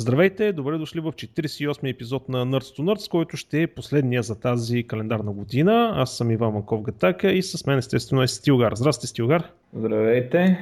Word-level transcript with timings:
Здравейте, 0.00 0.52
добре 0.52 0.78
дошли 0.78 1.00
в 1.00 1.12
48 1.12 1.90
епизод 1.90 2.28
на 2.28 2.46
Nerds 2.46 2.78
to 2.78 2.80
Nerds, 2.80 3.10
който 3.10 3.36
ще 3.36 3.62
е 3.62 3.66
последния 3.66 4.22
за 4.22 4.40
тази 4.40 4.82
календарна 4.82 5.32
година. 5.32 5.92
Аз 5.94 6.16
съм 6.16 6.30
Иван 6.30 6.52
Манков 6.52 6.82
Гатака 6.82 7.32
и 7.32 7.42
с 7.42 7.66
мен 7.66 7.78
естествено 7.78 8.22
е 8.22 8.28
Стилгар. 8.28 8.74
Здрасти, 8.74 9.06
Стилгар. 9.06 9.42
Здравейте. 9.74 10.58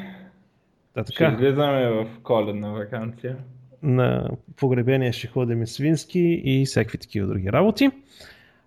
Да, 0.94 1.04
така. 1.04 1.30
Ще 1.30 1.36
влизаме 1.36 1.90
в 1.90 2.06
коледна 2.22 2.68
вакансия. 2.68 3.36
На 3.82 4.28
погребение 4.56 5.12
ще 5.12 5.26
ходим 5.26 5.66
свински 5.66 6.42
и 6.44 6.64
всякакви 6.66 6.98
такива 6.98 7.26
други 7.26 7.52
работи. 7.52 7.90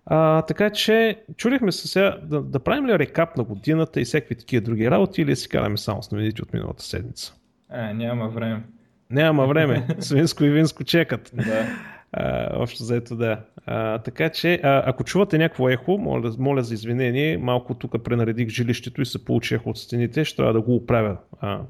А, 0.06 0.42
така 0.42 0.70
че 0.70 1.22
чудихме 1.36 1.72
се 1.72 1.88
сега 1.88 2.18
да, 2.22 2.42
да 2.42 2.60
правим 2.60 2.86
ли 2.86 2.98
рекап 2.98 3.36
на 3.36 3.44
годината 3.44 4.00
и 4.00 4.04
всякакви 4.04 4.34
такива 4.34 4.64
други 4.64 4.90
работи 4.90 5.22
или 5.22 5.36
си 5.36 5.48
караме 5.48 5.76
само 5.76 6.02
с 6.02 6.10
новините 6.10 6.42
от 6.42 6.52
миналата 6.52 6.82
седмица. 6.82 7.34
А, 7.68 7.92
няма 7.92 8.28
време. 8.28 8.62
Няма 9.10 9.46
време. 9.46 9.86
Свинско 9.98 10.44
и 10.44 10.50
винско 10.50 10.84
чекат. 10.84 11.30
Да. 11.34 11.66
А, 12.12 12.48
общо 12.62 12.84
заето 12.84 13.16
да. 13.16 13.40
А, 13.66 13.98
така 13.98 14.28
че, 14.28 14.60
а, 14.62 14.82
ако 14.86 15.04
чувате 15.04 15.38
някакво 15.38 15.68
ехо, 15.68 15.98
моля, 15.98 16.32
моля 16.38 16.62
за 16.62 16.74
извинение, 16.74 17.38
малко 17.38 17.74
тук 17.74 18.02
пренаредих 18.04 18.48
жилището 18.48 19.02
и 19.02 19.06
се 19.06 19.24
получи 19.24 19.54
ехо 19.54 19.70
от 19.70 19.78
стените, 19.78 20.24
ще 20.24 20.36
трябва 20.36 20.52
да 20.52 20.60
го 20.60 20.74
оправя 20.74 21.16
а, 21.40 21.60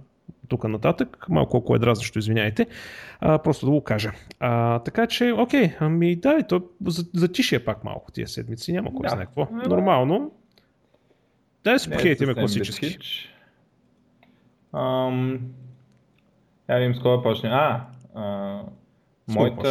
тук 0.49 0.65
нататък, 0.65 1.27
малко 1.29 1.57
ако 1.57 1.77
е 1.77 1.79
дразнещо, 1.79 2.19
извиняйте, 2.19 2.67
а, 3.21 3.39
просто 3.39 3.67
да 3.67 3.73
го 3.73 3.85
кажа. 3.85 4.13
А, 4.41 4.79
така 4.79 5.07
че, 5.07 5.33
окей, 5.33 5.73
ами 5.81 6.17
да, 6.17 6.43
то 6.43 6.63
за, 6.87 7.05
затишие 7.15 7.65
пак 7.65 7.85
малко 7.85 8.13
тия 8.13 8.29
седмици, 8.29 8.73
няма 8.73 8.95
кой 8.95 9.03
Да. 9.03 9.09
знае 9.09 9.25
какво. 9.25 9.49
Нормално. 9.69 10.33
Дай 11.65 11.73
да 11.73 11.79
си 11.79 11.89
Не 11.89 11.95
е 11.95 11.99
похейтиме 11.99 12.35
класически. 12.35 12.99
Ам, 14.73 15.39
я 16.71 16.79
видим 16.79 16.95
с 16.95 17.01
кой 17.01 17.23
почне. 17.23 17.51
А, 17.51 17.87
а 18.15 18.61
моята 19.29 19.69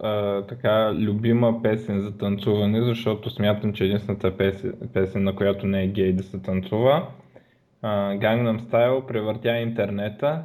а, 0.00 0.42
така 0.42 0.94
любима 0.94 1.62
песен 1.62 2.00
за 2.00 2.18
танцуване, 2.18 2.82
защото 2.82 3.30
смятам, 3.30 3.72
че 3.72 3.84
единствената 3.84 4.36
песен, 4.36 4.74
песен 4.92 5.24
на 5.24 5.36
която 5.36 5.66
не 5.66 5.84
е 5.84 5.88
гей 5.88 6.12
да 6.12 6.22
се 6.22 6.38
танцува, 6.38 7.06
а, 7.82 8.12
Gangnam 8.12 8.60
Style 8.60 9.06
превъртя 9.06 9.56
интернета 9.56 10.44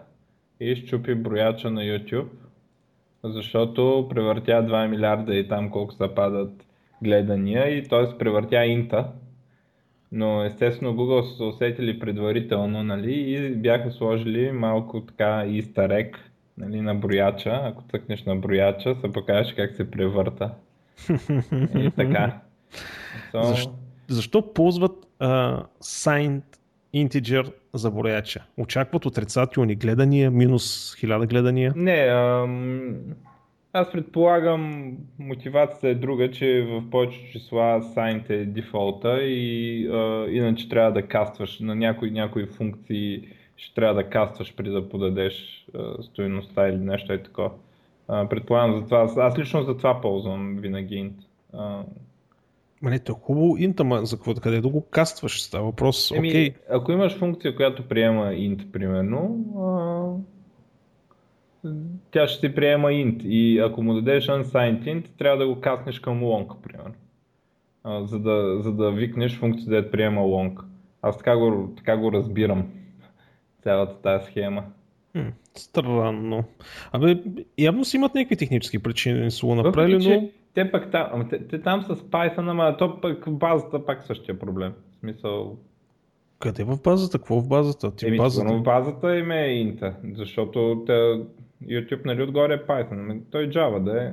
и 0.60 0.76
щупи 0.76 1.16
брояча 1.16 1.72
на 1.72 1.82
YouTube, 1.82 2.30
защото 3.24 4.08
превъртя 4.10 4.52
2 4.52 4.88
милиарда 4.88 5.36
и 5.36 5.48
там 5.48 5.70
колко 5.70 5.94
се 5.94 6.16
падат 6.16 6.52
гледания 7.04 7.78
и 7.78 7.84
т.е. 7.84 8.18
превъртя 8.18 8.66
инта. 8.66 9.08
Но 10.12 10.44
естествено 10.44 10.94
Google 10.94 11.22
са 11.22 11.38
се 11.38 11.44
усетили 11.44 12.00
предварително 12.00 12.84
нали, 12.84 13.14
и 13.14 13.50
бяха 13.50 13.92
сложили 13.92 14.52
малко 14.52 15.02
така 15.02 15.44
egg 15.46 16.16
нали, 16.58 16.82
на 16.82 16.96
брояча. 16.96 17.62
Ако 17.64 17.84
цъкнеш 17.92 18.24
на 18.24 18.36
брояча, 18.36 18.96
се 18.96 19.12
покажеш 19.12 19.54
как 19.54 19.76
се 19.76 19.92
превърта. 19.92 20.52
И 21.76 21.92
така. 21.96 22.42
So, 23.34 23.44
Защо, 23.44 23.72
защо 24.08 24.54
ползват 24.54 25.08
а, 25.20 25.64
signed 25.84 26.44
integer 26.96 27.54
за 27.74 27.92
брояча? 27.92 28.44
Очакват 28.58 29.06
отрицателни 29.06 29.76
гледания, 29.76 30.32
минус 30.32 30.96
1000 30.96 31.28
гледания. 31.28 31.74
Не, 31.76 31.98
ам, 31.98 32.96
аз 33.76 33.92
предполагам 33.92 34.92
мотивацията 35.20 35.90
е 35.90 35.96
друга, 35.96 36.32
че 36.32 36.62
в 36.62 36.90
повечето 36.90 37.32
числа 37.32 37.82
signed 37.82 38.30
е 38.30 38.46
дефолта 38.46 39.24
и 39.24 39.88
а, 39.88 40.28
иначе 40.30 40.70
трябва 40.70 40.92
да 40.92 41.08
кастваш 41.08 41.60
на 41.60 41.76
някои, 41.76 42.12
някои 42.12 42.46
функции 42.46 43.28
ще 43.58 43.76
трябва 43.76 43.94
да 43.94 44.10
кастваш 44.10 44.56
преди 44.56 44.70
да 44.70 44.90
подадеш 44.90 45.66
а, 45.76 46.04
стоеността 46.04 46.68
или 46.68 46.78
нещо 46.78 47.14
е 47.14 47.24
такова. 47.24 47.52
А, 48.08 48.30
предполагам 48.30 48.80
за 48.80 48.86
това. 48.86 49.10
Аз, 49.18 49.40
лично 49.40 49.64
за 49.64 49.78
това 49.78 50.02
ползвам 50.02 50.58
винаги 50.60 50.96
int. 50.96 51.26
А, 51.54 51.84
Ма 52.82 52.90
не, 52.90 53.00
то 53.00 53.12
е 53.12 53.16
хубаво 53.22 53.58
инта, 53.58 53.84
ма 53.84 54.06
за 54.06 54.16
какво 54.16 54.34
къде 54.34 54.62
да 54.62 54.70
го 54.70 54.82
кастваш? 54.82 55.44
Става 55.44 55.66
въпрос, 55.66 56.12
Еми, 56.12 56.30
окей. 56.30 56.54
ако 56.70 56.92
имаш 56.92 57.18
функция, 57.18 57.56
която 57.56 57.88
приема 57.88 58.26
int, 58.26 58.72
примерно, 58.72 59.46
а, 59.58 60.35
тя 62.12 62.28
ще 62.28 62.48
ти 62.48 62.56
приема 62.56 62.88
int 62.88 63.24
и 63.24 63.60
ако 63.60 63.84
му 63.84 63.94
дадеш 63.94 64.28
unsigned 64.28 64.84
int, 64.84 65.08
трябва 65.18 65.38
да 65.38 65.48
го 65.48 65.62
каснеш 65.62 66.00
към 66.00 66.22
long, 66.22 66.62
примерно. 66.62 66.94
А, 67.84 68.06
за, 68.06 68.20
да, 68.20 68.58
за 68.62 68.74
да 68.74 68.92
викнеш 68.92 69.38
функция, 69.38 69.70
да 69.70 69.92
приема 69.92 70.22
long. 70.22 70.62
Аз 71.02 71.18
така 71.18 71.38
го, 71.38 71.74
така 71.78 71.98
го 71.98 72.12
разбирам. 72.12 72.68
Цялата 73.64 74.02
тази 74.02 74.26
схема. 74.26 74.64
Хм, 75.12 75.28
странно. 75.54 76.44
Абе, 76.92 77.24
явно 77.58 77.86
си 77.86 77.98
имат 77.98 78.16
някакви 78.16 78.36
технически 78.36 78.80
причини 78.80 79.32
са 79.32 79.46
го 79.46 79.56
направили, 79.56 80.22
но... 80.22 80.30
те 80.54 80.72
пък 80.72 80.92
там, 80.92 81.08
ама 81.12 81.28
те, 81.30 81.48
те 81.48 81.62
там 81.62 81.82
с 81.82 81.96
Python, 81.96 82.52
ама 82.52 82.78
то 82.78 83.02
пък 83.02 83.26
в 83.26 83.38
базата 83.38 83.86
пак 83.86 84.04
същия 84.04 84.40
проблем. 84.40 84.74
В 84.92 85.00
смисъл, 85.00 85.58
Къде 86.40 86.64
в 86.64 86.82
базата? 86.84 87.18
Какво 87.18 87.42
в 87.42 87.48
базата? 87.48 87.96
Ти 87.96 88.08
Еми, 88.08 88.18
базата... 88.18 88.54
в 88.54 88.62
базата 88.62 89.18
им 89.18 89.32
е 89.32 89.48
инта, 89.48 89.96
защото 90.14 90.84
те, 90.86 91.22
YouTube 91.64 92.06
нали 92.06 92.24
отгоре 92.24 92.54
е 92.54 92.58
Python, 92.58 93.00
ами 93.00 93.22
той 93.32 93.50
Java 93.50 93.80
да 93.80 94.04
е. 94.04 94.12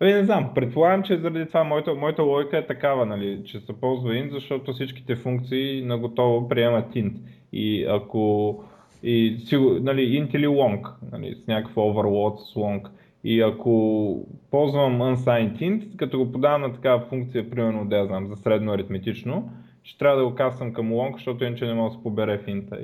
Ами 0.00 0.12
не 0.12 0.24
знам, 0.24 0.50
предполагам, 0.54 1.02
че 1.02 1.18
заради 1.18 1.46
това 1.46 1.64
моята, 1.64 1.94
моята 1.94 2.22
логика 2.22 2.58
е 2.58 2.66
такава, 2.66 3.06
нали, 3.06 3.42
че 3.44 3.60
се 3.60 3.72
ползва 3.80 4.12
int, 4.12 4.30
защото 4.30 4.72
всичките 4.72 5.16
функции 5.16 5.82
на 5.82 5.98
готово 5.98 6.48
приемат 6.48 6.94
int. 6.94 7.16
И 7.52 7.84
ако 7.84 8.54
и, 9.02 9.38
нали, 9.82 10.00
int 10.00 10.36
или 10.36 10.46
long, 10.46 10.90
нали, 11.12 11.34
с 11.34 11.46
някакъв 11.46 11.74
overload 11.74 12.36
с 12.36 12.54
long. 12.54 12.88
И 13.24 13.40
ако 13.40 14.26
ползвам 14.50 14.98
unsigned 14.98 15.58
int, 15.58 15.96
като 15.96 16.18
го 16.18 16.32
подавам 16.32 16.62
на 16.62 16.72
такава 16.72 17.00
функция, 17.00 17.50
примерно 17.50 17.84
да 17.84 17.96
я 17.96 18.06
знам, 18.06 18.28
за 18.28 18.36
средно 18.36 18.72
аритметично, 18.72 19.50
ще 19.82 19.98
трябва 19.98 20.18
да 20.18 20.28
го 20.28 20.34
касвам 20.34 20.72
към 20.72 20.92
long, 20.92 21.12
защото 21.12 21.44
иначе 21.44 21.66
не 21.66 21.74
мога 21.74 21.90
да 21.90 21.96
се 21.96 22.02
побере 22.02 22.38
в 22.38 22.48
инта. 22.48 22.78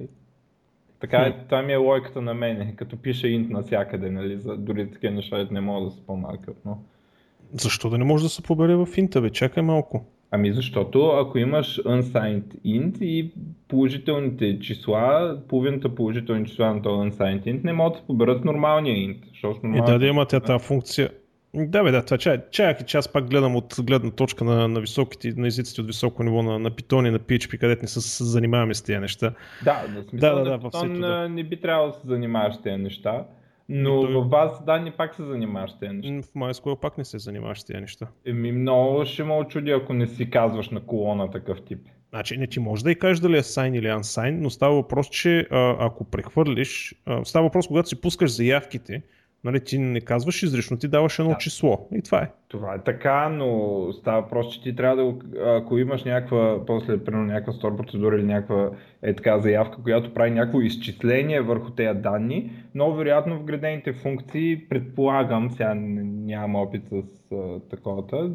И... 1.02 1.08
Така 1.08 1.16
е, 1.16 1.44
това 1.44 1.62
ми 1.62 1.72
е 1.72 1.76
логиката 1.76 2.22
на 2.22 2.34
мене, 2.34 2.74
като 2.76 2.96
пише 2.96 3.26
int 3.26 3.50
навсякъде, 3.50 4.10
нали, 4.10 4.38
за 4.38 4.56
дори 4.56 4.90
такива 4.90 5.14
неща 5.14 5.48
не 5.50 5.60
могат 5.60 5.88
да 5.88 5.90
са 5.90 6.06
по-малки 6.06 6.50
от 6.50 6.56
но. 6.64 6.78
Защо 7.52 7.90
да 7.90 7.98
не 7.98 8.04
може 8.04 8.24
да 8.24 8.30
се 8.30 8.42
побере 8.42 8.76
в 8.76 8.88
инта, 8.96 9.20
бе? 9.20 9.30
Чакай 9.30 9.62
малко. 9.62 10.04
Ами 10.30 10.52
защото 10.52 11.06
ако 11.06 11.38
имаш 11.38 11.80
unsigned 11.82 12.56
int 12.64 13.02
и 13.02 13.32
положителните 13.68 14.58
числа, 14.60 15.38
половината 15.48 15.94
положителни 15.94 16.46
числа 16.46 16.74
на 16.74 16.82
този 16.82 17.10
unsigned 17.10 17.44
int 17.44 17.64
не 17.64 17.72
могат 17.72 17.92
да 17.92 17.98
се 17.98 18.06
поберат 18.06 18.44
нормалния 18.44 18.96
int. 18.96 19.28
Защото 19.28 19.60
в 19.60 19.64
И 19.64 19.66
нормалния 19.66 19.92
да, 19.92 19.98
да 19.98 20.06
има 20.06 20.26
тази 20.26 20.64
функция. 20.64 21.10
Да, 21.54 21.84
бе, 21.84 21.90
да, 21.90 22.04
това 22.04 22.18
чай, 22.18 22.38
чакай, 22.50 22.86
че 22.86 22.96
аз 22.96 23.08
пак 23.08 23.30
гледам 23.30 23.56
от 23.56 23.74
гледна 23.82 24.10
точка 24.10 24.44
на, 24.44 24.68
на 24.68 24.80
високите, 24.80 25.32
на 25.36 25.46
езиците 25.46 25.80
от 25.80 25.86
високо 25.86 26.22
ниво 26.22 26.42
на, 26.42 26.58
на 26.58 26.70
Python 26.70 27.08
и 27.08 27.10
на 27.10 27.18
PHP, 27.18 27.58
където 27.58 27.82
не 27.82 27.88
се 27.88 28.00
се 28.00 28.24
занимаваме 28.24 28.74
с 28.74 28.82
тези 28.82 28.98
неща. 28.98 29.32
Да, 29.64 29.72
в 29.88 30.08
смисъл 30.08 30.28
Да, 30.30 30.34
да, 30.34 30.50
на 30.50 30.50
да, 30.50 30.58
в 30.58 30.62
Python 30.62 31.00
да. 31.00 31.28
не 31.28 31.44
би 31.44 31.60
трябвало 31.60 31.88
да 31.90 31.94
се 31.94 32.06
занимаваш 32.06 32.54
с 32.54 32.62
тези 32.62 32.76
неща, 32.82 33.24
но 33.68 34.00
той- 34.00 34.14
в 34.14 34.24
база 34.28 34.62
данни 34.66 34.90
пак 34.90 35.14
се 35.14 35.22
занимаваш 35.22 35.70
с 35.70 35.78
тези 35.78 35.92
неща. 35.92 36.22
В 36.22 36.34
MySQL 36.34 36.80
пак 36.80 36.98
не 36.98 37.04
се 37.04 37.18
занимаваш 37.18 37.60
с 37.60 37.64
тези 37.64 37.80
неща. 37.80 38.06
Еми 38.26 38.52
много 38.52 39.04
ще 39.04 39.24
ме 39.24 39.34
очуди, 39.34 39.70
ако 39.70 39.94
не 39.94 40.06
си 40.06 40.30
казваш 40.30 40.70
на 40.70 40.80
колона 40.80 41.30
такъв 41.30 41.62
тип. 41.62 41.78
Значи, 42.10 42.36
не 42.36 42.46
ти 42.46 42.60
може 42.60 42.84
да 42.84 42.90
и 42.90 42.98
кажеш 42.98 43.20
дали 43.20 43.36
е 43.36 43.42
sign 43.42 43.78
или 43.78 43.86
unsign, 43.86 44.38
но 44.40 44.50
става 44.50 44.74
въпрос, 44.74 45.08
че 45.08 45.46
а, 45.50 45.76
ако 45.86 46.04
прехвърлиш, 46.04 46.94
а, 47.06 47.24
става 47.24 47.46
въпрос, 47.46 47.66
когато 47.66 47.88
си 47.88 48.00
пускаш 48.00 48.30
заявките, 48.30 49.02
нали, 49.44 49.60
ти 49.60 49.78
не 49.78 50.00
казваш 50.00 50.42
изрично, 50.42 50.76
ти 50.76 50.88
даваш 50.88 51.18
едно 51.18 51.30
Да. 51.30 51.38
число. 51.38 51.88
И 51.94 52.02
това 52.02 52.22
е. 52.22 52.30
Това 52.48 52.74
е 52.74 52.82
така, 52.82 53.28
но 53.28 53.58
става 53.92 54.20
въпрос, 54.20 54.54
че 54.54 54.62
ти 54.62 54.76
трябва 54.76 54.96
да 54.96 55.14
ако 55.46 55.78
имаш 55.78 56.04
някаква, 56.04 56.66
после, 56.66 57.04
примерно, 57.04 57.26
някаква 57.26 57.52
стор 57.52 57.76
процедура 57.76 58.16
или 58.16 58.24
някаква 58.24 58.70
е 59.02 59.14
така 59.14 59.38
заявка, 59.38 59.82
която 59.82 60.14
прави 60.14 60.30
някакво 60.30 60.60
изчисление 60.60 61.40
върху 61.40 61.70
тези 61.70 61.98
данни, 62.00 62.52
но 62.74 62.94
вероятно 62.94 63.38
вградените 63.38 63.92
функции, 63.92 64.68
предполагам, 64.68 65.50
сега 65.50 65.74
нямам 65.74 66.54
опит 66.56 66.82
с 66.90 67.02
а, 67.32 67.60
таковата, 67.70 68.30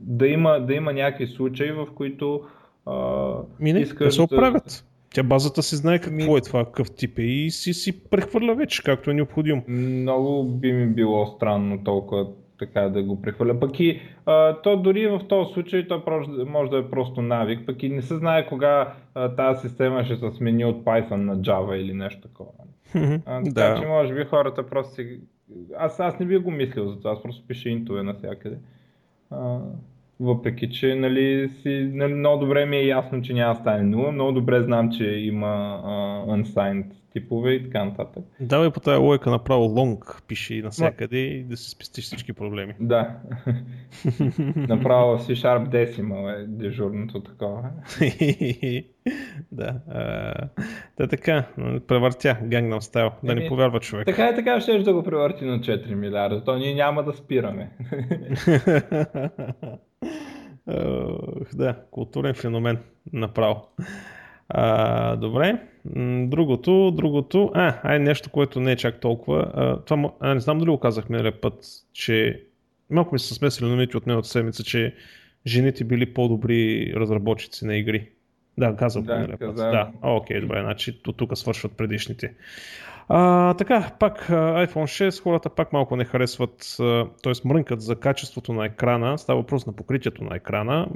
да 0.00 0.26
има, 0.26 0.60
да 0.60 0.74
има 0.74 0.92
някакви 0.92 1.26
случаи, 1.26 1.72
в 1.72 1.86
които 1.94 2.40
а, 2.86 3.32
Ми 3.60 3.72
не, 3.72 3.80
искаш 3.80 4.06
те 4.06 4.10
се 4.10 4.18
да- 4.18 4.24
оправят. 4.24 4.84
Тя 5.14 5.22
базата 5.22 5.62
си 5.62 5.76
знае 5.76 5.98
какво 5.98 6.32
Ми- 6.32 6.38
е 6.38 6.40
това, 6.40 6.64
какъв 6.64 6.90
тип 6.90 7.18
е 7.18 7.22
и 7.22 7.50
си, 7.50 7.74
си 7.74 8.04
прехвърля 8.10 8.54
вече, 8.54 8.82
както 8.82 9.10
е 9.10 9.14
необходимо. 9.14 9.62
Много 9.68 10.44
би 10.44 10.72
ми 10.72 10.86
било 10.86 11.26
странно 11.26 11.84
толкова 11.84 12.26
така 12.58 12.80
да 12.80 13.02
го 13.02 13.22
прехвърля. 13.22 13.60
Пък 13.60 13.80
и 13.80 14.00
а, 14.26 14.56
то 14.62 14.76
дори 14.76 15.06
в 15.06 15.20
този 15.28 15.52
случай 15.52 15.88
то 15.88 16.02
може 16.46 16.70
да 16.70 16.78
е 16.78 16.90
просто 16.90 17.22
навик, 17.22 17.66
пък 17.66 17.82
и 17.82 17.88
не 17.88 18.02
се 18.02 18.16
знае 18.16 18.46
кога 18.46 18.94
а, 19.14 19.34
тази 19.34 19.68
система 19.68 20.04
ще 20.04 20.16
се 20.16 20.30
смени 20.30 20.64
от 20.64 20.84
Python 20.84 21.16
на 21.16 21.36
Java 21.36 21.74
или 21.74 21.94
нещо 21.94 22.20
такова. 22.20 22.50
А, 23.26 23.42
така 23.54 23.76
че 23.76 23.82
да. 23.82 23.88
може 23.88 24.14
би 24.14 24.24
хората 24.24 24.66
просто 24.66 24.94
си... 24.94 25.20
Аз, 25.78 26.00
аз 26.00 26.18
не 26.18 26.26
би 26.26 26.38
го 26.38 26.50
мислил 26.50 26.88
за 26.88 26.98
това, 26.98 27.10
аз 27.10 27.22
просто 27.22 27.46
пиша 27.46 27.68
интове 27.68 28.02
навсякъде. 28.02 28.58
А, 29.30 29.58
въпреки, 30.20 30.70
че 30.70 30.94
нали, 30.94 31.50
си, 31.62 31.90
нали, 31.92 32.14
много 32.14 32.44
добре 32.44 32.66
ми 32.66 32.76
е 32.76 32.86
ясно, 32.86 33.22
че 33.22 33.34
няма 33.34 33.54
да 33.54 33.60
стане 33.60 33.96
0, 33.96 34.10
много 34.10 34.32
добре 34.32 34.62
знам, 34.62 34.92
че 34.92 35.04
има 35.04 35.80
а, 35.84 35.90
unsigned 36.26 36.92
типове 37.12 37.52
и 37.52 37.62
така 37.62 37.84
нататък. 37.84 38.24
Давай 38.40 38.70
по 38.70 38.80
тази 38.80 38.98
лойка 38.98 39.30
направо 39.30 39.64
лонг 39.64 40.22
пише 40.28 40.54
и 40.54 40.62
навсякъде 40.62 41.18
и 41.18 41.44
да 41.44 41.56
си 41.56 41.70
спестиш 41.70 42.04
всички 42.04 42.32
проблеми. 42.32 42.74
Да. 42.80 43.06
направо 44.56 45.18
C 45.18 45.32
Sharp 45.32 45.68
Decimal 45.68 46.42
е 46.42 46.46
дежурното 46.46 47.20
такова. 47.20 47.70
да. 49.52 49.74
Та 50.96 51.06
така, 51.06 51.44
превъртя 51.88 52.36
Gangnam 52.42 52.80
Style, 52.80 53.12
да 53.24 53.34
не 53.34 53.48
повярва 53.48 53.80
човек. 53.80 54.06
Така 54.06 54.28
и 54.28 54.34
така 54.34 54.60
ще 54.60 54.78
да 54.78 54.92
го 54.92 55.02
превърти 55.02 55.44
на 55.44 55.60
4 55.60 55.94
милиарда, 55.94 56.44
то 56.44 56.56
ние 56.56 56.74
няма 56.74 57.04
да 57.04 57.12
спираме. 57.12 57.70
да, 61.54 61.76
културен 61.90 62.34
феномен 62.34 62.78
направо. 63.12 63.68
А, 64.48 65.16
добре. 65.16 65.62
Другото, 66.26 66.90
другото. 66.90 67.50
А, 67.54 67.80
ай 67.82 67.98
нещо, 67.98 68.30
което 68.30 68.60
не 68.60 68.72
е 68.72 68.76
чак 68.76 69.00
толкова. 69.00 69.50
А, 69.54 69.84
това, 69.84 70.12
а, 70.20 70.34
не 70.34 70.40
знам 70.40 70.58
дали 70.58 70.70
го 70.70 70.80
казахме 70.80 71.16
миналия 71.16 71.40
път, 71.40 71.64
че 71.92 72.44
малко 72.90 73.14
ми 73.14 73.18
се 73.18 73.34
смесили 73.34 73.68
новите 73.68 73.96
от 73.96 74.06
миналата 74.06 74.28
седмица, 74.28 74.64
че 74.64 74.94
жените 75.46 75.84
били 75.84 76.14
по-добри 76.14 76.92
разработчици 76.96 77.66
на 77.66 77.76
игри. 77.76 78.08
Да, 78.58 78.76
казах 78.76 79.02
да, 79.02 79.14
миналия 79.14 79.38
път. 79.38 79.56
Да, 79.56 79.90
окей, 80.02 80.40
добре, 80.40 80.60
значи 80.60 81.02
тук 81.02 81.38
свършват 81.38 81.72
предишните. 81.72 82.34
А, 83.12 83.54
така, 83.54 83.90
пак 83.98 84.28
iPhone 84.28 85.08
6, 85.08 85.22
хората 85.22 85.50
пак 85.50 85.72
малко 85.72 85.96
не 85.96 86.04
харесват, 86.04 86.74
т.е. 87.22 87.48
мрънкат 87.48 87.80
за 87.80 87.96
качеството 87.96 88.52
на 88.52 88.64
екрана, 88.64 89.18
става 89.18 89.40
въпрос 89.40 89.66
на 89.66 89.72
покритието 89.72 90.24
на 90.24 90.36
екрана. 90.36 90.88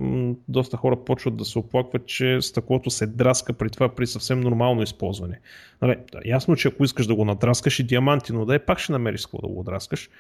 Доста 0.49 0.77
хора 0.77 0.97
почват 0.97 1.37
да 1.37 1.45
се 1.45 1.59
оплакват, 1.59 2.07
че 2.07 2.41
стъклото 2.41 2.91
се 2.91 3.07
драска 3.07 3.53
при 3.53 3.71
това 3.71 3.89
при 3.89 4.07
съвсем 4.07 4.41
нормално 4.41 4.83
използване. 4.83 5.41
Нали, 5.83 5.97
ясно, 6.25 6.57
че 6.57 6.69
ако 6.69 6.85
искаш 6.85 7.07
да 7.07 7.15
го 7.15 7.25
надраскаш 7.25 7.79
и 7.79 7.83
диаманти, 7.83 8.33
но 8.33 8.45
да 8.45 8.55
е, 8.55 8.59
пак 8.59 8.79
ще 8.79 8.93
намериш 8.93 9.27
какво 9.27 9.39
да 9.39 9.49
го 9.49 9.63
драскаш. 9.63 10.11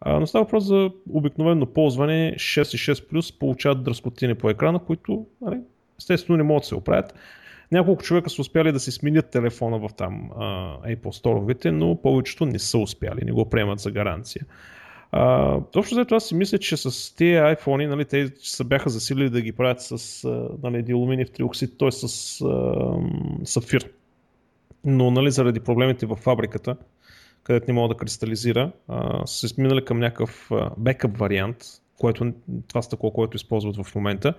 А, 0.00 0.20
но 0.20 0.26
става 0.26 0.44
въпрос 0.44 0.64
за 0.64 0.90
обикновено 1.10 1.66
ползване 1.66 2.34
6 2.36 2.60
и 2.60 2.94
6 2.94 3.12
Plus 3.12 3.38
получават 3.38 3.82
дръскотини 3.82 4.34
по 4.34 4.50
екрана, 4.50 4.78
които 4.78 5.26
нали, 5.40 5.60
естествено 5.98 6.36
не 6.36 6.42
могат 6.42 6.62
да 6.62 6.66
се 6.66 6.74
оправят. 6.74 7.14
Няколко 7.72 8.02
човека 8.02 8.30
са 8.30 8.42
успяли 8.42 8.72
да 8.72 8.80
си 8.80 8.92
сменят 8.92 9.30
телефона 9.30 9.78
в 9.78 9.88
там 9.96 10.30
Apple 10.86 11.22
Store, 11.22 11.70
но 11.70 12.02
повечето 12.02 12.46
не 12.46 12.58
са 12.58 12.78
успяли, 12.78 13.24
не 13.24 13.32
го 13.32 13.50
приемат 13.50 13.78
за 13.78 13.90
гаранция. 13.90 14.46
А, 15.12 15.60
точно 15.60 15.94
за 15.94 16.04
това 16.04 16.20
си 16.20 16.34
мисля, 16.34 16.58
че 16.58 16.76
с 16.76 17.16
тези 17.16 17.32
iPhone, 17.32 17.86
нали, 17.86 18.04
те 18.04 18.32
се 18.38 18.64
бяха 18.64 18.90
засилили 18.90 19.30
да 19.30 19.40
ги 19.40 19.52
правят 19.52 19.80
с 19.80 20.28
нали, 20.62 20.82
диалуминиев 20.82 21.30
триоксид, 21.30 21.78
т.е. 21.78 21.90
с 21.90 22.04
а, 22.40 22.74
сафир. 23.44 23.90
Но 24.84 25.10
нали, 25.10 25.30
заради 25.30 25.60
проблемите 25.60 26.06
в 26.06 26.16
фабриката, 26.16 26.76
където 27.42 27.64
не 27.68 27.72
мога 27.72 27.94
да 27.94 27.98
кристализира, 27.98 28.72
са 29.24 29.48
сминали 29.48 29.84
към 29.84 29.98
някакъв 29.98 30.50
бекъп 30.78 31.16
вариант, 31.16 31.64
което, 31.98 32.32
това 32.68 32.82
стъкло, 32.82 33.10
което 33.10 33.36
използват 33.36 33.76
в 33.76 33.94
момента 33.94 34.34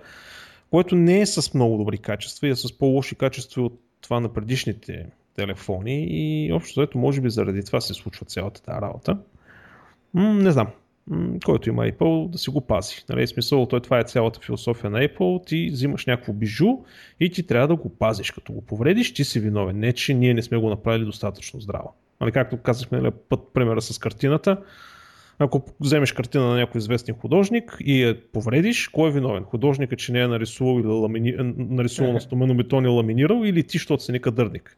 което 0.70 0.94
не 0.94 1.20
е 1.20 1.26
с 1.26 1.54
много 1.54 1.78
добри 1.78 1.98
качества 1.98 2.46
и 2.46 2.50
е 2.50 2.56
с 2.56 2.78
по-лоши 2.78 3.14
качества 3.14 3.62
от 3.62 3.80
това 4.00 4.20
на 4.20 4.32
предишните 4.32 5.06
телефони 5.36 6.06
и 6.10 6.52
общо 6.52 6.82
ето 6.82 6.98
може 6.98 7.20
би 7.20 7.30
заради 7.30 7.64
това 7.64 7.80
се 7.80 7.94
случва 7.94 8.26
цялата 8.26 8.62
тази 8.62 8.80
работа. 8.80 9.18
М- 10.14 10.34
не 10.34 10.50
знам. 10.50 10.66
М- 11.06 11.38
който 11.44 11.68
има 11.68 11.82
Apple 11.82 12.30
да 12.30 12.38
си 12.38 12.50
го 12.50 12.60
пази. 12.60 13.04
Нали, 13.08 13.26
смисъл, 13.26 13.66
той, 13.66 13.80
това 13.80 13.98
е 13.98 14.04
цялата 14.04 14.40
философия 14.40 14.90
на 14.90 14.98
Apple. 14.98 15.46
Ти 15.46 15.70
взимаш 15.72 16.06
някакво 16.06 16.32
бижу 16.32 16.68
и 17.20 17.30
ти 17.30 17.46
трябва 17.46 17.68
да 17.68 17.76
го 17.76 17.88
пазиш. 17.88 18.30
Като 18.30 18.52
го 18.52 18.60
повредиш, 18.60 19.14
ти 19.14 19.24
си 19.24 19.40
виновен. 19.40 19.78
Не, 19.78 19.92
че 19.92 20.14
ние 20.14 20.34
не 20.34 20.42
сме 20.42 20.58
го 20.58 20.68
направили 20.68 21.04
достатъчно 21.04 21.60
здраво. 21.60 21.94
Нали, 22.20 22.32
както 22.32 22.56
казахме 22.56 23.00
нали, 23.00 23.12
път 23.28 23.40
примера 23.54 23.80
с 23.80 23.98
картината, 23.98 24.56
ако 25.40 25.62
вземеш 25.80 26.12
картина 26.12 26.44
на 26.44 26.56
някой 26.56 26.78
известен 26.78 27.14
художник 27.14 27.76
и 27.80 28.02
я 28.02 28.30
повредиш, 28.32 28.88
кой 28.88 29.08
е 29.08 29.12
виновен? 29.12 29.44
Художника, 29.44 29.96
че 29.96 30.12
не 30.12 30.20
е 30.20 30.28
нарисувал 30.28 30.80
или 30.80 30.86
ламини... 30.86 31.34
нарисувал 31.56 32.12
на 32.12 32.20
стоменобетон 32.20 32.84
и 32.84 32.88
ламинирал 32.88 33.44
или 33.44 33.62
ти, 33.62 33.78
защото 33.78 34.02
си 34.02 34.12
некадърник? 34.12 34.76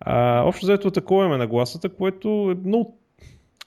А, 0.00 0.42
общо 0.42 0.66
заето 0.66 0.90
такова 0.90 1.34
е 1.34 1.38
нагласата, 1.38 1.88
което 1.88 2.28
е 2.28 2.68
много, 2.68 2.98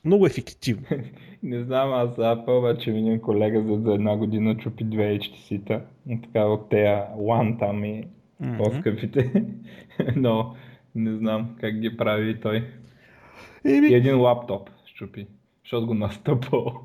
много 0.06 0.25
ефективно. 0.25 0.88
не 1.44 1.63
знам, 1.63 1.94
аз 1.94 2.15
за 2.15 2.21
Apple 2.21 2.59
обаче 2.59 2.89
един 2.89 3.21
колега 3.21 3.63
за, 3.63 3.81
за 3.81 3.94
една 3.94 4.17
година 4.17 4.57
чупи 4.57 4.83
две 4.83 5.19
HTC-та. 5.19 5.81
Така 6.23 6.45
от 6.45 6.69
тея 6.69 7.05
One 7.17 7.59
там 7.59 7.85
и 7.85 8.03
mm-hmm. 8.44 8.57
по-скъпите. 8.57 9.45
Но 10.15 10.55
не 10.95 11.17
знам 11.17 11.55
как 11.59 11.79
ги 11.79 11.97
прави 11.97 12.39
той. 12.39 12.67
И, 13.65 13.71
и 13.71 13.94
един 13.94 14.19
лаптоп 14.19 14.69
щупи. 14.85 15.27
Защото 15.69 15.88
го 15.88 15.94
настъпал. 15.94 16.81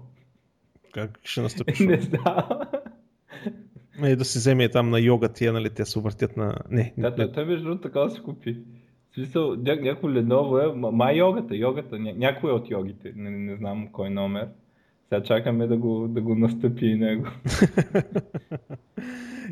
Как 0.92 1.18
ще 1.22 1.40
настъпиш? 1.40 1.78
Не 1.80 2.00
знам. 2.00 2.48
Е, 4.02 4.16
да 4.16 4.24
си 4.24 4.38
вземе 4.38 4.68
там 4.68 4.90
на 4.90 5.00
йога 5.00 5.28
тия, 5.28 5.52
нали, 5.52 5.70
те 5.70 5.84
се 5.84 6.00
въртят 6.00 6.36
на... 6.36 6.56
Не, 6.70 6.94
да, 6.98 7.14
той, 7.14 7.32
той 7.32 7.44
между 7.44 7.64
другото 7.64 7.82
така 7.82 8.00
да 8.00 8.10
си 8.10 8.22
купи. 8.22 8.58
В 9.10 9.14
смисъл, 9.14 9.54
ня, 9.54 9.76
някой 9.76 10.12
Lenovo 10.12 10.72
е, 10.72 10.76
май 10.92 11.16
йогата, 11.16 11.56
йогата, 11.56 11.98
ня, 11.98 12.12
някой 12.16 12.52
от 12.52 12.70
йогите, 12.70 13.12
не, 13.16 13.30
не 13.30 13.56
знам 13.56 13.88
кой 13.92 14.10
номер. 14.10 14.48
Сега 15.08 15.22
чакаме 15.22 15.66
да 15.66 15.76
го, 15.76 16.08
да 16.08 16.20
го 16.20 16.34
настъпи 16.34 16.86
и 16.86 16.94
него. 16.94 17.26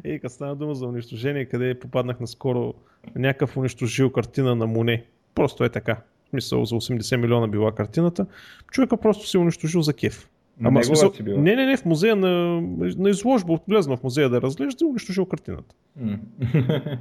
Ей, 0.04 0.18
като 0.18 0.34
стана 0.34 0.56
дума 0.56 0.74
за 0.74 0.86
унищожение, 0.86 1.44
къде 1.44 1.78
попаднах 1.78 2.20
наскоро 2.20 2.74
някакъв 3.14 3.56
унищожил 3.56 4.10
картина 4.10 4.54
на 4.54 4.66
Моне. 4.66 5.04
Просто 5.34 5.64
е 5.64 5.68
така 5.68 6.02
смисъл 6.32 6.64
за 6.64 6.74
80 6.74 7.16
милиона 7.16 7.48
била 7.48 7.72
картината, 7.72 8.26
човека 8.70 8.96
просто 8.96 9.28
се 9.28 9.38
унищожил 9.38 9.82
за 9.82 9.94
кеф. 9.94 10.28
Ама 10.64 10.84
смисъл, 10.84 11.12
си 11.12 11.22
била. 11.22 11.40
Не, 11.40 11.56
не, 11.56 11.66
не, 11.66 11.76
в 11.76 11.84
музея 11.84 12.16
на, 12.16 12.60
на 12.78 13.10
изложба, 13.10 13.58
влезнал 13.68 13.96
в 13.96 14.02
музея 14.02 14.30
да 14.30 14.42
разглежда 14.42 14.84
и 14.84 14.88
унищожил 14.88 15.26
картината. 15.26 15.74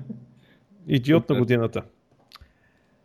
Идиот 0.88 1.30
на 1.30 1.40
годината. 1.40 1.82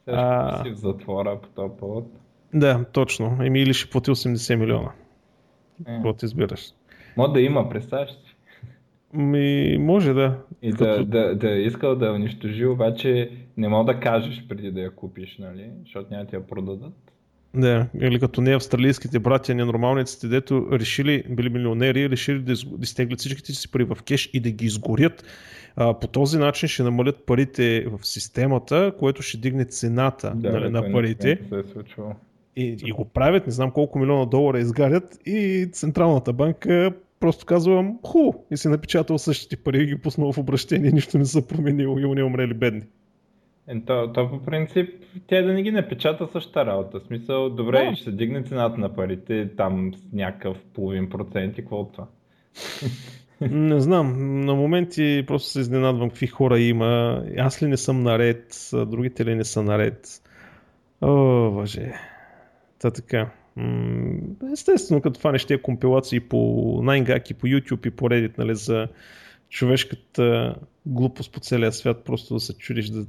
Сега 0.04 0.60
си 0.64 0.70
в 0.70 0.76
затвора 0.76 1.40
по 1.42 1.48
този 1.48 1.72
повод. 1.78 2.06
Да, 2.54 2.84
точно. 2.92 3.38
Еми 3.42 3.60
или 3.60 3.74
ще 3.74 3.90
плати 3.90 4.10
80 4.10 4.56
милиона. 4.56 4.90
Е. 5.80 5.94
Какво 5.94 6.12
ти 6.12 6.24
избираш? 6.24 6.72
Може 7.16 7.32
да 7.32 7.40
има, 7.40 7.68
представяш. 7.68 8.10
Ми, 9.16 9.78
може 9.80 10.12
да. 10.12 10.38
И 10.62 10.72
да, 10.72 11.04
да, 11.04 11.34
да 11.34 11.50
е 11.50 11.60
искал 11.60 11.96
да 11.96 12.12
унищожи, 12.12 12.66
обаче 12.66 13.30
не 13.56 13.68
мога 13.68 13.92
да 13.94 14.00
кажеш 14.00 14.44
преди 14.48 14.70
да 14.70 14.80
я 14.80 14.90
купиш, 14.90 15.38
нали? 15.38 15.70
Защото 15.84 16.06
няма 16.10 16.24
да 16.24 16.36
я 16.36 16.46
продадат. 16.46 16.92
Да, 17.54 17.86
или 18.00 18.20
като 18.20 18.40
не 18.40 18.54
австралийските 18.54 19.18
братя, 19.18 19.54
ненормалниците, 19.54 20.28
дето 20.28 20.68
решили, 20.72 21.24
били 21.30 21.48
милионери, 21.48 22.10
решили 22.10 22.38
да, 22.38 22.54
да 22.54 22.82
изтеглят 22.82 23.18
всичките 23.18 23.52
си 23.52 23.70
пари 23.70 23.84
в 23.84 23.98
кеш 24.06 24.30
и 24.32 24.40
да 24.40 24.50
ги 24.50 24.66
изгорят. 24.66 25.24
А, 25.76 25.94
по 25.98 26.06
този 26.06 26.38
начин 26.38 26.68
ще 26.68 26.82
намалят 26.82 27.26
парите 27.26 27.86
в 27.86 28.06
системата, 28.06 28.92
което 28.98 29.22
ще 29.22 29.38
дигне 29.38 29.64
цената 29.64 30.32
да, 30.36 30.52
нали, 30.52 30.70
на 30.70 30.92
парите. 30.92 31.38
Не 31.52 31.62
се 31.62 31.78
е 31.78 32.02
и, 32.56 32.76
и 32.84 32.92
го 32.92 33.04
правят, 33.04 33.46
не 33.46 33.52
знам 33.52 33.70
колко 33.70 33.98
милиона 33.98 34.24
долара 34.24 34.58
изгарят 34.58 35.18
и 35.26 35.68
Централната 35.72 36.32
банка 36.32 36.92
просто 37.20 37.46
казвам 37.46 37.98
ху 38.06 38.32
и 38.50 38.56
си 38.56 38.68
напечатал 38.68 39.18
същите 39.18 39.56
пари 39.56 39.82
и 39.82 39.86
ги 39.86 39.98
пуснал 39.98 40.32
в 40.32 40.38
обращение, 40.38 40.90
нищо 40.90 41.18
не 41.18 41.24
са 41.24 41.46
променило 41.46 41.98
и 41.98 42.14
не 42.14 42.22
умрели 42.22 42.54
бедни. 42.54 42.82
Е, 43.68 43.80
то, 43.80 44.12
то 44.12 44.30
по 44.30 44.42
принцип 44.42 44.88
тя 45.26 45.42
да 45.42 45.52
не 45.52 45.62
ги 45.62 45.70
напечата 45.70 46.28
същата 46.32 46.66
работа. 46.66 47.00
В 47.00 47.06
смисъл, 47.06 47.50
добре, 47.50 47.86
да. 47.90 47.96
ще 47.96 48.04
се 48.04 48.12
дигне 48.12 48.42
цената 48.42 48.80
на 48.80 48.94
парите 48.94 49.50
там 49.56 49.94
с 49.94 50.12
някакъв 50.12 50.56
половин 50.74 51.08
процент 51.08 51.58
и 51.58 51.62
какво 51.62 51.84
това. 51.84 52.06
Не 53.40 53.80
знам, 53.80 54.40
на 54.40 54.54
моменти 54.54 55.24
просто 55.26 55.48
се 55.48 55.60
изненадвам 55.60 56.08
какви 56.08 56.26
хора 56.26 56.58
има. 56.58 57.22
Аз 57.38 57.62
ли 57.62 57.66
не 57.66 57.76
съм 57.76 58.02
наред, 58.02 58.70
другите 58.72 59.24
ли 59.24 59.34
не 59.34 59.44
са 59.44 59.62
наред. 59.62 60.22
О, 61.00 61.12
въже. 61.50 61.92
Та 62.78 62.90
така. 62.90 63.30
Естествено, 64.52 65.00
като 65.00 65.20
фанеш 65.20 65.44
тези 65.44 65.62
компилации 65.62 66.20
по 66.20 66.36
9gag 66.82 67.30
и 67.30 67.34
по 67.34 67.46
YouTube 67.46 67.86
и 67.86 67.90
по 67.90 68.04
Reddit 68.10 68.38
нали, 68.38 68.54
за 68.54 68.88
човешката 69.50 70.54
глупост 70.86 71.32
по 71.32 71.40
целия 71.40 71.72
свят, 71.72 72.04
просто 72.04 72.34
да 72.34 72.40
се 72.40 72.54
чудиш 72.54 72.88
да... 72.88 73.06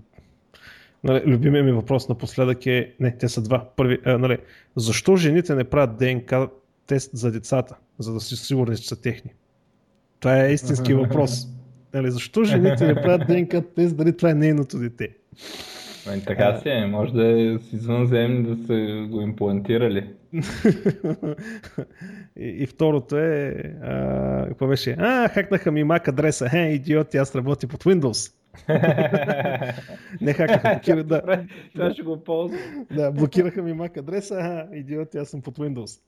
Нали, 1.04 1.24
любимия 1.26 1.64
ми 1.64 1.72
въпрос 1.72 2.10
напоследък 2.10 2.66
е, 2.66 2.94
не, 3.00 3.18
те 3.18 3.30
са 3.30 3.42
два. 3.42 3.70
Първи, 3.76 3.98
а, 4.06 4.18
нали, 4.18 4.38
защо 4.76 5.16
жените 5.16 5.56
не 5.56 5.64
правят 5.64 5.98
ДНК 5.98 6.50
тест 6.88 7.12
за 7.14 7.32
децата, 7.32 7.76
за 8.00 8.14
да 8.14 8.20
си 8.20 8.36
сигурни, 8.36 8.78
че 8.78 8.88
са 8.88 9.02
техни? 9.02 9.32
Това 10.20 10.46
е 10.46 10.54
истински 10.54 10.94
въпрос. 10.94 11.48
Нали, 11.94 12.12
защо 12.12 12.44
жените 12.44 12.88
не 12.88 12.96
правят 12.96 13.28
ДНК 13.28 13.62
тест, 13.76 13.98
дали 13.98 14.18
това 14.18 14.30
е 14.30 14.34
нейното 14.34 14.80
дете? 14.80 15.10
Ами, 16.10 16.22
така 16.26 16.60
си 16.60 16.70
е, 16.70 16.86
може 16.86 17.14
да 17.14 17.42
е 17.42 17.58
с 17.60 17.74
извънземни 17.74 18.44
да 18.44 18.68
са 18.68 19.08
го 19.10 19.22
имплантирали. 19.22 20.10
и, 22.38 22.48
и 22.48 22.66
второто 22.68 23.18
е, 23.18 23.54
а, 23.84 24.46
какво 24.48 24.68
беше? 24.68 24.96
А, 25.00 25.30
хакнаха 25.30 25.72
ми 25.72 25.84
Mac 25.84 26.08
адреса. 26.08 26.50
Хе, 26.50 26.58
идиоти, 26.60 27.18
аз 27.18 27.36
работя 27.36 27.68
под 27.68 27.84
Windows. 27.84 28.34
не 30.22 30.34
хакаха, 30.34 30.70
блокира, 30.74 31.04
да. 31.04 31.46
Това 31.74 31.94
ще 31.94 32.02
го 32.04 32.24
ползвам. 32.24 32.86
Да, 32.92 33.12
блокираха 33.12 33.64
ми 33.64 33.74
Mac 33.74 33.98
адреса, 33.98 34.36
а, 34.36 34.76
идиот, 34.76 35.16
аз 35.16 35.30
съм 35.30 35.42
под 35.42 35.58
Windows. 35.58 36.02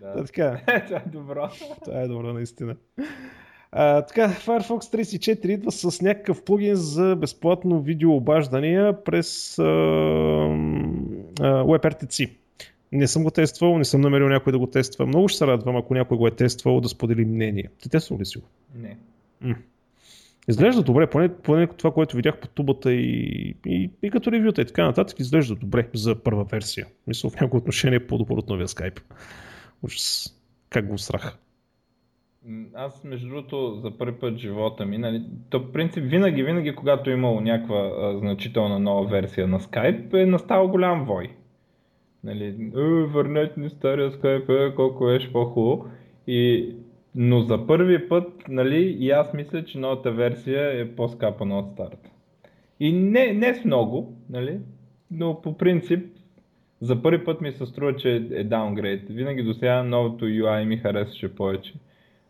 Да. 0.00 0.14
Та, 0.14 0.24
така, 0.24 0.60
Това 0.86 1.02
е 1.06 1.08
добро. 1.08 1.48
това 1.84 2.00
е 2.00 2.08
добро 2.08 2.32
наистина. 2.32 2.76
А, 3.72 4.02
така, 4.02 4.28
Firefox 4.28 4.68
34 4.68 5.46
идва 5.46 5.72
с 5.72 6.02
някакъв 6.02 6.44
плагин 6.44 6.74
за 6.74 7.16
безплатно 7.16 7.82
видеообаждания 7.82 9.04
през 9.04 9.58
а, 9.58 9.62
а, 9.62 9.66
WebRTC. 11.64 12.30
Не 12.92 13.06
съм 13.06 13.24
го 13.24 13.30
тествал, 13.30 13.78
не 13.78 13.84
съм 13.84 14.00
намерил 14.00 14.28
някой 14.28 14.52
да 14.52 14.58
го 14.58 14.66
тества. 14.66 15.06
Много 15.06 15.28
ще 15.28 15.38
се 15.38 15.46
радвам, 15.46 15.76
ако 15.76 15.94
някой 15.94 16.16
го 16.16 16.26
е 16.26 16.30
тествал, 16.30 16.80
да 16.80 16.88
сподели 16.88 17.24
мнение. 17.24 17.68
Ти 17.78 17.88
тествал 17.88 18.18
ли 18.18 18.26
си 18.26 18.38
го? 18.38 18.44
Не. 18.74 18.96
Изглежда 20.48 20.82
добре, 20.82 21.06
поне, 21.06 21.34
поне 21.34 21.66
това, 21.66 21.92
което 21.92 22.16
видях 22.16 22.40
по 22.40 22.48
тубата 22.48 22.92
и, 22.92 23.54
и, 23.66 23.90
и 24.02 24.10
като 24.10 24.32
ревюта 24.32 24.62
и 24.62 24.66
така 24.66 24.84
нататък, 24.84 25.20
изглежда 25.20 25.54
добре 25.54 25.88
за 25.94 26.14
първа 26.14 26.44
версия. 26.44 26.86
Мисля, 27.06 27.30
в 27.30 27.40
някои 27.40 27.58
отношение 27.58 27.96
е 27.96 28.06
по-добър 28.06 28.36
от 28.36 28.48
новия 28.48 28.68
Skype. 28.68 29.00
Ужас. 29.82 30.34
Как 30.70 30.86
го 30.86 30.98
страх. 30.98 31.38
Аз, 32.74 33.04
между 33.04 33.28
другото, 33.28 33.80
за 33.82 33.98
първи 33.98 34.18
път 34.18 34.36
живота 34.38 34.86
ми, 34.86 34.98
нали, 34.98 35.22
то 35.50 35.72
принцип 35.72 36.04
винаги, 36.04 36.42
винаги, 36.42 36.74
когато 36.74 37.10
е 37.10 37.12
имало 37.12 37.40
някаква 37.40 37.92
а, 37.98 38.18
значителна 38.18 38.78
нова 38.78 39.08
версия 39.08 39.48
на 39.48 39.60
Skype, 39.60 40.22
е 40.22 40.26
настал 40.26 40.68
голям 40.68 41.04
вой. 41.04 41.30
Нали, 42.24 42.70
е, 42.76 43.06
върнете 43.06 43.60
ни 43.60 43.70
стария 43.70 44.10
Skype, 44.10 44.68
е, 44.68 44.74
колко 44.74 45.04
беше 45.04 45.32
по-хубаво. 45.32 45.86
И, 46.26 46.74
но 47.14 47.40
за 47.40 47.66
първи 47.66 48.08
път, 48.08 48.32
нали, 48.48 48.96
и 48.98 49.10
аз 49.10 49.34
мисля, 49.34 49.64
че 49.64 49.78
новата 49.78 50.12
версия 50.12 50.80
е 50.80 50.94
по-скапана 50.96 51.58
от 51.58 51.72
старата. 51.72 52.10
И 52.80 52.92
не, 52.92 53.32
не 53.32 53.54
с 53.54 53.64
много, 53.64 54.16
нали, 54.30 54.58
но 55.10 55.40
по 55.42 55.58
принцип 55.58 56.06
за 56.80 57.02
първи 57.02 57.24
път 57.24 57.40
ми 57.40 57.52
се 57.52 57.66
струва, 57.66 57.96
че 57.96 58.14
е 58.14 58.44
даунгрейд. 58.44 59.08
Винаги 59.08 59.42
до 59.42 59.54
сега 59.54 59.82
новото 59.82 60.24
UI 60.24 60.64
ми 60.64 60.76
харесваше 60.76 61.34
повече. 61.34 61.74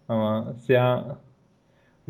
Ама 0.09 0.47
сега, 0.59 1.05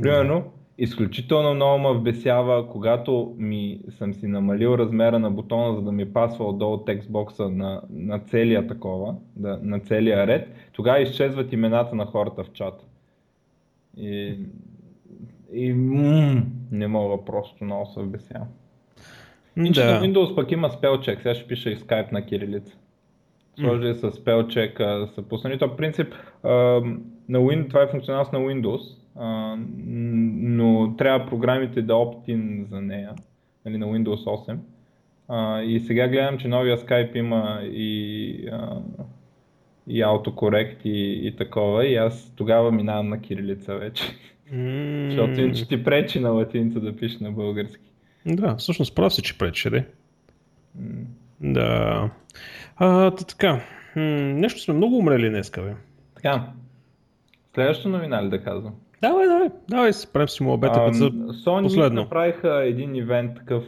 примерно, 0.03 0.45
изключително 0.79 1.55
много 1.55 1.79
ме 1.79 1.99
вбесява, 1.99 2.69
когато 2.71 3.35
ми 3.39 3.81
съм 3.91 4.15
си 4.15 4.27
намалил 4.27 4.69
размера 4.79 5.19
на 5.19 5.31
бутона, 5.31 5.75
за 5.75 5.83
да 5.83 5.93
ми 5.93 6.13
пасва 6.13 6.45
отдолу 6.49 6.77
текстбокса 6.79 7.49
на, 7.49 7.83
на 7.91 8.19
целия 8.19 8.67
такова, 8.67 9.15
да, 9.37 9.59
на 9.63 9.81
целия 9.81 10.27
ред, 10.27 10.49
тогава 10.73 11.01
изчезват 11.01 11.53
имената 11.53 11.95
на 11.95 12.07
хората 12.07 12.45
в 12.45 12.53
чата. 12.53 12.85
И, 13.97 14.39
и 15.53 15.73
м- 15.73 16.43
не 16.71 16.89
мога 16.89 17.25
просто 17.25 17.65
много 17.65 17.87
се 17.87 18.01
вбесявам. 18.01 18.49
Да. 19.57 20.01
Windows 20.03 20.35
пък 20.35 20.53
има 20.53 20.71
спелчек, 20.71 21.19
сега 21.23 21.35
ще 21.35 21.47
пиша 21.47 21.71
и 21.71 21.77
Skype 21.77 22.13
на 22.13 22.27
кирилица. 22.27 22.77
Сложили 23.61 23.95
с 23.95 24.11
спелчек, 24.11 24.81
а, 24.81 25.09
са 25.15 25.23
пуснали. 25.23 25.59
То 25.59 25.77
принцип 25.77 26.15
на 27.29 27.39
Win, 27.39 27.69
това 27.69 27.83
е 27.83 27.87
функционалност 27.87 28.33
на 28.33 28.39
Windows, 28.39 28.81
но 30.41 30.95
трябва 30.99 31.27
програмите 31.27 31.83
да 31.83 31.93
opt-in 31.93 32.69
за 32.69 32.81
нея, 32.81 33.11
нали, 33.65 33.79
на 33.79 33.87
Windows 33.87 34.25
8. 34.49 34.57
А, 35.29 35.63
и 35.63 35.81
сега 35.81 36.09
гледам, 36.09 36.39
че 36.39 36.49
новия 36.49 36.79
Skype 36.79 37.17
има 37.17 37.61
и, 37.65 38.31
и 39.89 40.03
autocorrect 40.03 40.77
и, 40.85 41.27
и 41.27 41.37
такова 41.37 41.87
и 41.87 41.97
аз 41.97 42.33
тогава 42.37 42.73
минавам 42.73 43.09
на 43.09 43.21
кирилица 43.21 43.77
вече. 43.77 44.05
М, 44.53 45.11
Защото 45.11 45.41
иначе 45.41 45.69
ти 45.69 45.85
пречи 45.85 46.21
на 46.21 46.31
латиница 46.31 46.81
да 46.81 46.97
пишеш 46.97 47.21
на 47.21 47.33
български. 47.33 47.85
Да, 48.27 48.57
всъщност 48.57 48.95
прав 48.95 49.15
си, 49.15 49.23
че 49.23 49.39
прече, 49.39 49.71
де. 49.71 49.85
Да. 51.41 52.11
А, 52.77 53.11
та 53.11 53.25
така. 53.25 53.61
М, 53.97 54.03
нещо 54.35 54.61
сме 54.61 54.75
много 54.75 54.97
умрели 54.99 55.29
днеска, 55.31 55.63
бе. 55.63 55.75
Така. 56.15 56.45
Следващата 57.55 57.89
новина 57.89 58.25
ли 58.25 58.29
да 58.29 58.43
казвам? 58.43 58.75
Давай, 59.03 59.27
давай, 59.27 59.49
давай 59.69 59.93
правим 60.13 60.29
си 60.29 60.43
му 60.43 60.53
обета 60.53 60.81
Ам, 60.81 60.95
за 60.95 61.11
Sony 61.11 61.63
последно. 61.63 62.01
направиха 62.03 62.63
един 62.65 62.95
ивент 62.95 63.37
такъв 63.37 63.65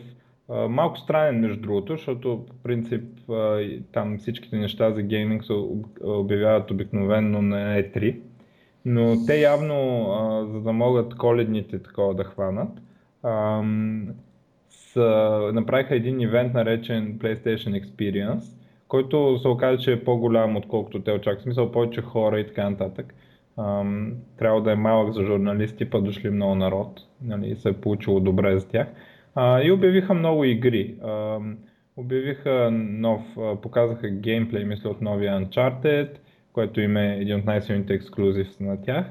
малко 0.69 0.99
странен 0.99 1.41
между 1.41 1.61
другото, 1.61 1.93
защото 1.93 2.47
по 2.49 2.55
принцип 2.63 3.05
там 3.93 4.19
всичките 4.19 4.57
неща 4.57 4.91
за 4.91 5.03
гейминг 5.03 5.45
се 5.45 5.53
об- 5.53 5.87
обявяват 6.03 6.71
обикновенно 6.71 7.43
на 7.43 7.57
E3, 7.57 8.17
но 8.85 9.17
те 9.27 9.41
явно, 9.41 10.07
за 10.53 10.61
да 10.61 10.73
могат 10.73 11.15
коледните 11.15 11.83
такова 11.83 12.15
да 12.15 12.25
хванат, 12.25 12.69
са, 14.93 15.51
направиха 15.55 15.95
един 15.95 16.21
ивент 16.21 16.55
наречен 16.55 17.19
PlayStation 17.19 17.85
Experience, 17.85 18.57
който 18.89 19.39
се 19.39 19.49
оказа, 19.49 19.83
че 19.83 19.93
е 19.93 20.05
по-голям 20.05 20.57
отколкото 20.57 21.03
те 21.03 21.13
очакват. 21.13 21.43
Смисъл 21.43 21.73
повече 21.73 22.01
хора 22.01 22.41
и 22.41 22.47
така 22.47 22.71
нататък. 22.71 23.15
Ам, 23.59 24.13
трябва 24.39 24.63
да 24.63 24.73
е 24.73 24.77
малък 24.77 25.13
за 25.13 25.25
журналисти, 25.25 25.91
па 25.91 26.01
дошли 26.01 26.31
много 26.31 26.55
народ. 26.55 27.01
Нали, 27.23 27.57
се 27.57 27.69
е 27.69 27.73
получило 27.73 28.21
добре 28.21 28.59
за 28.59 28.69
тях. 28.69 28.87
А, 29.35 29.63
и 29.63 29.73
обявиха 29.73 30.15
много 30.15 30.45
игри. 30.45 30.95
Ам, 31.05 31.59
обявиха 31.97 32.71
нов, 32.73 33.23
показаха 33.63 34.11
геймплей, 34.11 34.65
мисля, 34.65 34.91
от 34.91 35.01
новия 35.01 35.41
Uncharted, 35.41 36.09
което 36.53 36.81
им 36.81 36.97
е 36.97 37.17
един 37.17 37.37
от 37.37 37.45
най-силните 37.45 37.95
ексклюзивс 37.95 38.61
на 38.61 38.83
тях. 38.83 39.07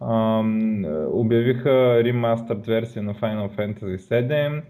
Ам, 0.00 0.84
обявиха 1.08 2.04
ремастърд 2.04 2.66
версия 2.66 3.02
на 3.02 3.14
Final 3.14 3.56
Fantasy 3.56 3.96
7, 3.96 4.58
а, 4.58 4.62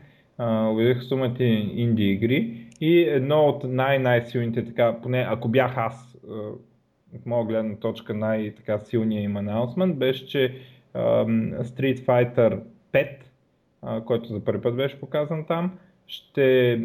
обявиха 0.42 1.02
сумати 1.02 1.44
инди 1.75 2.11
игри 2.11 2.66
и 2.80 3.00
едно 3.00 3.40
от 3.40 3.64
най-най-силните, 3.64 4.64
така, 4.64 4.97
поне 5.02 5.26
ако 5.28 5.49
бях 5.49 5.78
аз, 5.78 6.16
от 7.14 7.26
моя 7.26 7.47
гледна 7.47 7.76
точка 7.76 8.14
най-така 8.14 8.78
силния 8.78 9.23
им 9.23 9.37
анаунсмент 9.37 9.99
беше, 9.99 10.26
че 10.26 10.54
Street 10.94 11.99
Fighter 11.99 12.61
5, 12.92 13.09
а, 13.82 14.00
който 14.00 14.28
за 14.28 14.44
първи 14.44 14.62
път 14.62 14.76
беше 14.76 15.00
показан 15.00 15.44
там, 15.47 15.78
ще, 16.06 16.80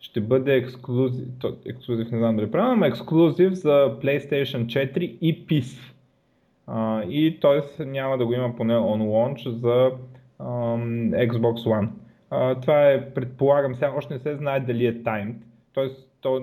ще 0.00 0.20
бъде 0.20 0.54
ексклюзив, 0.56 1.28
ексклюзив 1.66 2.10
не 2.10 2.18
знам 2.18 2.36
дали 2.36 2.50
правилно, 2.50 2.76
но 2.76 2.86
ексклюзив 2.86 3.52
за 3.52 3.98
PlayStation 4.02 4.66
4 4.66 4.98
и. 4.98 5.64
А, 6.66 7.02
и 7.02 7.40
т.е. 7.40 7.84
няма 7.84 8.18
да 8.18 8.26
го 8.26 8.32
има 8.32 8.56
поне 8.56 8.74
on 8.74 9.02
launch 9.02 9.48
за 9.48 9.90
Xbox 11.12 11.54
One. 11.54 11.88
А, 12.30 12.60
това 12.60 12.90
е, 12.90 13.10
предполагам, 13.10 13.74
сега 13.74 13.92
още 13.96 14.14
не 14.14 14.20
се 14.20 14.36
знае 14.36 14.60
дали 14.60 14.86
е 14.86 15.02
timed, 15.02 15.34
т.е. 15.74 15.88
то, 16.20 16.42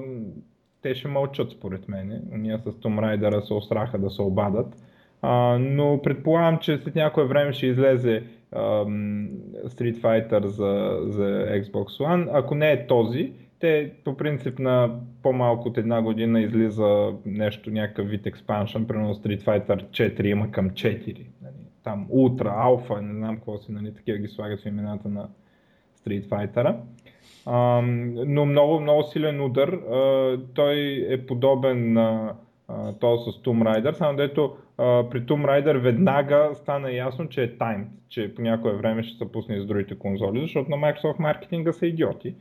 те 0.82 0.96
ще 0.96 1.08
мълчат 1.08 1.52
според 1.52 1.88
мен. 1.88 2.22
Ние 2.32 2.58
с 2.58 2.72
Tomb 2.72 3.00
Raider 3.00 3.40
се 3.40 3.54
осраха 3.54 4.00
да 4.00 4.10
се 4.10 4.22
обадат. 4.22 4.68
А, 5.22 5.58
но 5.60 6.02
предполагам, 6.04 6.58
че 6.58 6.78
след 6.78 6.96
някое 6.96 7.26
време 7.26 7.54
ще 7.54 7.68
излезе 7.68 8.24
ам, 8.56 9.30
Street 9.66 10.02
Fighter 10.02 10.46
за, 10.46 10.98
за 11.02 11.46
Xbox 11.62 12.04
One. 12.04 12.30
Ако 12.34 12.56
не 12.56 12.72
е 12.72 12.88
този, 12.88 13.34
те 13.60 13.92
по 14.04 14.18
принцип 14.18 14.60
на 14.60 15.00
по-малко 15.24 15.68
от 15.68 15.78
една 15.78 16.02
година 16.02 16.42
излиза 16.42 17.14
нещо, 17.26 17.72
някакъв 17.72 18.10
вид 18.10 18.26
експаншън, 18.26 18.88
примерно 18.88 19.16
Street 19.16 19.44
Fighter 19.44 19.84
4 19.90 20.26
има 20.26 20.52
към 20.52 20.70
4. 20.70 21.26
Там 21.88 22.08
Ultra, 22.08 22.52
Alpha, 22.68 23.00
не 23.00 23.14
знам 23.14 23.36
какво 23.36 23.58
си, 23.58 23.72
нали, 23.72 23.94
такива 23.94 24.18
ги 24.18 24.28
слагат 24.28 24.62
в 24.62 24.66
имената 24.66 25.10
на 25.10 25.28
Street 26.00 26.26
Fighter. 26.26 26.76
Но 28.28 28.46
много, 28.46 28.80
много 28.80 29.04
силен 29.04 29.42
удар. 29.42 29.80
Той 30.54 31.06
е 31.10 31.26
подобен 31.26 31.94
на 31.94 32.34
този 33.00 33.32
с 33.32 33.44
Tomb 33.44 33.64
Raider, 33.64 33.92
само 33.92 34.18
дето 34.18 34.56
при 34.78 35.22
Tomb 35.22 35.46
Raider 35.46 35.78
веднага 35.78 36.50
стана 36.54 36.92
ясно, 36.92 37.30
че 37.30 37.44
е 37.44 37.58
timed, 37.58 37.88
че 38.10 38.36
по 38.36 38.42
някое 38.42 38.74
време 38.74 39.04
ще 39.04 39.18
се 39.18 39.32
пусне 39.32 39.60
с 39.60 39.66
другите 39.66 40.00
конзоли, 40.00 40.42
защото 40.42 40.70
на 40.70 40.78
Microsoft 40.78 41.20
маркетинга 41.20 41.74
са 41.74 41.88
идиоти. 41.88 42.36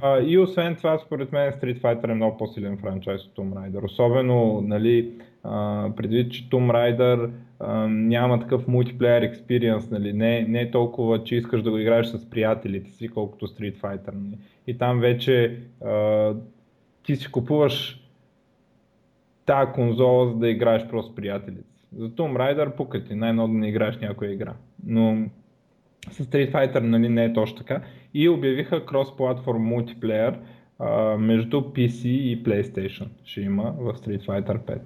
А, 0.00 0.20
и 0.20 0.38
освен 0.38 0.76
това, 0.76 0.98
според 0.98 1.32
мен 1.32 1.52
Street 1.52 1.80
Fighter 1.80 2.10
е 2.10 2.14
много 2.14 2.36
по-силен 2.36 2.78
франчайз 2.78 3.24
от 3.26 3.36
Tomb 3.36 3.52
Raider. 3.54 3.84
Особено, 3.84 4.60
нали, 4.60 5.12
а, 5.44 5.90
предвид, 5.96 6.32
че 6.32 6.50
Tomb 6.50 6.70
Raider 6.70 7.30
а, 7.60 7.88
няма 7.88 8.40
такъв 8.40 8.68
мултиплеер 8.68 9.22
експириенс, 9.22 9.90
нали, 9.90 10.12
не, 10.12 10.42
не 10.48 10.60
е 10.60 10.70
толкова, 10.70 11.24
че 11.24 11.36
искаш 11.36 11.62
да 11.62 11.70
го 11.70 11.78
играеш 11.78 12.06
с 12.06 12.30
приятелите 12.30 12.90
си, 12.90 13.08
колкото 13.08 13.46
Street 13.46 13.80
Fighter. 13.80 14.12
Нали. 14.14 14.38
И 14.66 14.78
там 14.78 15.00
вече 15.00 15.60
а, 15.84 16.34
ти 17.02 17.16
си 17.16 17.30
купуваш 17.30 18.04
тази 19.46 19.72
конзола, 19.72 20.28
за 20.28 20.34
да 20.34 20.48
играеш 20.48 20.86
просто 20.88 21.12
с 21.12 21.14
приятелите. 21.14 21.74
си. 21.76 21.86
За 21.96 22.10
Tomb 22.10 22.36
Raider 22.36 22.76
пука 22.76 23.02
най-много 23.10 23.52
да 23.52 23.58
не 23.58 23.68
играеш 23.68 23.98
някоя 23.98 24.32
игра. 24.32 24.54
Но 24.86 25.28
с 26.10 26.24
Street 26.24 26.52
Fighter 26.52 26.80
нали, 26.80 27.08
не 27.08 27.24
е 27.24 27.32
точно 27.32 27.56
така. 27.56 27.82
И 28.14 28.28
обявиха 28.28 28.86
крос-платформ 28.86 29.58
мултиплеер 29.58 30.38
а, 30.78 31.16
между 31.16 31.60
PC 31.60 32.06
и 32.06 32.44
PlayStation. 32.44 33.08
Ще 33.24 33.40
има 33.40 33.74
в 33.78 33.94
Street 33.94 34.26
Fighter 34.26 34.58
5. 34.58 34.80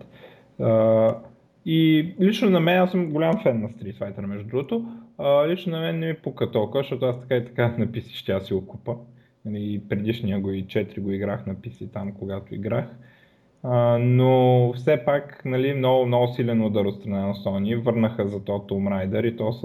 А, 0.61 1.19
и 1.67 2.09
лично 2.21 2.51
на 2.51 2.61
мен 2.61 2.79
аз 2.79 2.91
съм 2.91 3.11
голям 3.11 3.43
фен 3.43 3.61
на 3.61 3.69
Street 3.69 3.99
Fighter, 3.99 4.27
между 4.27 4.49
другото. 4.49 4.85
а, 5.19 5.49
лично 5.49 5.73
на 5.73 5.81
мен 5.81 5.99
не 5.99 6.07
ми 6.07 6.15
пука 6.15 6.51
толкова, 6.51 6.83
защото 6.83 7.07
аз 7.07 7.21
така 7.21 7.37
и 7.37 7.45
така 7.45 7.75
на 7.79 7.87
PC 7.87 8.09
ще 8.09 8.41
си 8.41 8.55
го 8.55 8.67
купа. 8.67 8.97
Нали, 9.45 9.83
предишния 9.89 10.41
го 10.41 10.51
и 10.51 10.65
4 10.65 11.01
го 11.01 11.11
играх 11.11 11.47
на 11.47 11.55
PC 11.55 11.93
там, 11.93 12.13
когато 12.13 12.55
играх. 12.55 12.87
А, 13.63 13.99
но 13.99 14.73
все 14.77 15.05
пак 15.05 15.45
нали, 15.45 15.75
много, 15.75 16.07
много 16.07 16.33
силен 16.33 16.63
удар 16.63 16.85
от 16.85 16.95
страна 17.01 17.27
на 17.27 17.35
Sony. 17.35 17.77
Върнаха 17.77 18.29
за 18.29 18.45
то 18.45 18.53
Tomb 18.53 18.89
Raider 18.89 19.27
и 19.27 19.37
то 19.37 19.53
с 19.53 19.63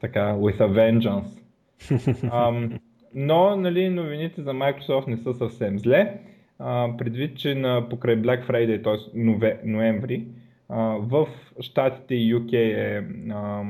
така 0.00 0.34
with 0.34 0.58
a 0.58 0.68
vengeance. 0.68 1.42
Um, 1.80 2.78
но 3.14 3.56
нали, 3.56 3.88
новините 3.88 4.42
за 4.42 4.50
Microsoft 4.50 5.06
не 5.06 5.16
са 5.16 5.34
съвсем 5.34 5.78
зле. 5.78 6.20
А, 6.58 6.96
предвид, 6.98 7.38
че 7.38 7.54
на, 7.54 7.88
покрай 7.88 8.16
Black 8.16 8.46
Friday, 8.46 8.84
т.е. 8.84 9.18
Нове, 9.18 9.60
ноември, 9.64 10.26
а, 10.68 10.78
в 10.82 11.28
Штатите 11.60 12.14
и 12.14 12.34
UK 12.34 12.52
е 12.52 13.06
а, 13.30 13.62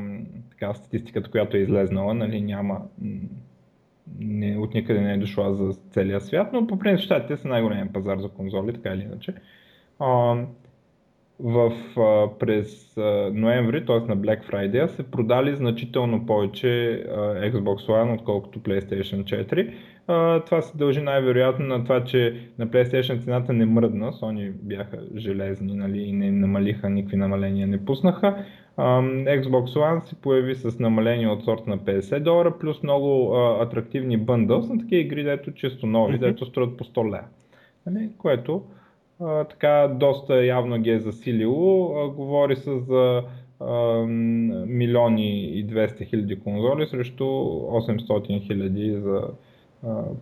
така, 0.50 0.74
статистиката, 0.74 1.30
която 1.30 1.56
е 1.56 1.60
излезнала, 1.60 2.14
нали, 2.14 2.40
няма 2.40 2.80
не, 4.18 4.58
от 4.58 4.74
никъде 4.74 5.00
не 5.00 5.12
е 5.12 5.18
дошла 5.18 5.54
за 5.54 5.72
целия 5.90 6.20
свят, 6.20 6.52
но 6.52 6.66
по 6.66 6.78
принцип 6.78 7.04
щатите 7.04 7.36
са 7.36 7.48
най-големия 7.48 7.92
пазар 7.92 8.18
за 8.18 8.28
конзоли, 8.28 8.72
така 8.72 8.90
или 8.90 9.02
иначе. 9.02 9.34
А, 9.98 10.36
в, 11.40 11.72
а, 11.96 12.38
през 12.38 12.96
а, 12.96 13.30
ноември, 13.34 13.86
т.е. 13.86 13.96
на 13.96 14.16
Black 14.16 14.50
Friday, 14.50 14.86
се 14.86 15.10
продали 15.10 15.56
значително 15.56 16.26
повече 16.26 16.92
а, 16.92 17.16
Xbox 17.50 17.88
One, 17.88 18.14
отколкото 18.14 18.60
PlayStation 18.60 19.24
4. 19.24 19.74
А, 20.06 20.40
това 20.40 20.62
се 20.62 20.78
дължи 20.78 21.00
най-вероятно 21.00 21.66
на 21.66 21.84
това, 21.84 22.04
че 22.04 22.48
на 22.58 22.66
PlayStation 22.66 23.24
цената 23.24 23.52
не 23.52 23.66
мръдна, 23.66 24.12
Sony 24.12 24.52
бяха 24.52 24.98
железни 25.16 25.74
нали, 25.74 26.02
и 26.02 26.12
не 26.12 26.30
намалиха, 26.30 26.90
никакви 26.90 27.16
намаления 27.16 27.66
не 27.66 27.84
пуснаха. 27.84 28.44
Xbox 28.78 29.66
One 29.66 30.04
се 30.04 30.14
появи 30.14 30.54
с 30.54 30.78
намаление 30.78 31.28
от 31.28 31.44
сорт 31.44 31.66
на 31.66 31.78
50 31.78 32.20
долара, 32.20 32.58
плюс 32.58 32.82
много 32.82 33.34
а, 33.34 33.62
атрактивни 33.62 34.16
бъндълс 34.16 34.68
на 34.68 34.78
такива 34.78 35.00
игри, 35.00 35.22
дето 35.22 35.52
чисто 35.52 35.86
нови, 35.86 36.14
mm-hmm. 36.14 36.20
дето 36.20 36.46
струват 36.46 36.76
по 36.76 36.84
100 36.84 37.06
лева. 37.06 37.24
Нали? 37.86 38.10
Което 38.18 38.62
а, 39.20 39.44
така 39.44 39.88
доста 39.94 40.44
явно 40.44 40.78
ги 40.78 40.90
е 40.90 41.00
засилило. 41.00 41.96
А, 41.98 42.08
говори 42.08 42.56
се 42.56 42.78
за 42.78 43.22
милиони 44.66 45.58
и 45.58 45.66
200 45.66 46.08
хиляди 46.08 46.40
конзоли 46.40 46.86
срещу 46.86 47.24
800 47.24 48.46
хиляди 48.46 48.92
за 48.92 49.22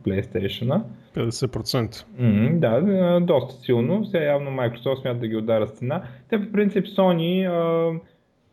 PlayStation. 0.04 0.82
50%. 1.14 2.04
Mm, 2.20 2.58
да, 2.58 3.20
доста 3.20 3.54
силно. 3.54 4.04
Сега 4.04 4.24
явно 4.24 4.50
Microsoft 4.50 5.00
смята 5.00 5.20
да 5.20 5.28
ги 5.28 5.36
удара 5.36 5.66
цена. 5.66 6.02
Те 6.28 6.46
по 6.46 6.52
принцип 6.52 6.86
Sony 6.86 7.50
а, 7.50 7.98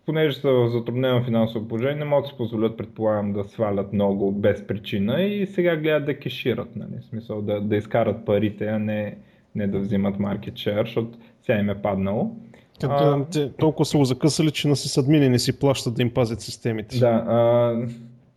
понеже 0.06 0.36
са 0.36 0.52
в 0.52 0.70
затруднено 0.70 1.24
финансово 1.24 1.68
положение, 1.68 1.96
не 1.96 2.06
могат 2.06 2.24
да 2.24 2.30
си 2.30 2.38
позволят, 2.38 2.78
предполагам, 2.78 3.34
да 3.34 3.44
свалят 3.44 3.94
много 3.94 4.32
без 4.32 4.68
причина 4.68 5.22
и 5.22 5.48
сега 5.48 5.76
гледат 5.76 6.06
да 6.06 6.20
кешират, 6.20 6.76
нали? 6.76 7.02
в 7.02 7.06
смисъл 7.06 7.42
да, 7.42 7.62
да 7.62 7.76
изкарат 7.76 8.26
парите, 8.26 8.68
а 8.68 8.80
не, 8.80 9.18
не 9.56 9.68
да 9.68 9.80
взимат 9.80 10.18
market 10.18 10.54
share, 10.54 10.86
защото 10.86 11.18
сега 11.42 11.60
им 11.60 11.70
е 11.70 11.82
паднало. 11.82 12.36
а, 12.84 13.26
те 13.26 13.52
толкова 13.52 13.86
са 13.86 13.98
го 13.98 14.06
закъсали, 14.06 14.52
че 14.52 14.68
на 14.68 14.76
сисадмини 14.76 15.30
не 15.30 15.40
си 15.40 15.60
плащат 15.60 15.96
да 15.96 16.02
им 16.02 16.14
пазят 16.14 16.42
системите. 16.42 17.00
Да, 17.00 17.08
а, 17.28 17.76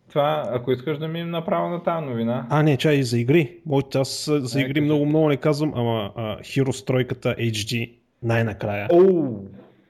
това, 0.09 0.43
ако 0.51 0.71
искаш 0.71 0.97
да 0.97 1.07
минем 1.07 1.29
направо 1.29 1.69
на 1.69 1.83
тази 1.83 2.05
новина. 2.05 2.47
А, 2.49 2.63
не, 2.63 2.77
чай, 2.77 2.95
и 2.95 3.03
за 3.03 3.19
игри. 3.19 3.57
Моите, 3.65 3.97
аз 3.97 4.31
за 4.33 4.61
игри 4.61 4.81
много, 4.81 5.05
много 5.05 5.29
не 5.29 5.37
казвам, 5.37 5.73
ама 5.75 6.11
а, 6.15 6.39
Hero 6.39 6.85
тройката 6.87 7.35
HD 7.39 7.91
най-накрая. 8.23 8.87
Оу! 8.91 9.45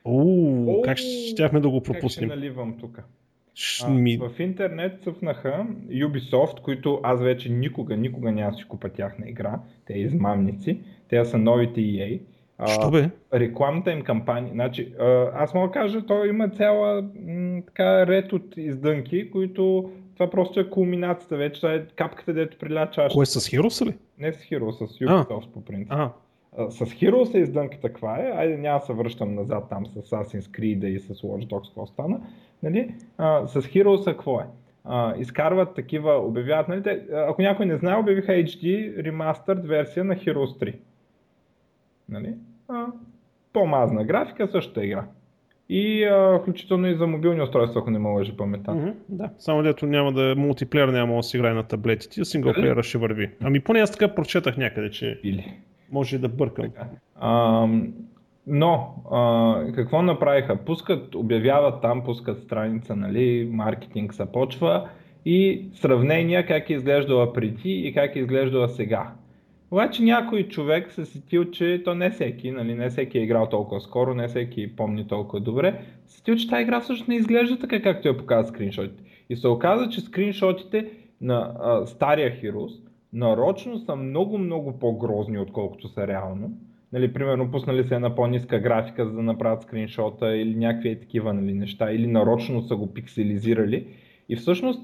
Уу, 0.05 0.81
как 0.81 0.98
щяхме 0.98 1.60
да 1.60 1.69
го 1.69 1.84
пропуснем? 1.84 2.29
Как 2.29 2.38
ще 2.38 2.46
наливам 2.46 2.77
тук? 2.79 3.00
Ми... 3.89 4.17
В 4.17 4.39
интернет 4.39 5.03
цъфнаха 5.03 5.65
Ubisoft, 5.89 6.62
които 6.62 7.00
аз 7.03 7.22
вече 7.22 7.50
никога, 7.50 7.98
никога 7.98 8.31
няма 8.31 8.53
си 8.53 8.63
купа 8.63 8.89
тяхна 8.89 9.29
игра. 9.29 9.60
Те 9.86 9.93
е 9.93 10.00
измамници. 10.00 10.79
Те 11.10 11.26
са 11.26 11.38
новите 11.38 11.82
EA. 11.82 12.20
Що 12.66 12.92
бе? 12.92 13.10
Рекламата 13.34 13.92
им 13.92 14.02
кампания. 14.02 14.54
Значи, 14.54 14.94
аз 15.34 15.54
мога 15.54 15.68
да 15.68 15.74
кажа, 15.74 16.06
той 16.06 16.30
има 16.30 16.50
цяла 16.50 17.02
м, 17.28 17.62
така 17.65 18.08
ред 18.08 18.34
от 18.34 18.58
издънки, 18.58 19.32
които 19.32 19.91
това 20.13 20.30
просто 20.30 20.60
е 20.60 20.70
кулминацията 20.70 21.38
вече. 21.38 21.62
Това 21.62 21.74
е 21.74 21.86
капката, 21.96 22.34
дето 22.34 22.58
приляча. 22.58 23.08
Кое 23.13 23.26
с 23.26 23.39
Heroes 23.39 23.86
ли? 23.86 23.93
Не 24.20 24.34
с 24.34 24.38
Heroes, 24.38 24.86
с 24.86 25.00
Ubisoft 25.00 25.50
по 25.54 25.65
принцип. 25.65 25.88
А. 25.89 26.12
С 26.70 26.86
Heroes 26.86 27.36
е 27.36 27.38
издънката 27.38 27.88
каква 27.88 28.17
е, 28.20 28.32
айде 28.36 28.58
няма 28.58 28.82
се 28.82 28.93
връщам 28.93 29.36
назад 29.36 29.63
там 29.70 29.86
с 29.86 29.93
Assassin's 29.93 30.60
Creed 30.60 30.86
и 30.86 31.00
с 31.00 31.13
Watch 31.13 31.48
Dogs, 31.48 31.67
какво 31.67 31.86
стана. 31.86 32.20
Нали? 32.63 32.96
А, 33.17 33.48
с 33.48 33.62
Heroes 33.62 34.06
какво 34.06 34.39
е? 34.39 34.43
А, 34.84 35.15
изкарват 35.17 35.76
такива, 35.76 36.17
обявяват, 36.17 36.67
нали, 36.67 36.84
те, 36.84 37.06
ако 37.13 37.41
някой 37.41 37.65
не 37.65 37.78
знае, 37.78 38.00
обявиха 38.00 38.32
HD 38.32 38.65
Remastered 39.02 39.62
версия 39.62 40.04
на 40.04 40.15
Heroes 40.15 40.60
3. 40.60 40.76
Нали? 42.10 42.34
А, 42.67 42.86
по-мазна 43.54 44.04
графика, 44.04 44.48
същата 44.48 44.86
игра. 44.86 45.06
И 45.70 46.04
а, 46.04 46.39
включително 46.41 46.88
и 46.88 46.96
за 46.96 47.08
мобилни 47.08 47.41
устройства, 47.41 47.82
ако 47.82 47.91
не 47.91 48.00
мога 48.00 48.20
лъжи 48.20 48.38
паметта. 48.38 48.72
Mm-hmm, 48.72 48.93
да, 49.10 49.30
само 49.39 49.63
дето 49.63 49.86
няма 49.86 50.12
да 50.13 50.36
мултиплеер 50.38 50.88
няма 50.88 51.15
да 51.15 51.24
се 51.24 51.38
играе 51.38 51.54
на 51.54 51.63
таблетите, 51.63 52.22
а 52.22 52.26
синглплеера 52.26 52.84
ще 52.84 52.98
върви. 52.98 53.30
Ами 53.43 53.60
поне 53.60 53.80
аз 53.80 53.91
така 53.91 54.15
прочетах 54.15 54.58
някъде, 54.58 54.91
че... 54.91 55.20
Или 55.24 55.54
може 55.91 56.17
да 56.17 56.30
бъркам. 56.30 56.65
А, 57.15 57.67
но, 58.48 58.96
а, 59.12 59.72
какво 59.76 60.02
направиха? 60.02 60.58
Пускат, 60.65 61.15
обявяват 61.15 61.82
там, 61.82 62.04
пускат 62.04 62.43
страница, 62.43 62.96
нали, 62.96 63.50
маркетинг 63.52 64.13
се 64.13 64.32
почва 64.32 64.89
и 65.26 65.70
сравнения 65.74 66.48
как 66.48 66.70
е 66.70 66.74
изглеждала 66.74 67.34
преди 67.34 67.72
и 67.72 67.93
как 67.93 68.15
е 68.15 68.20
изглеждала 68.20 68.70
сега. 68.70 69.12
Обаче 69.71 70.03
някой 70.03 70.43
човек 70.43 70.91
се 70.91 71.06
сетил, 71.06 71.51
че 71.51 71.82
то 71.86 71.95
не 71.95 72.10
всеки, 72.10 72.51
нали, 72.51 72.75
не 72.75 72.89
всеки 72.89 73.17
е 73.17 73.23
играл 73.23 73.49
толкова 73.49 73.82
скоро, 73.82 74.13
не 74.13 74.27
всеки 74.27 74.75
помни 74.75 75.08
толкова 75.08 75.39
добре, 75.39 75.82
сетил, 76.08 76.36
че 76.36 76.49
тази 76.49 76.62
игра 76.62 76.80
всъщност 76.80 77.08
не 77.08 77.15
изглежда 77.15 77.60
така, 77.60 77.82
както 77.82 78.08
я 78.08 78.17
показват 78.17 78.47
скриншотите. 78.47 79.03
И 79.30 79.36
се 79.36 79.47
оказа, 79.47 79.89
че 79.89 80.01
скриншотите 80.01 80.91
на 81.21 81.56
а, 81.60 81.86
стария 81.86 82.41
Heroes 82.41 82.88
нарочно 83.13 83.80
са 83.80 83.95
много, 83.95 84.38
много 84.38 84.80
по-грозни, 84.80 85.39
отколкото 85.39 85.88
са 85.88 86.08
реално. 86.08 86.51
Нали, 86.93 87.13
примерно 87.13 87.51
пуснали 87.51 87.84
се 87.84 87.95
една 87.95 88.15
по-ниска 88.15 88.60
графика, 88.60 89.06
за 89.06 89.12
да 89.12 89.21
направят 89.21 89.62
скриншота 89.62 90.38
или 90.38 90.56
някакви 90.56 90.99
такива 90.99 91.34
нали, 91.34 91.53
неща, 91.53 91.91
или 91.91 92.08
нарочно 92.08 92.62
са 92.62 92.75
го 92.75 92.93
пикселизирали. 92.93 93.88
И 94.30 94.36
всъщност, 94.36 94.82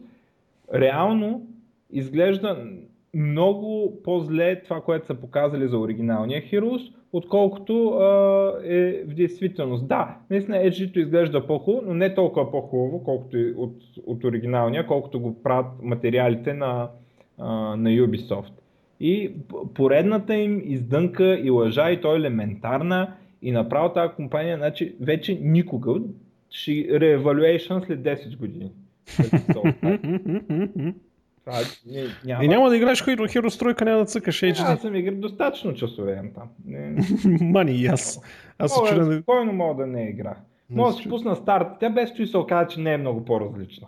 реално 0.73 1.47
изглежда 1.91 2.67
много 3.13 3.97
по-зле 4.03 4.61
това, 4.63 4.81
което 4.81 5.05
са 5.05 5.15
показали 5.15 5.67
за 5.67 5.77
оригиналния 5.77 6.41
Heroes, 6.41 6.93
отколкото 7.13 7.87
а, 7.89 8.53
е 8.63 9.03
в 9.03 9.13
действителност. 9.13 9.87
Да, 9.87 10.17
наистина 10.29 10.57
edge 10.57 10.97
изглежда 10.97 11.47
по-хубаво, 11.47 11.85
но 11.87 11.93
не 11.93 12.15
толкова 12.15 12.51
по-хубаво, 12.51 13.03
колкото 13.03 13.37
от, 13.57 13.75
от 14.05 14.23
оригиналния, 14.23 14.87
колкото 14.87 15.19
го 15.19 15.43
правят 15.43 15.65
материалите 15.81 16.53
на, 16.53 16.89
на 17.39 17.89
Ubisoft. 17.89 18.53
И 18.99 19.33
поредната 19.73 20.35
им 20.35 20.61
издънка 20.65 21.39
и 21.39 21.49
лъжа 21.49 21.91
и 21.91 22.01
то 22.01 22.13
е 22.13 22.17
елементарна 22.17 23.13
и 23.41 23.51
направо 23.51 23.93
тази 23.93 24.13
компания 24.13 24.57
значи, 24.57 24.95
вече 25.01 25.39
никога 25.41 26.01
ще 26.49 26.99
реевалюейшн 26.99 27.73
след 27.85 27.99
10 27.99 28.37
години. 28.37 28.71
Това, 31.45 31.59
не, 31.85 32.05
няма... 32.25 32.45
И 32.45 32.47
няма 32.47 32.69
да 32.69 32.77
играеш 32.77 33.03
Hero, 33.03 33.19
Hero 33.19 33.59
тройка, 33.59 33.85
няма 33.85 33.99
да 33.99 34.05
цъкаш 34.05 34.41
HD. 34.41 34.73
Аз 34.73 34.81
съм 34.81 34.95
играл 34.95 35.15
достатъчно 35.15 35.73
часове 35.73 36.31
там. 36.35 36.49
Мани 37.41 37.71
и 37.71 37.87
аз. 37.87 38.21
Аз 38.57 38.73
се 38.73 38.79
чудя... 38.87 39.15
Спокойно 39.15 39.53
мога 39.53 39.83
да 39.83 39.87
не 39.87 40.09
игра. 40.09 40.35
Може 40.69 40.95
да 40.95 41.01
си 41.01 41.09
пусна 41.09 41.35
старт. 41.35 41.67
Тя 41.79 41.89
без 41.89 42.09
стои 42.09 42.27
се 42.27 42.37
оказа, 42.37 42.67
че 42.67 42.79
не 42.79 42.93
е 42.93 42.97
много 42.97 43.25
по-различна. 43.25 43.87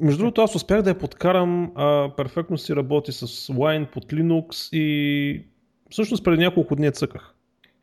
Между 0.00 0.18
другото, 0.18 0.42
аз 0.42 0.54
успях 0.54 0.82
да 0.82 0.90
я 0.90 0.98
подкарам. 0.98 1.72
А, 1.74 2.10
перфектно 2.16 2.58
си 2.58 2.76
работи 2.76 3.12
с 3.12 3.26
Wine 3.52 3.86
под 3.86 4.04
Linux 4.04 4.76
и 4.76 5.44
всъщност 5.90 6.24
преди 6.24 6.42
няколко 6.42 6.76
дни 6.76 6.92
цъках. 6.92 7.34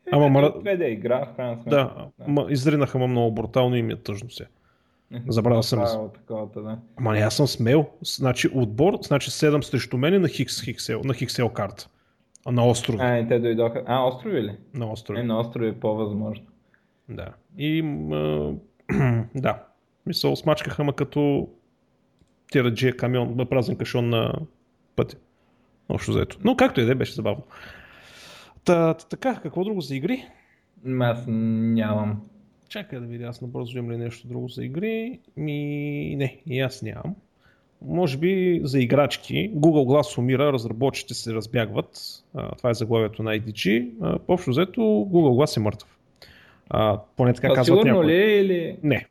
Е, 0.06 0.10
Ама 0.12 0.28
мара... 0.28 0.54
Две 0.60 0.76
да 0.76 0.84
игра, 0.84 1.26
в 1.26 1.36
крайна 1.36 1.54
сметка. 1.54 1.70
Да, 1.70 2.06
да. 2.18 2.32
Ма, 2.32 2.46
изринаха 2.50 2.98
ма 2.98 3.06
много 3.06 3.34
брутално 3.34 3.76
и 3.76 3.82
ми 3.82 3.92
е 3.92 3.96
тъжно 3.96 4.30
се. 4.30 4.46
Забравя 5.28 5.62
съм. 5.62 6.10
Таковата, 6.14 6.62
да. 6.62 6.78
Ама 6.96 7.12
не, 7.12 7.20
аз 7.20 7.36
съм 7.36 7.46
смел. 7.46 7.86
Значи 8.02 8.48
отбор, 8.54 8.98
значи 9.02 9.30
7 9.30 9.60
срещу 9.60 9.98
мене 9.98 10.18
на 10.18 10.28
Хикс, 10.28 10.62
Хиксел, 10.62 11.00
на 11.04 11.14
Хиксел 11.14 11.48
карта. 11.48 11.88
А 12.46 12.52
на 12.52 12.66
острови. 12.66 12.98
А, 13.02 13.28
те 13.28 13.38
дойдоха. 13.38 13.82
А, 13.86 14.04
острови 14.04 14.42
ли? 14.42 14.56
На 14.74 14.92
острови. 14.92 15.20
Е, 15.20 15.22
на 15.22 15.40
острови 15.40 15.68
е 15.68 15.80
по-възможно. 15.80 16.46
Да. 17.08 17.28
И 17.58 17.80
а, 18.12 18.54
да, 19.34 19.62
мисъл, 20.06 20.36
смачкаха 20.36 20.84
ма 20.84 20.92
като 20.92 21.48
тираджия 22.52 22.96
камион, 22.96 23.46
празен 23.50 23.76
кашон 23.76 24.08
на 24.08 24.34
пътя. 24.96 25.16
Общо 25.88 26.12
заето. 26.12 26.38
Но 26.44 26.56
както 26.56 26.80
и 26.80 26.84
да 26.84 26.92
е, 26.92 26.94
беше 26.94 27.14
забавно. 27.14 27.42
Та, 28.64 28.94
така, 28.94 29.40
какво 29.42 29.64
друго 29.64 29.80
за 29.80 29.96
игри? 29.96 30.26
Аз 31.00 31.24
нямам. 31.28 32.22
Чакай 32.70 33.00
да 33.00 33.06
видя, 33.06 33.24
аз 33.24 33.42
набързо 33.42 33.78
имам 33.78 33.90
ли 33.92 33.96
нещо 33.96 34.28
друго 34.28 34.48
за 34.48 34.64
игри. 34.64 35.18
Ми, 35.36 35.54
не, 36.16 36.36
и 36.46 36.60
аз 36.60 36.82
нямам. 36.82 37.14
Може 37.82 38.18
би 38.18 38.60
за 38.64 38.80
играчки. 38.80 39.50
Google 39.54 39.86
Glass 39.86 40.18
умира, 40.18 40.52
разработчите 40.52 41.14
се 41.14 41.34
разбягват. 41.34 41.98
А, 42.34 42.54
това 42.54 42.70
е 42.70 42.74
заглавието 42.74 43.22
на 43.22 43.30
IDG. 43.30 43.88
А, 44.02 44.18
общо 44.28 44.50
взето 44.50 44.80
Google 44.80 45.44
Glass 45.44 45.56
е 45.56 45.60
мъртъв. 45.60 45.98
А, 46.70 47.00
поне 47.16 47.32
така 47.34 47.48
а, 47.50 47.54
казват 47.54 47.84
някой. 47.84 48.06
ли 48.06 48.12
е 48.14 48.40
или... 48.40 48.76
Не. 48.82 49.06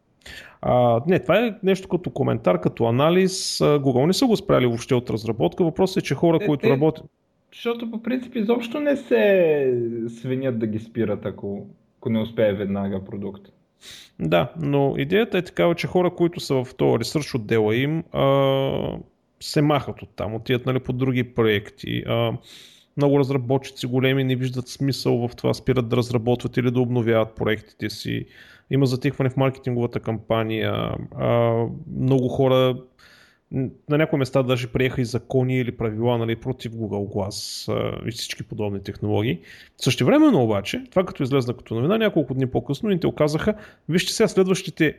А, 0.61 1.01
не, 1.07 1.19
това 1.19 1.45
е 1.45 1.55
нещо 1.63 1.87
като 1.87 2.09
коментар, 2.09 2.61
като 2.61 2.85
анализ. 2.85 3.57
Google 3.57 4.05
не 4.05 4.13
са 4.13 4.25
го 4.25 4.37
спряли 4.37 4.65
въобще 4.65 4.95
от 4.95 5.09
разработка. 5.09 5.63
Въпросът 5.63 6.03
е, 6.03 6.05
че 6.05 6.15
хора, 6.15 6.39
Е, 6.41 6.45
които 6.45 6.61
те- 6.61 6.69
работят... 6.69 7.05
Защото 7.53 7.91
по 7.91 8.03
принцип 8.03 8.35
изобщо 8.35 8.79
не 8.79 8.95
се 8.97 9.81
свинят 10.09 10.59
да 10.59 10.67
ги 10.67 10.79
спират, 10.79 11.25
ако, 11.25 11.67
ако 11.99 12.09
не 12.09 12.21
успее 12.21 12.53
веднага 12.53 13.05
продукт. 13.05 13.41
Да, 14.19 14.51
но 14.59 14.93
идеята 14.97 15.37
е 15.37 15.41
такава, 15.41 15.75
че 15.75 15.87
хора, 15.87 16.15
които 16.15 16.39
са 16.39 16.63
в 16.63 16.75
този 16.75 16.99
ресърч 16.99 17.35
отдела 17.35 17.75
им, 17.75 18.03
а, 18.11 18.97
се 19.39 19.61
махат 19.61 20.01
от 20.01 20.09
там, 20.15 20.35
отиват 20.35 20.65
нали, 20.65 20.79
по 20.79 20.93
други 20.93 21.23
проекти. 21.23 22.03
А, 22.07 22.37
много 22.97 23.19
разработчици 23.19 23.87
големи 23.87 24.23
не 24.23 24.35
виждат 24.35 24.67
смисъл 24.67 25.27
в 25.27 25.35
това, 25.35 25.53
спират 25.53 25.89
да 25.89 25.97
разработват 25.97 26.57
или 26.57 26.71
да 26.71 26.81
обновяват 26.81 27.35
проектите 27.35 27.89
си. 27.89 28.25
Има 28.71 28.85
затихване 28.85 29.29
в 29.29 29.37
маркетинговата 29.37 29.99
кампания. 29.99 30.91
А, 31.15 31.65
много 31.99 32.27
хора 32.27 32.75
на 33.51 33.97
някои 33.97 34.19
места 34.19 34.43
даже 34.43 34.67
приеха 34.67 35.01
и 35.01 35.05
закони 35.05 35.59
или 35.59 35.77
правила 35.77 36.17
нали, 36.17 36.35
против 36.35 36.71
Google 36.71 37.13
Glass 37.15 37.67
а, 37.73 38.07
и 38.07 38.11
всички 38.11 38.43
подобни 38.43 38.83
технологии. 38.83 39.39
Същевременно 39.77 40.43
обаче, 40.43 40.83
това 40.89 41.05
като 41.05 41.23
излезна 41.23 41.57
като 41.57 41.73
новина, 41.73 41.97
няколко 41.97 42.33
дни 42.33 42.47
по-късно 42.47 42.89
Intel 42.89 43.15
казаха, 43.15 43.53
вижте 43.89 44.13
сега 44.13 44.27
следващите 44.27 44.97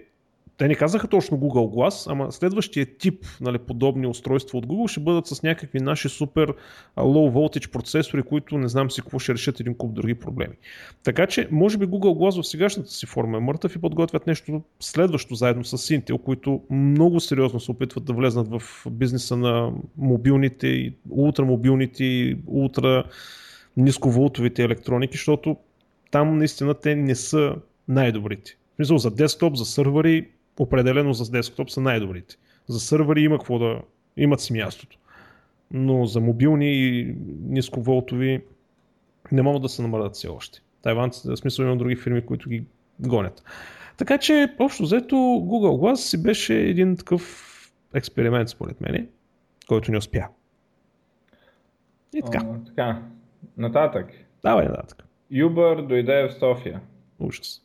те 0.61 0.69
не 0.69 0.75
казаха 0.75 1.09
точно 1.09 1.39
Google 1.39 1.75
Glass, 1.75 2.11
ама 2.13 2.33
следващия 2.33 2.87
тип 2.99 3.27
нали, 3.41 3.59
подобни 3.59 4.07
устройства 4.07 4.59
от 4.59 4.67
Google 4.67 4.91
ще 4.91 5.01
бъдат 5.01 5.27
с 5.27 5.43
някакви 5.43 5.81
наши 5.81 6.09
супер 6.09 6.55
low 6.97 7.33
voltage 7.33 7.71
процесори, 7.71 8.23
които 8.23 8.59
не 8.59 8.69
знам 8.69 8.91
си 8.91 9.01
какво 9.01 9.19
ще 9.19 9.35
решат 9.35 9.61
един 9.61 9.75
куп 9.75 9.95
други 9.95 10.15
проблеми. 10.15 10.55
Така 11.03 11.27
че, 11.27 11.49
може 11.51 11.79
би 11.79 11.87
Google 11.87 12.19
Glass 12.19 12.43
в 12.43 12.47
сегашната 12.47 12.91
си 12.91 13.07
форма 13.07 13.37
е 13.37 13.41
мъртъв 13.41 13.77
и 13.77 13.81
подготвят 13.81 14.27
нещо 14.27 14.63
следващо 14.81 15.35
заедно 15.35 15.65
с 15.65 15.79
Intel, 15.79 16.23
които 16.23 16.61
много 16.71 17.21
сериозно 17.21 17.61
се 17.61 17.71
опитват 17.71 18.05
да 18.05 18.13
влезнат 18.13 18.49
в 18.49 18.87
бизнеса 18.91 19.37
на 19.37 19.73
мобилните, 19.97 20.67
и 20.67 20.95
ултрамобилните 21.11 22.37
ултра 22.47 23.05
нисковолтовите 23.77 24.63
електроники, 24.63 25.17
защото 25.17 25.57
там 26.11 26.39
наистина 26.39 26.75
те 26.75 26.97
не 26.97 27.15
са 27.15 27.55
най-добрите. 27.89 28.57
В 28.73 28.77
смисъл 28.77 28.99
за 28.99 29.11
десктоп, 29.11 29.57
за 29.57 29.65
сървъри, 29.65 30.29
определено 30.63 31.13
за 31.13 31.31
десктоп 31.31 31.71
са 31.71 31.81
най-добрите. 31.81 32.37
За 32.69 32.81
сървъри 32.81 33.23
има 33.23 33.39
какво 33.39 33.59
да 33.59 33.81
имат 34.17 34.41
си 34.41 34.53
мястото. 34.53 34.99
Но 35.71 36.07
за 36.07 36.21
мобилни 36.21 36.73
и 36.73 37.15
нисковолтови 37.43 38.43
не 39.33 39.43
могат 39.43 39.63
да 39.63 39.69
се 39.69 39.83
намалят 39.83 40.15
все 40.15 40.29
още. 40.29 40.61
Тайван, 40.83 41.11
в 41.11 41.37
смисъл 41.37 41.65
има 41.65 41.77
други 41.77 41.97
фирми, 41.97 42.27
които 42.27 42.49
ги 42.49 42.65
гонят. 43.01 43.45
Така 43.97 44.19
че, 44.19 44.55
общо 44.59 44.83
взето, 44.83 45.15
Google 45.17 45.81
Glass 45.81 45.95
си 45.95 46.23
беше 46.23 46.55
един 46.55 46.97
такъв 46.97 47.47
експеримент, 47.95 48.49
според 48.49 48.81
мен, 48.81 49.09
който 49.69 49.91
не 49.91 49.99
успя. 49.99 50.29
И 52.15 52.23
така. 52.23 52.39
А, 52.45 52.65
така. 52.65 53.03
Нататък. 53.57 54.07
Давай 54.43 54.67
нататък. 54.67 55.05
Uber 55.33 55.87
дойде 55.87 56.29
в 56.29 56.39
София. 56.39 56.81
Ужас. 57.19 57.63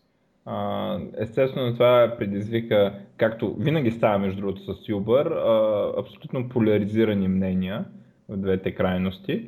Естествено 1.18 1.74
това 1.74 2.16
предизвика, 2.18 2.94
както 3.18 3.56
винаги 3.60 3.92
става 3.92 4.20
между 4.20 4.42
другото 4.42 4.62
с 4.62 4.88
Uber, 4.88 5.32
абсолютно 6.00 6.50
поляризирани 6.50 7.28
мнения 7.28 7.86
в 8.30 8.38
двете 8.38 8.72
крайности. 8.72 9.46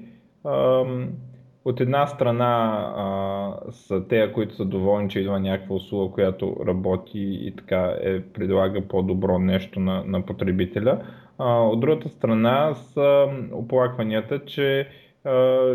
От 1.65 1.79
една 1.81 2.07
страна 2.07 3.59
са 3.69 4.07
те, 4.07 4.31
които 4.33 4.55
са 4.55 4.65
доволни, 4.65 5.09
че 5.09 5.19
идва 5.19 5.39
някаква 5.39 5.75
услуга, 5.75 6.13
която 6.13 6.55
работи 6.67 7.19
и 7.19 7.53
така 7.55 7.95
е, 8.01 8.21
предлага 8.21 8.81
по-добро 8.81 9.39
нещо 9.39 9.79
на, 9.79 10.03
на 10.05 10.25
потребителя. 10.25 11.01
А, 11.37 11.59
от 11.61 11.79
другата 11.79 12.09
страна 12.09 12.73
са 12.73 13.27
оплакванията, 13.51 14.45
че 14.45 14.87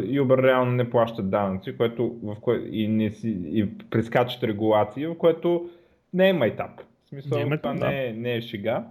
Uber 0.03 0.43
реално 0.43 0.73
не 0.73 0.91
плащат 0.91 1.31
данъци, 1.31 1.77
което, 1.77 2.17
в 2.23 2.37
кое, 2.41 2.62
и, 2.71 2.88
не 2.88 3.11
си, 3.11 3.38
и 3.45 3.67
прескачат 3.91 4.45
регулации, 4.45 5.07
в 5.07 5.19
което 5.19 5.71
не 6.15 6.29
е 6.29 6.33
майтап. 6.33 6.71
В 7.05 7.09
смисъл, 7.09 7.38
Не 7.49 7.55
е 7.55 7.59
това 7.59 7.75
да. 7.75 7.88
не, 7.88 8.07
е, 8.07 8.12
не 8.12 8.35
е 8.35 8.41
шега. 8.41 8.85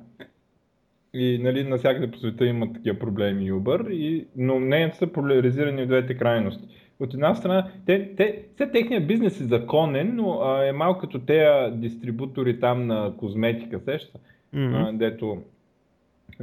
И 1.14 1.40
нали, 1.44 1.64
навсякъде 1.64 2.12
по 2.12 2.18
света 2.18 2.46
има 2.46 2.74
такива 2.74 3.00
проблеми 3.00 3.52
Uber, 3.52 3.90
и, 3.90 4.28
но 4.38 4.60
мненията 4.60 4.98
са 4.98 5.08
поляризирани 5.08 5.84
в 5.84 5.88
двете 5.88 6.18
крайности. 6.18 6.68
От 7.00 7.14
една 7.14 7.36
страна, 7.36 7.68
те, 7.86 8.16
те, 8.16 8.44
все 8.56 8.72
техният 8.72 9.08
бизнес 9.08 9.42
е 9.42 9.44
законен, 9.44 10.16
но 10.16 10.40
а, 10.42 10.66
е 10.66 10.72
малко 10.72 11.00
като 11.00 11.20
тези 11.20 11.76
дистрибутори 11.78 12.60
там 12.60 12.88
на 12.88 13.14
козметика, 13.18 13.80
сеща, 13.80 14.20
Мгм. 14.54 14.76
а, 14.76 14.94
дето 14.94 15.38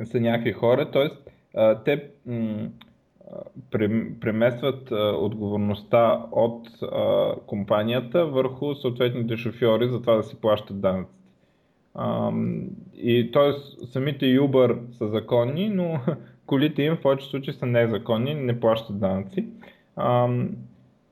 са 0.05 0.21
някакви 0.21 0.53
хора, 0.53 0.91
т.е. 0.91 1.09
те 1.85 2.05
м- 2.27 2.69
преместват 4.21 4.91
отговорността 5.21 6.27
от 6.33 6.69
компанията 7.47 8.27
върху 8.27 8.75
съответните 8.75 9.37
шофьори 9.37 9.89
за 9.89 10.01
това 10.01 10.15
да 10.15 10.23
си 10.23 10.41
плащат 10.41 10.81
данъците. 10.81 11.19
И 12.97 13.31
т.е. 13.33 13.53
самите 13.87 14.25
Uber 14.25 14.93
са 14.93 15.09
законни, 15.09 15.69
но 15.69 16.01
колите 16.47 16.83
им 16.83 16.97
в 16.97 17.01
повечето 17.01 17.31
случаи 17.31 17.55
са 17.55 17.67
незаконни, 17.67 18.35
не 18.35 18.61
плащат 18.61 19.01
данъци. 19.01 19.47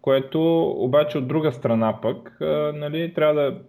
Което 0.00 0.62
обаче 0.62 1.18
от 1.18 1.28
друга 1.28 1.52
страна 1.52 2.00
пък, 2.00 2.36
нали, 2.74 3.14
трябва 3.14 3.34
да 3.34 3.60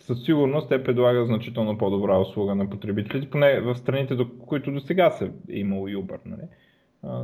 със 0.00 0.24
сигурност 0.24 0.68
те 0.68 0.84
предлагат 0.84 1.26
значително 1.26 1.78
по-добра 1.78 2.18
услуга 2.18 2.54
на 2.54 2.70
потребителите, 2.70 3.30
поне 3.30 3.60
в 3.60 3.74
страните, 3.74 4.14
до 4.14 4.38
които 4.38 4.72
до 4.72 4.80
сега 4.80 5.10
са 5.10 5.30
имало 5.48 5.88
Uber. 5.88 6.18
Нали? 6.26 6.42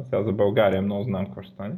Сега 0.04 0.22
за 0.22 0.32
България 0.32 0.82
много 0.82 1.04
знам 1.04 1.26
какво 1.26 1.42
ще 1.42 1.52
стане. 1.54 1.74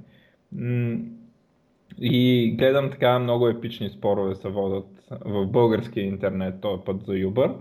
И 2.01 2.55
гледам 2.59 2.91
така 2.91 3.19
много 3.19 3.49
епични 3.49 3.91
спорове 3.91 4.35
се 4.35 4.49
водят 4.49 4.87
в 5.25 5.47
българския 5.47 6.05
интернет, 6.05 6.61
този 6.61 6.83
път 6.85 7.03
за 7.03 7.13
Uber. 7.13 7.55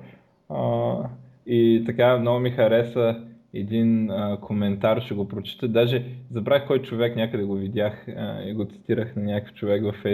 И 1.46 1.84
така 1.86 2.18
много 2.18 2.40
ми 2.40 2.52
хареса 2.52 3.24
един 3.54 4.10
коментар, 4.42 5.02
ще 5.02 5.14
го 5.14 5.28
прочета. 5.28 5.68
Даже 5.68 6.06
забрах 6.32 6.68
кой 6.68 6.82
човек, 6.82 7.16
някъде 7.16 7.44
го 7.44 7.56
видях 7.56 8.08
и 8.46 8.54
го 8.54 8.66
цитирах 8.66 9.16
на 9.16 9.24
някакъв 9.24 9.54
човек 9.56 9.84
във. 9.84 10.06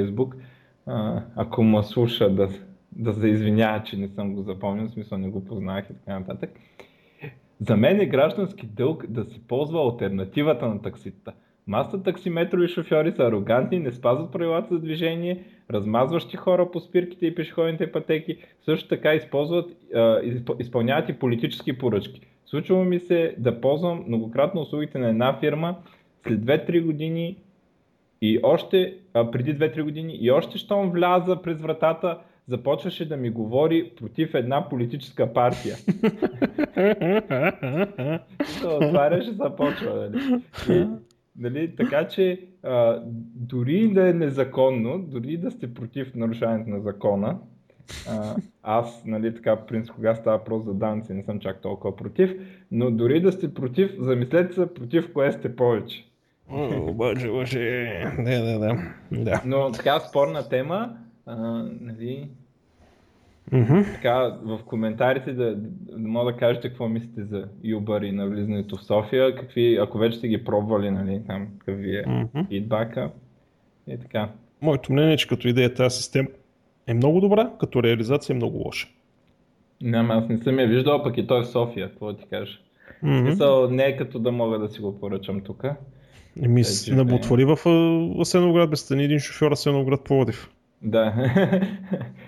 А, 0.85 1.23
ако 1.35 1.63
ме 1.63 1.83
слуша 1.83 2.29
да, 2.29 2.49
да 2.91 3.13
се 3.13 3.27
извинява, 3.27 3.83
че 3.83 3.97
не 3.97 4.07
съм 4.07 4.35
го 4.35 4.41
запомнил, 4.41 4.87
в 4.87 4.91
смисъл 4.91 5.17
не 5.17 5.29
го 5.29 5.45
познах 5.45 5.85
и 5.89 5.93
така 5.93 6.19
нататък. 6.19 6.49
За 7.59 7.77
мен 7.77 8.01
е 8.01 8.05
граждански 8.05 8.67
дълг 8.67 9.05
да 9.07 9.25
се 9.25 9.47
ползва 9.47 9.79
альтернативата 9.79 10.67
на 10.67 10.81
такситата. 10.81 11.33
Маста 11.67 12.03
таксиметрови 12.03 12.67
шофьори 12.67 13.11
са 13.11 13.23
арогантни, 13.23 13.79
не 13.79 13.91
спазват 13.91 14.31
правилата 14.31 14.73
за 14.73 14.79
движение, 14.79 15.43
размазващи 15.71 16.37
хора 16.37 16.71
по 16.71 16.79
спирките 16.79 17.25
и 17.25 17.35
пешеходните 17.35 17.91
пътеки, 17.91 18.37
също 18.65 18.89
така 18.89 19.13
използват, 19.13 19.71
изпълняват 20.59 21.09
и 21.09 21.13
политически 21.13 21.77
поръчки. 21.77 22.21
Случва 22.45 22.83
ми 22.83 22.99
се 22.99 23.35
да 23.37 23.61
ползвам 23.61 24.03
многократно 24.07 24.61
услугите 24.61 24.97
на 24.97 25.09
една 25.09 25.39
фирма 25.39 25.75
след 26.27 26.39
2-3 26.39 26.85
години 26.85 27.37
и 28.21 28.39
още, 28.43 28.95
преди 29.13 29.57
2-3 29.57 29.83
години 29.83 30.17
и 30.21 30.31
още 30.31 30.57
щом 30.57 30.91
вляза 30.91 31.41
през 31.41 31.61
вратата, 31.61 32.17
започваше 32.49 33.09
да 33.09 33.17
ми 33.17 33.29
говори 33.29 33.91
против 33.97 34.33
една 34.33 34.69
политическа 34.69 35.33
партия. 35.33 35.75
Се 38.45 38.67
отваряше, 38.67 39.31
започва. 39.31 40.09
Нали? 40.09 40.41
И, 40.69 40.87
нали, 41.37 41.75
така 41.75 42.07
че 42.07 42.41
а, 42.63 43.01
дори 43.35 43.87
да 43.87 44.09
е 44.09 44.13
незаконно, 44.13 44.99
дори 44.99 45.37
да 45.37 45.51
сте 45.51 45.73
против 45.73 46.15
нарушаването 46.15 46.69
на 46.69 46.81
закона, 46.81 47.37
а, 48.09 48.35
аз, 48.63 49.03
нали, 49.05 49.35
така, 49.35 49.55
в 49.55 49.65
принцип, 49.65 49.95
кога 49.95 50.15
става 50.15 50.37
въпрос 50.37 50.65
за 50.65 50.73
данци, 50.73 51.13
не 51.13 51.23
съм 51.23 51.39
чак 51.39 51.61
толкова 51.61 51.95
против, 51.95 52.31
но 52.71 52.91
дори 52.91 53.21
да 53.21 53.31
сте 53.31 53.53
против, 53.53 53.91
замислете 53.99 54.53
се 54.53 54.73
против 54.73 55.13
кое 55.13 55.31
сте 55.31 55.55
повече. 55.55 56.05
Обаче, 56.79 57.29
обаче, 57.29 58.03
да, 58.19 58.43
да, 58.43 58.59
да. 58.59 58.77
да. 59.23 59.41
Но 59.45 59.71
така 59.71 59.99
спорна 59.99 60.49
тема, 60.49 60.97
а, 61.25 61.35
нали, 61.81 62.29
Мгм. 63.51 63.81
така 63.93 64.37
в 64.43 64.59
коментарите 64.65 65.33
да, 65.33 65.55
да 65.55 66.07
мога 66.07 66.31
да 66.31 66.37
кажете 66.37 66.69
какво 66.69 66.87
мислите 66.87 67.23
за 67.23 67.47
Uber 67.65 68.05
и 68.05 68.11
навлизането 68.11 68.77
в 68.77 68.83
София, 68.83 69.35
какви, 69.35 69.77
ако 69.81 69.97
вече 69.97 70.17
сте 70.17 70.27
ги 70.27 70.43
пробвали, 70.43 70.91
нали, 70.91 71.21
там, 71.27 71.47
какъв 71.57 71.79
ви 71.79 71.97
е 71.97 72.03
Мгм. 72.07 72.47
фидбака 72.47 73.11
и 73.87 73.97
така. 73.97 74.29
Моето 74.61 74.93
мнение 74.93 75.13
е, 75.13 75.17
че 75.17 75.27
като 75.27 75.47
идея 75.47 75.73
тази 75.73 75.97
система 75.97 76.27
е 76.87 76.93
много 76.93 77.21
добра, 77.21 77.51
като 77.59 77.83
реализация 77.83 78.33
е 78.33 78.35
много 78.35 78.57
лоша. 78.57 78.87
Няма, 79.81 80.13
аз 80.13 80.29
не 80.29 80.37
съм 80.37 80.59
я 80.59 80.67
виждал, 80.67 81.03
пък 81.03 81.17
и 81.17 81.27
той 81.27 81.39
е 81.39 81.43
в 81.43 81.47
София, 81.47 81.89
какво 81.89 82.13
ти 82.13 82.25
кажа. 82.29 82.59
Mm-hmm. 83.03 83.71
не 83.71 83.83
е 83.83 83.97
като 83.97 84.19
да 84.19 84.31
мога 84.31 84.59
да 84.59 84.69
си 84.69 84.81
го 84.81 84.99
поръчам 84.99 85.41
тук. 85.41 85.63
Еми, 86.43 86.61
е, 86.61 87.01
отвори 87.13 87.45
в 87.45 87.57
Асеновград, 88.21 88.69
без 88.69 88.79
стани 88.79 89.03
един 89.03 89.19
шофьор 89.19 89.51
Асеновград 89.51 90.03
Пловдив. 90.03 90.49
Да. 90.81 91.13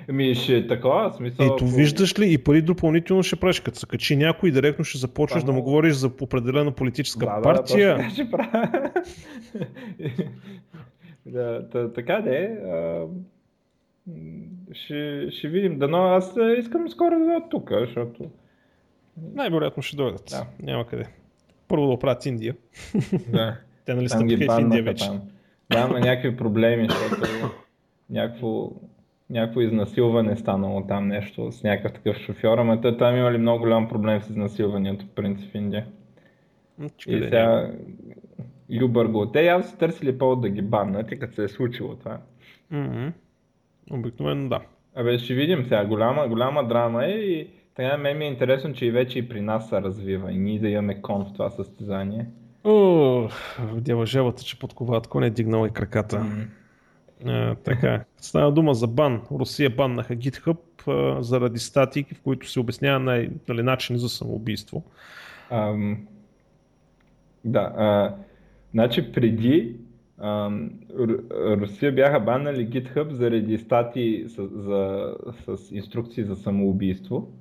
Ами 0.10 0.36
ще 0.36 0.58
е 0.58 0.68
такова, 0.68 1.14
смисъл. 1.14 1.46
Ето 1.46 1.56
ако... 1.56 1.66
виждаш 1.66 2.20
ли 2.20 2.34
и 2.34 2.38
пари 2.38 2.62
допълнително 2.62 3.24
ще 3.24 3.36
правиш, 3.36 3.60
като 3.60 3.80
се 3.80 3.86
качи 3.86 4.16
някой 4.16 4.52
директно 4.52 4.86
ще 4.86 4.98
започнеш 4.98 5.44
да, 5.44 5.46
да 5.46 5.52
му 5.54 5.64
говориш 5.64 5.94
за 5.94 6.08
определена 6.22 6.72
политическа 6.72 7.26
да, 7.26 7.42
партия. 7.42 7.98
Да, 7.98 8.10
ще 8.10 8.32
правя. 8.32 8.92
да, 11.26 11.70
та, 11.70 11.94
така 11.94 12.22
де. 12.22 12.58
А, 12.66 13.06
ще, 14.72 15.28
ще 15.32 15.48
видим. 15.48 15.80
Дано 15.80 16.04
аз 16.04 16.36
искам 16.60 16.90
скоро 16.90 17.10
да 17.10 17.26
дойда 17.26 17.50
тук, 17.50 17.72
защото... 17.80 18.26
Най-вероятно 19.34 19.84
ще 19.84 19.96
дойдат. 19.96 20.26
Да. 20.30 20.46
Няма 20.64 20.88
къде. 20.88 21.06
Първо 21.68 21.86
да 21.86 21.92
оправят 21.92 22.26
Индия. 22.26 22.56
Да. 23.30 23.58
Те 23.86 23.94
нали 23.94 24.10
стъпиха 24.10 24.56
в 24.56 24.62
Индия 24.62 24.84
вече. 24.84 25.06
Там. 25.06 25.22
Да, 25.72 25.88
има 25.90 26.00
някакви 26.00 26.38
проблеми, 26.38 26.88
защото 26.90 27.52
някакво, 28.12 28.72
някакво 29.30 29.62
изнасилване 29.62 30.36
станало 30.36 30.88
там 30.88 31.08
нещо 31.08 31.52
с 31.52 31.64
някакъв 31.64 31.94
такъв 31.94 32.18
шофьор, 32.18 32.58
ама 32.58 32.82
те 32.82 32.98
там 32.98 33.18
имали 33.18 33.38
много 33.38 33.60
голям 33.60 33.88
проблем 33.88 34.22
с 34.22 34.30
изнасилването 34.30 35.06
в 35.06 35.10
принцип 35.10 35.52
в 35.52 35.56
Индия. 35.56 35.86
Чекай, 36.98 37.20
и 37.20 37.24
сега 37.24 37.72
Любър 38.72 39.06
го. 39.06 39.32
Те 39.32 39.46
явно 39.46 39.66
са 39.66 39.78
търсили 39.78 40.18
повод 40.18 40.42
да 40.42 40.50
ги 40.50 40.62
баннат 40.62 41.20
като 41.20 41.36
се 41.36 41.44
е 41.44 41.48
случило 41.48 41.96
това. 41.96 42.18
Mm-hmm. 42.74 43.12
Обикновено 43.92 44.50
да. 44.50 44.62
Абе 44.96 45.18
ще 45.18 45.34
видим 45.34 45.64
сега, 45.64 45.86
голяма, 45.86 46.28
голяма 46.28 46.68
драма 46.68 47.06
е 47.06 47.12
и 47.12 47.48
така 47.76 47.98
мен 47.98 48.18
ми 48.18 48.26
е 48.26 48.28
интересно, 48.28 48.74
че 48.74 48.86
и 48.86 48.92
вече 48.92 49.20
и 49.20 49.30
при 49.30 49.42
нас 49.42 49.70
се 49.70 49.82
развива 49.82 50.32
и 50.32 50.38
ние 50.38 50.60
да 50.60 50.70
имаме 50.70 51.02
кон 51.02 51.26
в 51.26 51.34
това 51.34 51.50
състезание. 51.50 52.26
О, 52.64 53.28
дяважелата, 53.76 54.44
че 54.44 54.60
подковат 54.60 55.08
кон 55.08 55.24
е 55.24 55.30
дигнал 55.30 55.66
и 55.66 55.70
краката. 55.70 56.18
Mm. 56.18 56.46
А, 57.26 57.56
така. 57.56 58.04
Става 58.18 58.52
дума 58.52 58.74
за 58.74 58.88
бан. 58.88 59.22
Русия 59.32 59.70
баннаха 59.70 60.16
GitHub 60.16 60.58
а, 60.88 61.24
заради 61.24 61.60
статии, 61.60 62.04
в 62.04 62.22
които 62.22 62.50
се 62.50 62.60
обяснява 62.60 63.00
на, 63.00 63.28
нали, 63.50 63.64
начини 63.64 64.00
за 64.00 64.10
самоубийство. 64.10 64.84
Ам, 65.50 65.98
да. 67.46 67.74
А, 67.78 68.16
значи 68.72 69.12
преди 69.12 69.76
ам, 70.20 70.70
Русия 71.32 71.92
бяха 71.92 72.20
баннали 72.20 72.70
GitHub 72.70 73.12
заради 73.12 73.58
статии 73.58 74.30
с, 74.30 74.48
за, 74.48 75.14
с 75.48 75.72
инструкции 75.72 76.24
за 76.24 76.36
самоубийство. 76.36 77.32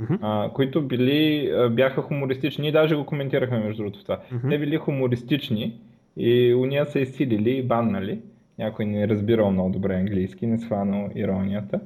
Uh-huh. 0.00 0.18
А, 0.22 0.52
които 0.52 0.82
били, 0.82 1.50
бяха 1.70 2.02
хумористични. 2.02 2.62
Ние 2.62 2.72
даже 2.72 2.96
го 2.96 3.06
коментирахме 3.06 3.58
между 3.58 3.82
другото 3.82 4.02
това. 4.02 4.20
Uh-huh. 4.32 4.50
Те 4.50 4.58
били 4.58 4.76
хумористични 4.76 5.80
и 6.16 6.54
уния 6.54 6.86
са 6.86 7.00
изсилили 7.00 7.50
и 7.50 7.62
баннали 7.62 8.20
някой 8.60 8.84
не 8.84 9.02
е 9.02 9.08
разбирал 9.08 9.50
много 9.50 9.70
добре 9.70 9.94
английски, 9.94 10.46
не 10.46 10.58
сванал 10.58 11.08
иронията. 11.14 11.80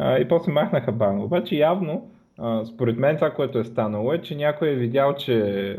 И 0.00 0.26
после 0.28 0.52
махнаха 0.52 0.92
бан. 0.92 1.22
Обаче 1.22 1.56
явно, 1.56 2.10
според 2.64 2.98
мен 2.98 3.16
това, 3.16 3.30
което 3.30 3.58
е 3.58 3.64
станало 3.64 4.12
е, 4.12 4.20
че 4.20 4.36
някой 4.36 4.68
е 4.68 4.74
видял, 4.74 5.14
че 5.14 5.78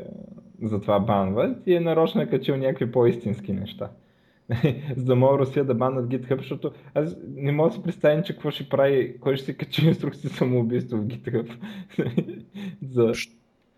за 0.62 0.82
това 0.82 1.00
банват 1.00 1.68
и 1.68 1.76
е 1.76 1.80
нарочно 1.80 2.22
е 2.22 2.30
качил 2.30 2.58
някакви 2.58 2.92
по-истински 2.92 3.54
неща. 3.54 3.90
За 4.98 5.06
да 5.06 5.16
мога 5.16 5.38
Русия 5.38 5.66
да 5.66 5.74
баннат 5.74 6.10
GitHub, 6.10 6.38
защото 6.38 6.72
аз 6.94 7.16
не 7.36 7.52
мога 7.52 7.70
да 7.70 7.76
си 7.76 7.84
представя, 7.84 8.24
че 8.24 8.34
какво 8.34 8.52
ще 8.52 8.70
прави, 8.70 9.20
кой 9.20 9.36
ще 9.36 9.46
се 9.46 9.58
качи 9.58 9.88
инструкции 9.88 10.30
самоубийство 10.30 10.98
в 10.98 11.06
GitHub. 11.06 11.52
за... 12.82 13.12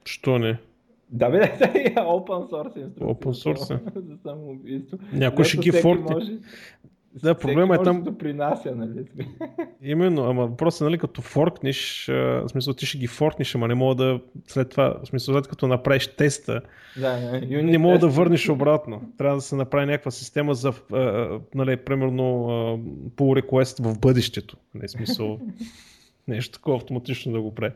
Що 0.06 0.40
не? 0.40 0.58
Да, 1.12 1.30
бе, 1.30 1.38
да, 1.60 1.66
е 1.66 1.96
open 1.96 2.50
source 2.50 2.78
инструкция. 2.78 3.08
Open 3.08 3.56
source. 3.56 4.00
За 4.08 4.18
самоубийство. 4.18 4.98
Някой 5.14 5.46
ще 5.46 5.58
ги 5.58 5.72
форкне. 5.72 6.16
Може... 6.16 6.32
Да, 7.24 7.36
проблема 7.36 7.76
е 7.76 7.84
там. 7.84 8.04
Да 8.04 8.18
принася, 8.18 8.76
нали? 8.76 9.06
Именно, 9.84 10.24
ама 10.24 10.48
въпросът 10.48 10.82
е, 10.82 10.84
нали, 10.84 10.98
като 10.98 11.22
форкнеш, 11.22 12.06
в 12.08 12.48
смисъл 12.48 12.74
ти 12.74 12.86
ще 12.86 12.98
ги 12.98 13.08
форкнеш, 13.08 13.56
ама 13.56 13.68
не 13.68 13.76
мога 13.76 13.96
да 13.96 14.20
след 14.48 14.70
това, 14.70 14.98
в 15.04 15.08
смисъл 15.08 15.36
след 15.36 15.48
като 15.48 15.68
направиш 15.68 16.08
теста, 16.08 16.62
да, 16.98 17.18
не, 17.18 17.62
не 17.64 17.78
мога 17.78 18.00
да 18.00 18.08
върнеш 18.08 18.50
обратно. 18.50 19.02
Трябва 19.18 19.36
да 19.36 19.42
се 19.42 19.56
направи 19.56 19.86
някаква 19.86 20.12
система 20.12 20.54
за, 20.54 20.74
нали, 21.56 21.78
примерно, 21.78 22.24
pull 23.16 23.42
request 23.42 23.84
в 23.84 24.00
бъдещето. 24.00 24.58
Не, 24.76 24.88
смисъл, 24.88 25.40
нещо 26.28 26.54
такова 26.54 26.78
автоматично 26.78 27.32
да 27.32 27.42
го 27.42 27.56
прави. 27.56 27.74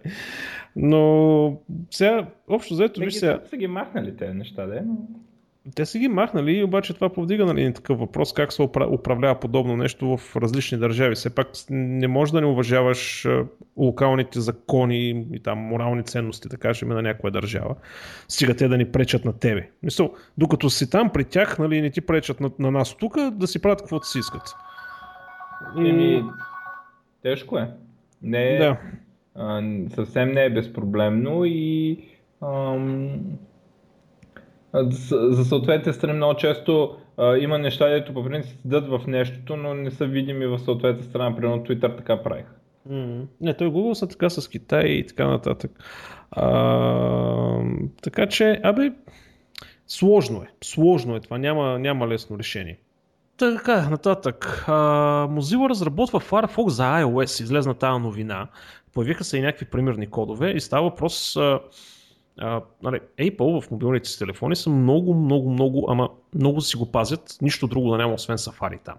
Но 0.75 1.57
сега, 1.91 2.27
общо 2.47 2.73
взето, 2.73 3.01
виж 3.01 3.13
сега... 3.13 3.41
са 3.49 3.57
ги 3.57 3.67
махнали 3.67 4.17
тези 4.17 4.33
неща, 4.33 4.65
да? 4.65 4.81
Но... 4.85 4.97
Те 5.75 5.85
са 5.85 5.99
ги 5.99 6.07
махнали, 6.07 6.63
обаче 6.63 6.93
това 6.93 7.09
повдига 7.09 7.45
нали, 7.45 7.73
такъв 7.73 7.99
въпрос, 7.99 8.33
как 8.33 8.53
се 8.53 8.61
управлява 8.91 9.39
подобно 9.39 9.77
нещо 9.77 10.17
в 10.17 10.35
различни 10.35 10.77
държави. 10.77 11.15
Все 11.15 11.35
пак 11.35 11.47
не 11.69 12.07
можеш 12.07 12.31
да 12.31 12.41
не 12.41 12.47
уважаваш 12.47 13.27
локалните 13.77 14.39
закони 14.39 15.27
и 15.33 15.39
там 15.39 15.59
морални 15.59 16.03
ценности, 16.03 16.47
да 16.49 16.57
кажем, 16.57 16.89
на 16.89 17.01
някоя 17.01 17.31
държава. 17.31 17.75
Стига 18.27 18.55
те 18.55 18.67
да 18.67 18.77
ни 18.77 18.91
пречат 18.91 19.25
на 19.25 19.33
тебе. 19.33 19.69
Мисъл, 19.83 20.13
докато 20.37 20.69
си 20.69 20.89
там 20.89 21.09
при 21.09 21.23
тях, 21.23 21.59
нали, 21.59 21.81
не 21.81 21.89
ти 21.89 22.01
пречат 22.01 22.39
на, 22.39 22.51
на 22.59 22.71
нас 22.71 22.97
тук, 22.97 23.31
да 23.31 23.47
си 23.47 23.61
правят 23.61 23.79
каквото 23.79 24.07
си 24.07 24.19
искат. 24.19 24.55
Еми, 25.77 26.23
тежко 27.21 27.57
е. 27.57 27.71
Не 28.25 28.57
да. 28.57 28.77
а, 29.35 29.61
съвсем 29.89 30.31
не 30.31 30.45
е 30.45 30.49
безпроблемно 30.49 31.45
и 31.45 31.97
ам, 32.43 33.19
за, 34.73 35.17
за 35.31 35.45
съответните 35.45 35.93
страни 35.93 36.13
много 36.13 36.35
често 36.35 36.97
а, 37.17 37.37
има 37.37 37.57
неща, 37.57 37.89
дето 37.89 38.13
по 38.13 38.23
принцип 38.23 38.59
седат 38.61 38.87
в 38.87 39.01
нещото, 39.07 39.57
но 39.57 39.73
не 39.73 39.91
са 39.91 40.05
видими 40.05 40.45
в 40.45 40.59
съответната 40.59 41.05
страна. 41.05 41.35
Примерно 41.35 41.63
Twitter 41.63 41.97
така 41.97 42.23
правих. 42.23 42.45
Mm. 42.89 43.25
Не, 43.41 43.53
той 43.53 43.67
Google 43.67 43.93
са 43.93 44.07
така 44.07 44.29
с 44.29 44.47
Китай 44.47 44.85
и 44.85 45.05
така 45.07 45.27
нататък. 45.27 45.71
А, 46.31 47.59
така 48.01 48.27
че, 48.27 48.59
абе, 48.63 48.91
сложно 49.87 50.41
е. 50.41 50.47
Сложно 50.63 51.15
е 51.15 51.19
това. 51.19 51.37
Няма, 51.37 51.79
няма 51.79 52.07
лесно 52.07 52.39
решение. 52.39 52.79
Така, 53.37 53.89
нататък. 53.89 54.65
А, 54.67 54.73
Mozilla 55.27 55.69
разработва 55.69 56.19
Firefox 56.19 56.67
за 56.67 56.83
iOS, 56.83 57.43
излезна 57.43 57.73
тази 57.73 57.99
новина. 57.99 58.47
Появиха 58.93 59.23
се 59.23 59.37
и 59.37 59.41
някакви 59.41 59.65
примерни 59.65 60.07
кодове 60.07 60.51
и 60.51 60.61
става 60.61 60.89
въпрос... 60.89 61.35
А, 61.35 61.59
а, 62.37 62.61
нали, 62.83 62.99
Apple 63.19 63.61
в 63.61 63.71
мобилните 63.71 64.09
си 64.09 64.19
телефони 64.19 64.55
са 64.55 64.69
много, 64.69 65.13
много, 65.13 65.49
много, 65.49 65.85
ама 65.89 66.09
много 66.35 66.61
си 66.61 66.77
го 66.77 66.91
пазят, 66.91 67.37
нищо 67.41 67.67
друго 67.67 67.91
да 67.91 67.97
няма 67.97 68.13
освен 68.13 68.37
Safari 68.37 68.79
там. 68.83 68.95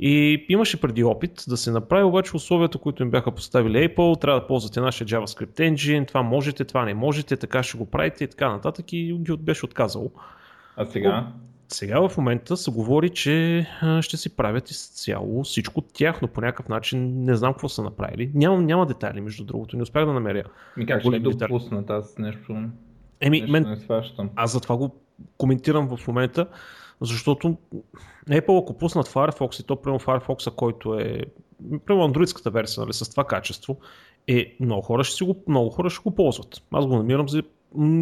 И 0.00 0.46
имаше 0.48 0.80
преди 0.80 1.04
опит 1.04 1.44
да 1.48 1.56
се 1.56 1.70
направи, 1.70 2.04
обаче 2.04 2.36
условията, 2.36 2.78
които 2.78 3.02
им 3.02 3.10
бяха 3.10 3.30
поставили 3.30 3.88
Apple, 3.88 4.20
трябва 4.20 4.40
да 4.40 4.46
ползвате 4.46 4.80
нашия 4.80 5.06
JavaScript 5.06 5.72
engine, 5.72 6.08
това 6.08 6.22
можете, 6.22 6.64
това 6.64 6.84
не 6.84 6.94
можете, 6.94 7.36
така 7.36 7.62
ще 7.62 7.78
го 7.78 7.86
правите 7.86 8.24
и 8.24 8.28
така 8.28 8.48
нататък 8.48 8.92
и 8.92 9.18
ги 9.20 9.36
беше 9.36 9.64
отказало. 9.64 10.10
А 10.76 10.86
сега? 10.86 11.26
Сега 11.68 12.08
в 12.08 12.16
момента 12.16 12.56
се 12.56 12.70
говори, 12.70 13.10
че 13.10 13.66
ще 14.00 14.16
си 14.16 14.36
правят 14.36 14.70
изцяло 14.70 15.42
всичко 15.42 15.80
тяхно 15.80 16.28
по 16.28 16.40
някакъв 16.40 16.68
начин. 16.68 17.24
Не 17.24 17.36
знам 17.36 17.52
какво 17.52 17.68
са 17.68 17.82
направили. 17.82 18.30
Няма, 18.34 18.62
няма 18.62 18.86
детайли, 18.86 19.20
между 19.20 19.44
другото. 19.44 19.76
Не 19.76 19.82
успях 19.82 20.06
да 20.06 20.12
намеря. 20.12 20.44
Ми 20.76 20.86
как 20.86 21.00
ще 21.00 21.18
допуснат 21.18 21.90
аз 21.90 22.18
нещо? 22.18 22.52
Еми, 23.20 23.40
нещо 23.40 23.52
мен, 23.52 23.62
не 23.62 23.76
сващам. 23.76 24.30
Аз 24.36 24.52
затова 24.52 24.76
го 24.76 24.94
коментирам 25.36 25.96
в 25.96 26.08
момента, 26.08 26.46
защото 27.00 27.56
Apple 28.28 28.62
ако 28.62 28.78
пуснат 28.78 29.08
Firefox 29.08 29.60
и 29.60 29.66
то 29.66 29.76
прямо 29.76 29.98
Firefox, 29.98 30.54
който 30.54 30.94
е 30.94 31.22
прямо 31.86 32.04
андроидската 32.04 32.50
версия 32.50 32.80
нали, 32.80 32.92
с 32.92 33.10
това 33.10 33.24
качество, 33.24 33.76
е, 34.26 34.56
много 34.60 34.82
хора 34.82 35.04
ще, 35.04 35.16
си 35.16 35.24
го, 35.24 35.36
много 35.48 35.70
хора 35.70 35.90
ще 35.90 36.02
го 36.02 36.14
ползват. 36.14 36.62
Аз 36.72 36.86
го 36.86 36.96
намирам 36.96 37.28
за 37.28 37.42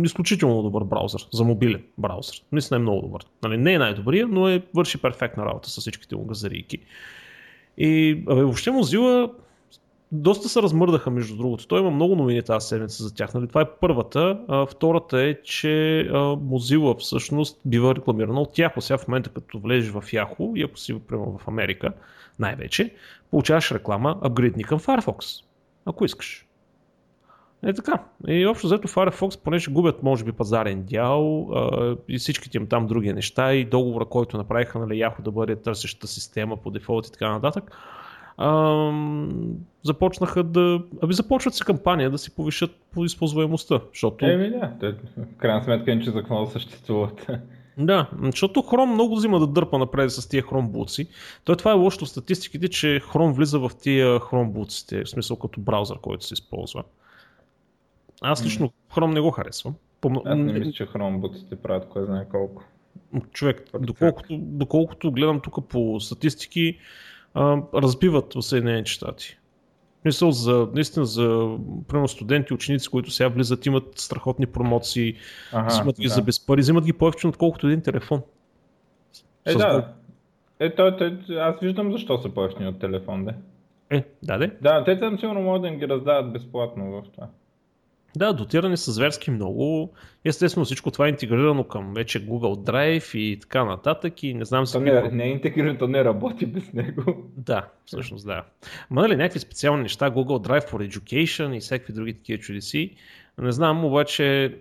изключително 0.05 0.63
добър 0.63 0.85
браузър, 0.85 1.29
за 1.33 1.45
мобилен 1.45 1.83
браузър. 1.99 2.43
Наистина 2.53 2.77
е 2.77 2.81
много 2.81 3.03
добър. 3.03 3.27
Нали, 3.43 3.57
не 3.57 3.73
е 3.73 3.79
най-добрия, 3.79 4.29
но 4.29 4.49
е, 4.49 4.63
върши 4.75 4.99
перфектна 4.99 5.47
работа 5.47 5.71
с 5.71 5.81
всичките 5.81 6.17
му 6.17 6.25
газарийки. 6.25 6.79
И 7.79 8.23
абе, 8.29 8.43
въобще 8.43 8.71
Mozilla 8.71 9.31
доста 10.13 10.49
се 10.49 10.63
размърдаха 10.63 11.11
между 11.11 11.37
другото. 11.37 11.67
Той 11.67 11.81
има 11.81 11.91
много 11.91 12.17
новини 12.17 12.43
тази 12.43 12.67
седмица 12.67 13.03
за 13.03 13.15
тях. 13.15 13.35
Нали? 13.35 13.49
Това 13.49 13.61
е 13.61 13.71
първата. 13.81 14.41
А, 14.49 14.67
втората 14.67 15.21
е, 15.21 15.43
че 15.43 16.01
а, 16.01 16.15
Mozilla 16.37 16.99
всъщност 16.99 17.61
бива 17.65 17.95
рекламирана 17.95 18.41
от 18.41 18.57
Yahoo. 18.57 18.81
Сега 18.81 18.99
в 18.99 19.09
момента 19.09 19.31
като 19.31 19.59
влезеш 19.59 19.91
в 19.91 20.03
Yahoo 20.03 20.59
и 20.59 20.63
ако 20.63 20.79
си 20.79 20.99
примерно 21.09 21.39
в 21.39 21.49
Америка 21.49 21.93
най-вече, 22.39 22.95
получаваш 23.31 23.73
реклама 23.73 24.19
апгрейдни 24.23 24.65
към 24.65 24.81
Firefox. 24.81 25.45
Ако 25.87 26.05
искаш. 26.05 26.46
Е 27.63 27.73
така. 27.73 28.03
И 28.29 28.47
общо 28.47 28.67
взето 28.67 28.89
Firefox, 28.89 29.41
понеже 29.45 29.71
губят 29.71 30.03
може 30.03 30.25
би 30.25 30.33
пазарен 30.33 30.83
дял 30.83 31.49
а, 31.55 31.97
и 32.09 32.19
всичките 32.19 32.59
им 32.59 32.67
там 32.67 32.87
други 32.87 33.13
неща 33.13 33.55
и 33.55 33.65
договора, 33.65 34.05
който 34.05 34.37
направиха 34.37 34.79
нали, 34.79 34.95
Yahoo 34.95 35.23
да 35.23 35.31
бъде 35.31 35.57
търсещата 35.57 36.07
система 36.07 36.57
по 36.57 36.71
дефолт 36.71 37.07
и 37.07 37.13
така 37.13 37.31
нататък, 37.31 37.73
ам, 38.39 39.57
започнаха 39.83 40.43
да... 40.43 40.83
Аби 41.03 41.15
започват 41.15 41.55
си 41.55 41.65
кампания 41.65 42.11
да 42.11 42.19
си 42.19 42.35
повишат 42.35 42.71
по 42.95 43.05
използваемостта, 43.05 43.81
защото... 43.93 44.27
Еми 44.27 44.51
да, 44.51 44.95
в 45.17 45.37
крайна 45.37 45.65
сметка 45.65 45.95
не 45.95 46.03
че 46.03 46.11
за 46.11 46.19
какво 46.19 46.45
да 46.45 46.51
съществуват. 46.51 47.27
Да, 47.79 48.11
защото 48.23 48.61
Chrome 48.61 48.93
много 48.93 49.17
взима 49.17 49.41
да 49.41 49.47
дърпа 49.47 49.79
напред 49.79 50.11
с 50.11 50.29
тия 50.29 50.43
Chrome 50.43 50.69
буци. 50.69 51.09
Той 51.45 51.57
това 51.57 51.71
е 51.71 51.75
лошо 51.75 52.05
в 52.05 52.09
статистиките, 52.09 52.69
че 52.69 53.01
Chrome 53.13 53.33
влиза 53.33 53.59
в 53.59 53.71
тия 53.83 54.21
Chrome 54.21 54.51
буците, 54.51 55.05
в 55.05 55.09
смисъл 55.09 55.37
като 55.37 55.61
браузър, 55.61 55.99
който 56.03 56.25
се 56.25 56.35
използва. 56.35 56.83
Аз 58.23 58.45
лично 58.45 58.73
Chrome 58.91 59.15
не 59.15 59.21
го 59.21 59.31
харесвам. 59.31 59.75
Пом... 60.01 60.17
Аз 60.25 60.39
не 60.39 60.53
мисля, 60.53 60.73
че 60.73 60.87
Chrome 60.87 61.21
буците 61.21 61.57
правят 61.57 61.89
кой 61.89 62.05
знае 62.05 62.29
колко. 62.29 62.65
Човек, 63.33 63.65
доколкото, 63.81 64.39
доколкото 64.41 65.13
гледам 65.13 65.41
тук 65.41 65.69
по 65.69 66.01
статистики, 66.01 66.79
а, 67.35 67.63
разбиват 67.75 68.35
в 68.35 68.43
Съединените 68.43 68.91
щати. 68.91 69.39
Мисъл 70.05 70.31
за, 70.31 70.69
наистина 70.75 71.07
за 71.07 71.57
примерно 71.89 72.09
студенти, 72.09 72.55
ученици, 72.55 72.89
които 72.89 73.11
сега 73.11 73.29
влизат, 73.29 73.67
имат 73.67 73.99
страхотни 73.99 74.47
промоции, 74.47 75.15
ага, 75.53 75.67
взимат 75.67 76.01
ги 76.01 76.07
да. 76.07 76.15
за 76.15 76.23
без 76.23 76.47
пари, 76.47 76.61
взимат 76.61 76.85
ги 76.85 76.93
повече, 76.93 77.29
отколкото 77.29 77.67
един 77.67 77.83
телефон. 77.83 78.23
Е, 79.47 79.53
С 79.53 79.57
да. 79.57 79.93
Е, 80.61 80.75
то, 80.75 80.97
то, 80.97 81.13
аз 81.39 81.61
виждам 81.61 81.93
защо 81.93 82.19
са 82.19 82.29
повече 82.29 82.65
от 82.65 82.79
телефон, 82.79 83.25
да. 83.25 83.35
Е, 83.91 84.05
да, 84.23 84.39
де. 84.39 84.57
Да, 84.61 84.85
те 84.85 85.01
там 85.01 85.19
сигурно 85.19 85.41
могат 85.41 85.63
да 85.63 85.69
им 85.69 85.79
ги 85.79 85.89
раздават 85.89 86.33
безплатно 86.33 86.91
в 86.91 87.03
това. 87.15 87.29
Да, 88.17 88.33
дотирани 88.33 88.77
са 88.77 88.93
зверски 88.93 89.31
много. 89.31 89.93
Естествено 90.25 90.65
всичко 90.65 90.91
това 90.91 91.07
е 91.07 91.09
интегрирано 91.09 91.65
към 91.65 91.95
вече 91.95 92.27
Google 92.27 92.71
Drive 92.71 93.19
и 93.19 93.41
така 93.41 93.65
нататък 93.65 94.23
и 94.23 94.35
не 94.35 94.45
знам 94.45 94.67
си... 94.67 94.79
Не, 94.79 95.11
не 95.11 95.25
е 95.25 95.29
интегрирано, 95.29 95.79
то 95.79 95.89
не 95.89 96.05
работи 96.05 96.47
без 96.47 96.73
него. 96.73 97.03
Да, 97.37 97.69
всъщност 97.85 98.27
да. 98.27 98.45
Ма 98.91 99.03
нали 99.03 99.17
някакви 99.17 99.39
специални 99.39 99.83
неща, 99.83 100.11
Google 100.11 100.49
Drive 100.49 100.71
for 100.71 100.89
Education 100.89 101.57
и 101.57 101.61
всякакви 101.61 101.93
други 101.93 102.15
такива 102.15 102.39
чудеси. 102.39 102.97
Не 103.39 103.53
знам, 103.53 103.85
обаче... 103.85 104.57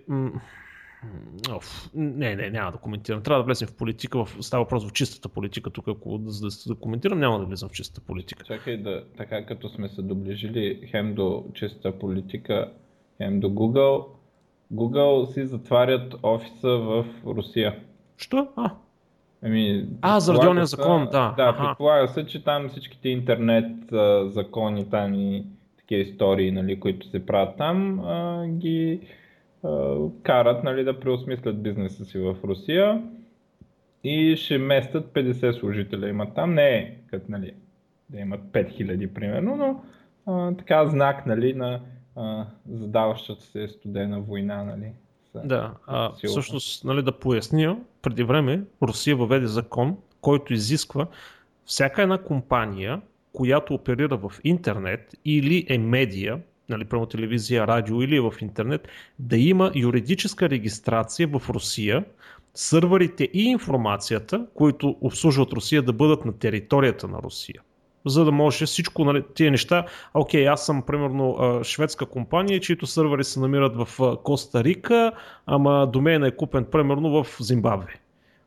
Оф, 1.50 1.90
не, 1.94 2.36
не, 2.36 2.50
няма 2.50 2.72
да 2.72 2.78
коментирам. 2.78 3.22
Трябва 3.22 3.42
да 3.42 3.46
влезем 3.46 3.68
в 3.68 3.74
политика. 3.74 4.24
В, 4.24 4.36
става 4.40 4.64
въпрос 4.64 4.88
в 4.88 4.92
чистата 4.92 5.28
политика. 5.28 5.70
Тук, 5.70 5.88
ако 5.88 6.18
да, 6.18 6.30
да, 6.40 6.48
да 6.66 6.74
коментирам, 6.74 7.18
няма 7.18 7.38
да 7.38 7.44
влезам 7.44 7.68
в 7.68 7.72
чистата 7.72 8.00
политика. 8.00 8.44
Чакай 8.44 8.76
да, 8.76 9.04
така 9.16 9.46
като 9.46 9.68
сме 9.68 9.88
се 9.88 10.02
доближили 10.02 10.88
хем 10.90 11.14
до 11.14 11.44
чистата 11.54 11.98
политика, 11.98 12.72
Хем 13.16 13.40
до 13.40 13.48
Google. 13.50 14.04
Google 14.72 15.24
си 15.24 15.46
затварят 15.46 16.14
офиса 16.22 16.68
в 16.68 17.04
Русия. 17.26 17.76
Що? 18.16 18.48
А, 18.56 18.70
Ами, 19.42 19.86
а, 20.00 20.20
заради 20.20 20.46
ония 20.46 20.66
закон, 20.66 21.04
да. 21.04 21.34
Да, 21.36 21.42
ага. 21.42 21.58
предполага 21.58 22.08
се, 22.08 22.26
че 22.26 22.44
там 22.44 22.68
всичките 22.68 23.08
интернет 23.08 23.92
а, 23.92 24.28
закони 24.28 24.90
там 24.90 25.14
и 25.14 25.46
такива 25.78 26.00
истории, 26.00 26.50
нали, 26.50 26.80
които 26.80 27.06
се 27.06 27.26
правят 27.26 27.56
там, 27.56 28.00
а, 28.00 28.46
ги 28.46 29.00
а, 29.64 29.96
карат 30.22 30.64
нали, 30.64 30.84
да 30.84 31.00
преосмислят 31.00 31.62
бизнеса 31.62 32.04
си 32.04 32.18
в 32.18 32.36
Русия 32.44 33.02
и 34.04 34.36
ще 34.36 34.58
местят 34.58 35.06
50 35.14 35.60
служителя 35.60 36.08
имат 36.08 36.34
там. 36.34 36.54
Не 36.54 36.68
е 36.68 36.94
като 37.10 37.24
нали, 37.28 37.52
да 38.10 38.20
имат 38.20 38.40
5000 38.40 39.06
примерно, 39.06 39.56
но 39.56 39.82
а, 40.26 40.54
така 40.54 40.86
знак 40.86 41.26
нали, 41.26 41.54
на 41.54 41.80
задаващата 42.72 43.42
се 43.42 43.68
студена 43.68 44.20
война, 44.20 44.64
нали? 44.64 44.92
Да, 45.44 45.72
а, 45.86 46.12
всъщност, 46.24 46.84
нали, 46.84 47.02
да 47.02 47.12
поясня, 47.12 47.78
преди 48.02 48.22
време 48.22 48.62
Русия 48.82 49.16
въведе 49.16 49.46
закон, 49.46 49.96
който 50.20 50.52
изисква 50.52 51.06
всяка 51.64 52.02
една 52.02 52.18
компания, 52.18 53.00
която 53.32 53.74
оперира 53.74 54.16
в 54.16 54.32
интернет 54.44 55.14
или 55.24 55.66
е 55.68 55.78
медия, 55.78 56.40
нали, 56.68 56.84
прямо 56.84 57.06
телевизия, 57.06 57.66
радио 57.66 58.02
или 58.02 58.16
е 58.16 58.20
в 58.20 58.34
интернет, 58.40 58.88
да 59.18 59.36
има 59.36 59.72
юридическа 59.74 60.50
регистрация 60.50 61.28
в 61.28 61.42
Русия, 61.50 62.04
сървърите 62.54 63.28
и 63.32 63.42
информацията, 63.42 64.46
които 64.54 64.96
обслужват 65.00 65.52
Русия, 65.52 65.82
да 65.82 65.92
бъдат 65.92 66.24
на 66.24 66.38
територията 66.38 67.08
на 67.08 67.18
Русия 67.22 67.62
за 68.06 68.24
да 68.24 68.32
може 68.32 68.66
всичко, 68.66 69.04
нали, 69.04 69.22
тия 69.34 69.50
неща. 69.50 69.84
Окей, 70.14 70.48
аз 70.48 70.66
съм 70.66 70.82
примерно 70.82 71.60
шведска 71.64 72.06
компания, 72.06 72.60
чието 72.60 72.86
сървъри 72.86 73.24
се 73.24 73.40
намират 73.40 73.76
в 73.76 74.16
Коста 74.22 74.64
Рика, 74.64 75.12
ама 75.46 75.86
домейна 75.92 76.28
е 76.28 76.36
купен 76.36 76.64
примерно 76.64 77.24
в 77.24 77.36
Зимбабве. 77.40 77.94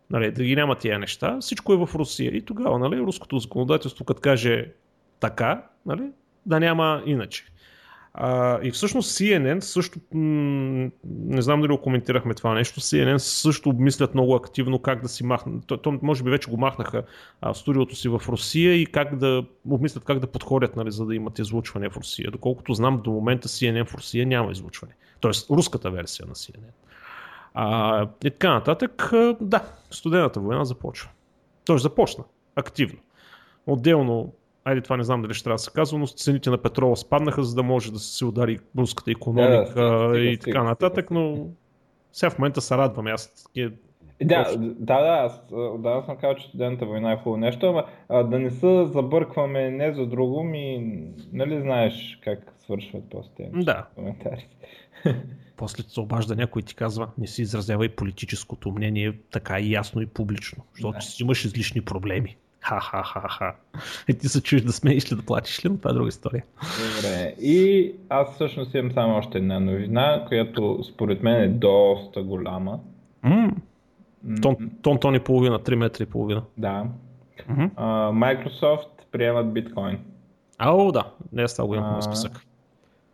Нали, 0.10 0.32
да 0.32 0.44
ги 0.44 0.56
няма 0.56 0.76
тия 0.76 1.00
неща. 1.00 1.38
Всичко 1.42 1.74
е 1.74 1.78
в 1.78 1.90
Русия. 1.96 2.38
И 2.38 2.42
тогава 2.42 2.80
нали, 2.80 3.00
руското 3.00 3.40
законодателство, 3.40 4.06
като 4.06 4.22
каже 4.22 4.72
така, 5.20 5.64
нали, 5.86 6.04
да 6.46 6.60
няма 6.60 7.04
иначе. 7.06 7.46
И 8.64 8.72
всъщност 8.72 9.12
CNN 9.12 9.60
също, 9.60 10.00
не 10.14 11.42
знам 11.42 11.62
дали 11.62 11.72
го 11.72 11.82
коментирахме 11.82 12.34
това 12.34 12.54
нещо, 12.54 12.80
CNN 12.82 13.18
също 13.18 13.70
обмислят 13.70 14.14
много 14.14 14.36
активно 14.36 14.80
как 14.80 15.02
да 15.02 15.10
си 15.10 15.26
махнат, 15.26 15.66
то, 15.68 15.78
то 15.78 16.00
може 16.02 16.24
би 16.24 16.30
вече 16.30 16.52
го 16.52 16.58
махнаха 16.58 17.04
а, 17.42 17.54
студиото 17.54 17.96
си 17.96 18.10
в 18.10 18.22
Русия 18.30 18.76
и 18.76 18.86
как 18.86 19.16
да 19.16 19.46
обмислят 19.70 20.04
как 20.04 20.20
да 20.20 20.28
подходят, 20.28 20.76
нали, 20.76 20.92
за 20.92 21.06
да 21.06 21.16
имат 21.16 21.40
излучване 21.40 21.90
в 21.90 21.98
Русия. 21.98 22.32
Доколкото 22.32 22.74
знам, 22.74 23.02
до 23.04 23.12
момента 23.12 23.48
CNN 23.48 23.86
в 23.86 23.96
Русия 23.96 24.26
няма 24.26 24.52
излучване. 24.52 24.94
Тоест, 25.20 25.50
руската 25.50 25.92
версия 25.92 26.26
на 26.26 26.36
CNN. 26.36 26.74
А, 27.54 28.04
и 28.24 28.32
така 28.32 28.54
нататък, 28.54 29.12
да, 29.42 29.64
студената 29.92 30.40
война 30.40 30.66
започва. 30.66 31.10
Тоест 31.66 31.84
започна 31.84 32.24
активно. 32.56 33.00
Отделно 33.68 34.34
айде 34.64 34.82
това 34.82 34.98
не 34.98 35.04
знам 35.04 35.22
дали 35.22 35.34
ще 35.34 35.44
трябва 35.44 35.56
да 35.56 35.60
се 35.60 35.72
казва, 35.72 36.00
но 36.00 36.08
цените 36.08 36.50
на 36.50 36.58
петрола 36.58 36.98
спаднаха, 36.98 37.44
за 37.44 37.56
да 37.56 37.64
може 37.64 37.92
да 37.92 38.00
се 38.00 38.26
удари 38.26 38.60
руската 38.78 39.12
економика 39.12 39.82
да, 39.82 40.08
да, 40.08 40.20
и 40.20 40.36
стига, 40.36 40.52
така 40.52 40.64
нататък, 40.64 41.06
стига. 41.06 41.20
но 41.20 41.48
сега 42.14 42.30
в 42.30 42.40
момента 42.40 42.62
се 42.62 42.78
радваме. 42.78 43.12
Аз 43.12 43.44
такива 43.44 43.72
да, 44.24 44.58
да, 44.58 45.02
да, 45.02 45.20
аз, 45.26 45.42
да, 45.80 46.04
съм 46.06 46.18
казал, 46.18 46.36
че 46.36 46.48
студентната 46.48 46.86
война 46.86 47.12
е 47.12 47.18
хубаво 47.18 47.38
нещо, 47.38 47.66
ама 47.66 47.86
а, 48.10 48.24
да 48.24 48.40
не 48.40 48.50
се 48.50 48.86
забъркваме 48.86 49.72
не 49.72 49.94
за 49.94 50.06
друго, 50.06 50.44
ми, 50.44 50.94
нали 51.34 51.62
знаеш 51.62 52.20
как 52.24 52.54
свършват 52.58 53.04
после 53.10 53.50
да. 53.54 53.88
коментари. 53.96 54.48
После 55.58 55.84
се 55.84 56.00
обажда 56.00 56.36
някой 56.36 56.60
и 56.60 56.66
ти 56.66 56.76
казва, 56.76 57.10
не 57.18 57.28
си 57.28 57.42
изразява 57.42 57.86
и 57.86 57.90
политическото 57.90 58.72
мнение 58.72 59.14
така 59.32 59.60
и 59.60 59.72
ясно 59.72 60.02
и 60.02 60.06
публично, 60.06 60.64
защото 60.74 60.96
да. 60.96 61.02
си 61.02 61.24
имаш 61.24 61.46
излишни 61.46 61.82
проблеми. 61.82 62.38
Ха-ха-ха-ха. 62.62 63.56
И 64.08 64.14
ти 64.14 64.30
се 64.30 64.44
чуеш 64.44 64.62
да 64.62 64.72
смееш 64.72 65.12
ли 65.12 65.16
да 65.16 65.22
плачеш 65.22 65.66
ли, 65.66 65.70
но 65.70 65.78
това 65.78 65.90
е 65.90 65.94
друга 65.94 66.10
история. 66.10 66.44
Добре. 66.96 67.34
И 67.42 67.92
аз 68.10 68.34
всъщност 68.34 68.74
имам 68.74 68.92
само 68.92 69.18
още 69.18 69.38
една 69.38 69.60
новина, 69.60 70.26
която 70.28 70.84
според 70.84 71.24
мен 71.24 71.42
е 71.42 71.48
доста 71.48 72.24
голяма. 72.24 72.80
Mm. 73.26 73.52
Тон, 74.42 74.56
тон, 74.82 75.00
тон 75.00 75.16
и 75.16 75.20
половина, 75.20 75.60
3 75.60 75.76
метра 75.76 76.04
и 76.04 76.08
половина. 76.08 76.44
Да. 76.58 76.86
Mm-hmm. 77.50 77.72
Uh, 77.72 78.48
Microsoft 78.48 78.88
приемат 79.12 79.54
биткоин. 79.54 80.00
Ау, 80.58 80.92
да. 80.92 81.12
Не 81.32 81.44
е 81.44 81.48
става 81.48 81.68
го 81.68 81.76
имам 81.76 82.02
списък. 82.02 82.46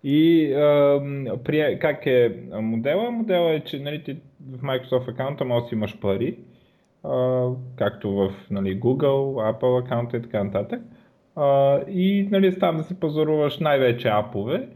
И 0.04 0.50
при, 1.44 1.80
как 1.82 2.06
е 2.06 2.44
модела? 2.62 3.12
Модела 3.12 3.52
е, 3.52 3.60
че 3.60 3.80
нали, 3.80 4.04
ти 4.04 4.18
в 4.52 4.62
Microsoft 4.62 5.12
аккаунта 5.12 5.46
може 5.46 5.64
да 5.64 5.70
си 5.70 5.76
имаш 5.76 6.00
пари 6.00 6.38
както 7.76 8.12
в 8.12 8.30
нали, 8.52 8.80
Google, 8.80 9.54
Apple 9.54 9.86
аккаунта 9.86 10.18
и 10.18 10.22
така 10.22 10.44
нататък. 10.44 10.82
и 11.90 12.28
нали, 12.32 12.60
там 12.60 12.78
да 12.78 12.84
си 12.84 13.00
пазаруваш 13.00 13.60
най-вече 13.60 14.08
апове, 14.08 14.70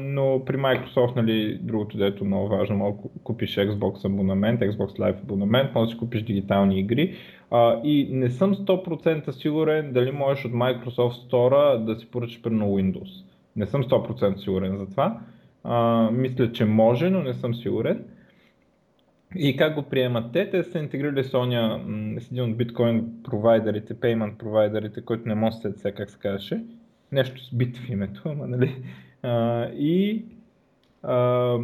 но 0.00 0.42
при 0.46 0.56
Microsoft, 0.56 1.16
нали, 1.16 1.58
другото, 1.62 1.96
дето 1.96 2.24
е 2.24 2.26
много 2.26 2.48
важно, 2.48 2.76
може 2.76 2.94
да 2.94 3.08
купиш 3.24 3.56
Xbox 3.56 4.06
абонамент, 4.06 4.60
Xbox 4.60 4.98
Live 4.98 5.22
абонамент, 5.22 5.74
може 5.74 5.92
да 5.92 5.98
купиш 5.98 6.22
дигитални 6.22 6.80
игри. 6.80 7.14
и 7.84 8.08
не 8.12 8.30
съм 8.30 8.54
100% 8.54 9.30
сигурен 9.30 9.92
дали 9.92 10.10
можеш 10.10 10.44
от 10.44 10.52
Microsoft 10.52 11.30
Store 11.30 11.84
да 11.84 11.96
си 11.96 12.10
поръчаш 12.10 12.42
при 12.42 12.50
Windows. 12.50 13.24
Не 13.56 13.66
съм 13.66 13.82
100% 13.82 14.36
сигурен 14.36 14.76
за 14.76 14.86
това. 14.90 15.20
мисля, 16.12 16.52
че 16.52 16.64
може, 16.64 17.10
но 17.10 17.22
не 17.22 17.34
съм 17.34 17.54
сигурен. 17.54 18.04
И 19.34 19.56
как 19.56 19.74
го 19.74 19.82
приемат 19.82 20.32
те? 20.32 20.50
Те 20.50 20.62
са 20.62 20.78
интегрирали 20.78 21.24
с, 21.24 21.34
оня, 21.34 21.80
с 22.18 22.30
един 22.30 22.44
от 22.44 22.56
биткоин 22.56 23.22
провайдерите, 23.24 23.94
payment 23.94 24.36
провайдерите, 24.36 25.00
който 25.04 25.28
не 25.28 25.34
може 25.34 25.56
да 25.64 25.78
се 25.78 25.92
как 25.92 26.10
се 26.10 26.18
казваше. 26.18 26.64
Нещо 27.12 27.44
с 27.44 27.54
бит 27.54 27.76
в 27.76 27.90
името, 27.90 28.22
ама 28.24 28.46
нали. 28.46 28.82
А, 29.22 29.64
и 29.68 30.24
а, 31.02 31.58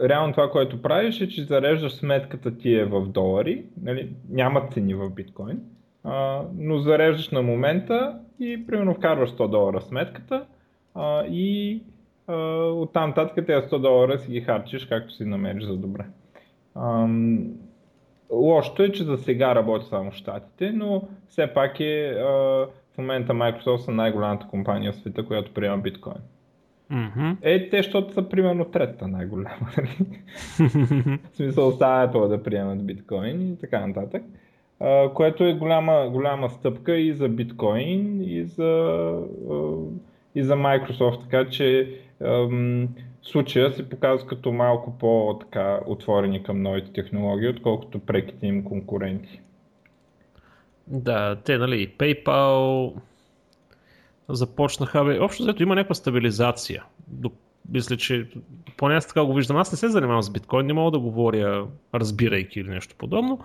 реално 0.00 0.32
това, 0.32 0.50
което 0.50 0.82
правиш 0.82 1.20
е, 1.20 1.28
че 1.28 1.44
зареждаш 1.44 1.92
сметката 1.92 2.58
ти 2.58 2.74
е 2.74 2.84
в 2.84 3.06
долари, 3.06 3.64
нали, 3.82 4.12
няма 4.30 4.68
цени 4.72 4.94
в 4.94 5.10
биткоин, 5.10 5.60
а, 6.04 6.42
но 6.56 6.78
зареждаш 6.78 7.30
на 7.30 7.42
момента 7.42 8.18
и 8.40 8.66
примерно 8.66 8.94
вкарваш 8.94 9.30
100 9.30 9.50
долара 9.50 9.80
сметката 9.80 10.46
а, 10.94 11.24
и 11.26 11.82
а, 12.26 12.34
оттам 12.64 13.14
татък 13.14 13.46
тези 13.46 13.66
100 13.66 13.78
долара 13.78 14.18
си 14.18 14.30
ги 14.30 14.40
харчиш 14.40 14.86
както 14.86 15.12
си 15.12 15.24
намериш 15.24 15.64
за 15.64 15.76
добре. 15.76 16.04
Лошото 18.32 18.82
е, 18.82 18.92
че 18.92 19.04
за 19.04 19.16
сега 19.16 19.54
работи 19.54 19.86
само 19.86 20.10
в 20.10 20.14
Штатите, 20.14 20.72
но 20.72 21.02
все 21.28 21.46
пак 21.46 21.80
е 21.80 22.08
а, 22.08 22.24
в 22.94 22.98
момента 22.98 23.32
Microsoft 23.32 23.76
са 23.76 23.90
най-голямата 23.90 24.46
компания 24.46 24.92
в 24.92 24.96
света, 24.96 25.26
която 25.26 25.54
приема 25.54 25.78
биткоин. 25.78 26.22
Mm-hmm. 26.92 27.36
Е, 27.42 27.68
те, 27.68 27.76
защото 27.76 28.12
са 28.14 28.28
примерно 28.28 28.64
третата 28.64 29.08
най-голяма. 29.08 29.68
нали? 29.76 30.08
в 31.32 31.36
смисъл 31.36 31.68
оставя 31.68 32.12
Apple 32.12 32.28
да 32.28 32.42
приемат 32.42 32.86
биткоин 32.86 33.52
и 33.52 33.58
така 33.58 33.86
нататък. 33.86 34.22
А, 34.80 35.10
което 35.14 35.44
е 35.44 35.54
голяма, 35.54 36.08
голяма 36.12 36.50
стъпка 36.50 36.96
и 36.96 37.12
за 37.12 37.28
биткоин, 37.28 38.22
и 38.22 38.44
за, 38.44 39.12
и 40.34 40.42
за 40.42 40.54
Microsoft. 40.54 41.22
Така 41.22 41.50
че 41.50 41.94
ам, 42.24 42.88
случая 43.30 43.72
се 43.72 43.88
показва 43.88 44.26
като 44.28 44.52
малко 44.52 44.98
по-така 44.98 45.80
отворени 45.86 46.42
към 46.42 46.62
новите 46.62 46.92
технологии, 46.92 47.48
отколкото 47.48 47.98
преките 47.98 48.46
им 48.46 48.64
конкуренти. 48.64 49.40
Да, 50.86 51.36
те, 51.36 51.58
нали, 51.58 51.94
PayPal 51.98 52.92
започнаха, 54.28 55.04
бе, 55.04 55.20
общо 55.20 55.42
взето 55.42 55.62
има 55.62 55.74
някаква 55.74 55.94
стабилизация. 55.94 56.84
Мисля, 57.70 57.96
че 57.96 58.28
поне 58.76 58.94
аз 58.94 59.06
така 59.06 59.24
го 59.24 59.34
виждам. 59.34 59.56
Аз 59.56 59.72
не 59.72 59.78
се 59.78 59.88
занимавам 59.88 60.22
с 60.22 60.30
биткоин, 60.30 60.66
не 60.66 60.72
мога 60.72 60.90
да 60.90 60.98
говоря 60.98 61.66
разбирайки 61.94 62.60
или 62.60 62.68
нещо 62.68 62.94
подобно, 62.98 63.40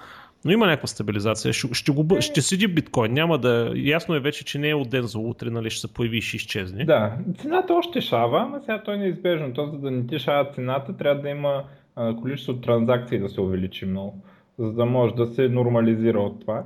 но 0.45 0.51
има 0.51 0.65
някаква 0.65 0.87
стабилизация. 0.87 1.53
Ще, 1.53 1.73
ще, 1.73 1.91
го, 1.91 2.21
ще 2.21 2.41
седи 2.41 2.67
биткоин, 2.67 3.13
няма 3.13 3.37
да... 3.37 3.73
Ясно 3.75 4.15
е 4.15 4.19
вече, 4.19 4.45
че 4.45 4.59
не 4.59 4.69
е 4.69 4.75
от 4.75 4.89
ден 4.89 5.03
за 5.03 5.19
утре, 5.19 5.49
нали, 5.49 5.69
ще 5.69 5.81
се 5.81 5.93
появи 5.93 6.17
и 6.17 6.21
ще 6.21 6.37
изчезне. 6.37 6.85
Да, 6.85 7.17
цената 7.37 7.73
още 7.73 8.01
шава, 8.01 8.49
но 8.51 8.59
сега 8.59 8.81
той 8.83 8.95
е 8.95 8.97
неизбежно. 8.97 9.53
То, 9.53 9.65
за 9.67 9.77
да 9.77 9.91
не 9.91 10.07
ти 10.07 10.19
шава 10.19 10.51
цената, 10.55 10.97
трябва 10.97 11.21
да 11.21 11.29
има 11.29 11.63
а, 11.95 12.15
количество 12.15 12.53
транзакции 12.53 13.19
да 13.19 13.29
се 13.29 13.41
увеличи 13.41 13.85
много, 13.85 14.23
за 14.59 14.73
да 14.73 14.85
може 14.85 15.15
да 15.15 15.27
се 15.27 15.49
нормализира 15.49 16.19
от 16.19 16.41
това. 16.41 16.63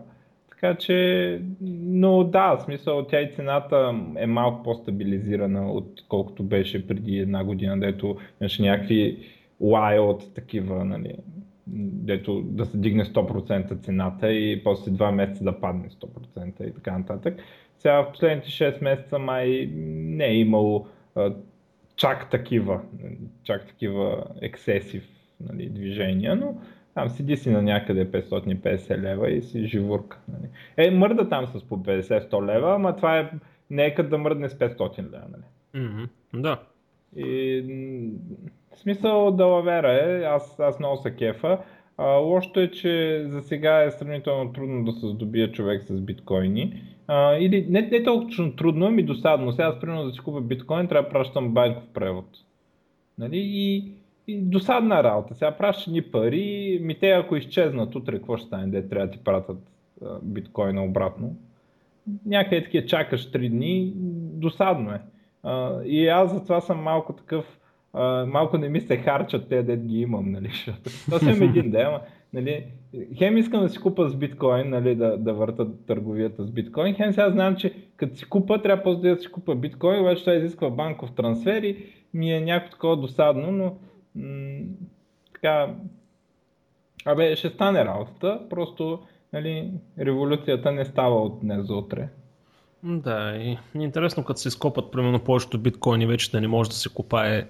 Така 0.49 0.75
че, 0.75 1.41
но 1.61 2.23
да, 2.23 2.55
в 2.55 2.61
смисъл 2.61 3.03
тя 3.03 3.21
и 3.21 3.31
цената 3.35 3.93
е 4.17 4.27
малко 4.27 4.63
по-стабилизирана, 4.63 5.71
отколкото 5.71 6.43
беше 6.43 6.87
преди 6.87 7.17
една 7.17 7.43
година, 7.43 7.79
дето 7.79 8.17
имаше 8.41 8.61
някакви 8.61 9.17
wild 9.61 10.35
такива, 10.35 10.85
нали, 10.85 11.13
дето 11.69 12.41
да 12.41 12.65
се 12.65 12.77
дигне 12.77 13.05
100% 13.05 13.83
цената 13.83 14.31
и 14.31 14.63
после 14.63 14.91
2 14.91 15.11
месеца 15.11 15.43
да 15.43 15.59
падне 15.59 15.89
100% 15.89 16.69
и 16.69 16.73
така 16.73 16.97
нататък. 16.97 17.39
Сега 17.77 18.01
в 18.01 18.11
последните 18.11 18.49
6 18.49 18.83
месеца 18.83 19.19
май 19.19 19.69
не 19.75 20.25
е 20.25 20.35
имало 20.35 20.87
а, 21.15 21.33
чак 21.95 22.29
такива, 22.29 22.81
чак 23.43 23.67
такива 23.67 24.23
ексесив 24.41 25.07
нали, 25.39 25.69
движения, 25.69 26.35
но 26.35 26.55
там 26.93 27.09
седи 27.09 27.37
си 27.37 27.49
на 27.49 27.61
някъде 27.61 28.11
550 28.11 29.01
лева 29.01 29.31
и 29.31 29.41
си 29.41 29.65
живурка. 29.65 30.19
Нали. 30.27 30.49
Е, 30.77 30.91
мърда 30.91 31.29
там 31.29 31.47
с 31.47 31.63
по 31.67 31.77
50-100 31.77 32.45
лева, 32.45 32.75
ама 32.75 32.95
това 32.95 33.19
е 33.19 33.31
не 33.69 33.93
като 33.93 34.09
да 34.09 34.17
мръдне 34.17 34.49
с 34.49 34.53
500 34.53 34.97
лева. 34.97 35.25
Нали. 35.31 35.43
Mm-hmm. 35.85 36.09
Да. 36.33 36.61
И, 37.15 37.63
в 38.77 38.79
смисъл 38.79 39.31
да 39.31 39.45
лавера 39.45 39.93
е, 39.93 40.23
аз, 40.23 40.59
аз 40.59 40.79
много 40.79 40.97
се 40.97 41.15
кефа. 41.15 41.59
А, 41.97 42.05
лошото 42.05 42.59
е, 42.59 42.71
че 42.71 43.23
за 43.27 43.41
сега 43.41 43.83
е 43.83 43.91
сравнително 43.91 44.53
трудно 44.53 44.85
да 44.85 44.91
се 44.91 45.07
здобие 45.07 45.51
човек 45.51 45.83
с 45.83 46.01
биткоини. 46.01 46.83
А, 47.07 47.35
или 47.35 47.65
не, 47.69 47.81
не 47.81 48.03
толкова 48.03 48.55
трудно, 48.55 48.85
ами 48.85 49.03
досадно. 49.03 49.51
Сега 49.51 49.67
аз 49.67 49.79
примерно 49.79 50.05
да 50.05 50.11
си 50.11 50.19
купя 50.19 50.41
биткоин, 50.41 50.87
трябва 50.87 51.09
да 51.09 51.13
пращам 51.13 51.53
банков 51.53 51.83
превод. 51.93 52.25
Нали? 53.17 53.37
И 53.37 53.91
и 54.27 54.41
досадна 54.41 55.03
работа. 55.03 55.35
Сега 55.35 55.51
пращаш 55.51 55.87
ни 55.87 56.01
пари, 56.01 56.79
ми 56.81 56.99
те 56.99 57.11
ако 57.11 57.35
изчезнат 57.35 57.95
утре, 57.95 58.17
какво 58.17 58.37
ще 58.37 58.47
стане, 58.47 58.67
де 58.67 58.89
трябва 58.89 59.07
да 59.07 59.11
ти 59.11 59.23
пратят 59.23 59.57
биткоина 60.21 60.83
обратно. 60.83 61.35
Някъде 62.25 62.63
такива 62.63 62.85
чакаш 62.85 63.31
3 63.31 63.49
дни, 63.49 63.93
досадно 64.33 64.91
е. 64.91 65.01
А, 65.43 65.83
и 65.83 66.07
аз 66.07 66.33
затова 66.33 66.61
съм 66.61 66.83
малко 66.83 67.13
такъв, 67.13 67.59
малко 68.27 68.57
не 68.57 68.69
ми 68.69 68.81
се 68.81 68.97
харчат 68.97 69.49
те, 69.49 69.63
дед 69.63 69.85
ги 69.85 69.99
имам, 69.99 70.31
нали, 70.31 70.47
защото 70.47 70.89
съм 71.19 71.41
един 71.41 71.71
ден, 71.71 71.87
нали, 72.33 72.65
хем 73.17 73.37
искам 73.37 73.61
да 73.61 73.69
си 73.69 73.79
купа 73.79 74.09
с 74.09 74.15
биткоин, 74.15 74.69
нали, 74.69 74.95
да, 74.95 75.17
да 75.17 75.33
върта 75.33 75.67
търговията 75.87 76.43
с 76.43 76.51
биткоин, 76.51 76.95
хем 76.95 77.13
сега 77.13 77.31
знам, 77.31 77.55
че 77.55 77.73
като 77.97 78.15
си 78.15 78.25
купа, 78.25 78.61
трябва 78.61 78.83
после 78.83 79.09
да 79.09 79.21
си 79.21 79.31
купа 79.31 79.55
биткоин, 79.55 79.99
обаче 79.99 80.21
това 80.21 80.33
изисква 80.33 80.69
банков 80.69 81.11
трансфер 81.11 81.63
и 81.63 81.77
ми 82.13 82.33
е 82.33 82.41
някакво 82.41 82.71
такова 82.71 82.97
досадно, 82.97 83.51
но 83.51 83.75
така, 85.33 85.75
абе, 87.05 87.35
ще 87.35 87.49
стане 87.49 87.85
работата, 87.85 88.41
просто 88.49 88.99
нали, 89.33 89.71
революцията 89.99 90.71
не 90.71 90.85
става 90.85 91.21
от 91.21 91.39
днес 91.39 91.67
за 91.67 91.75
утре. 91.75 92.09
Да, 92.87 93.35
и 93.35 93.57
интересно 93.75 94.23
като 94.23 94.39
се 94.39 94.47
изкопат 94.47 94.91
примерно 94.91 95.19
повечето 95.19 95.59
биткоини 95.59 96.05
вече 96.05 96.31
да 96.31 96.41
не 96.41 96.47
може 96.47 96.69
да 96.69 96.75
се 96.75 96.89
копае 96.93 97.47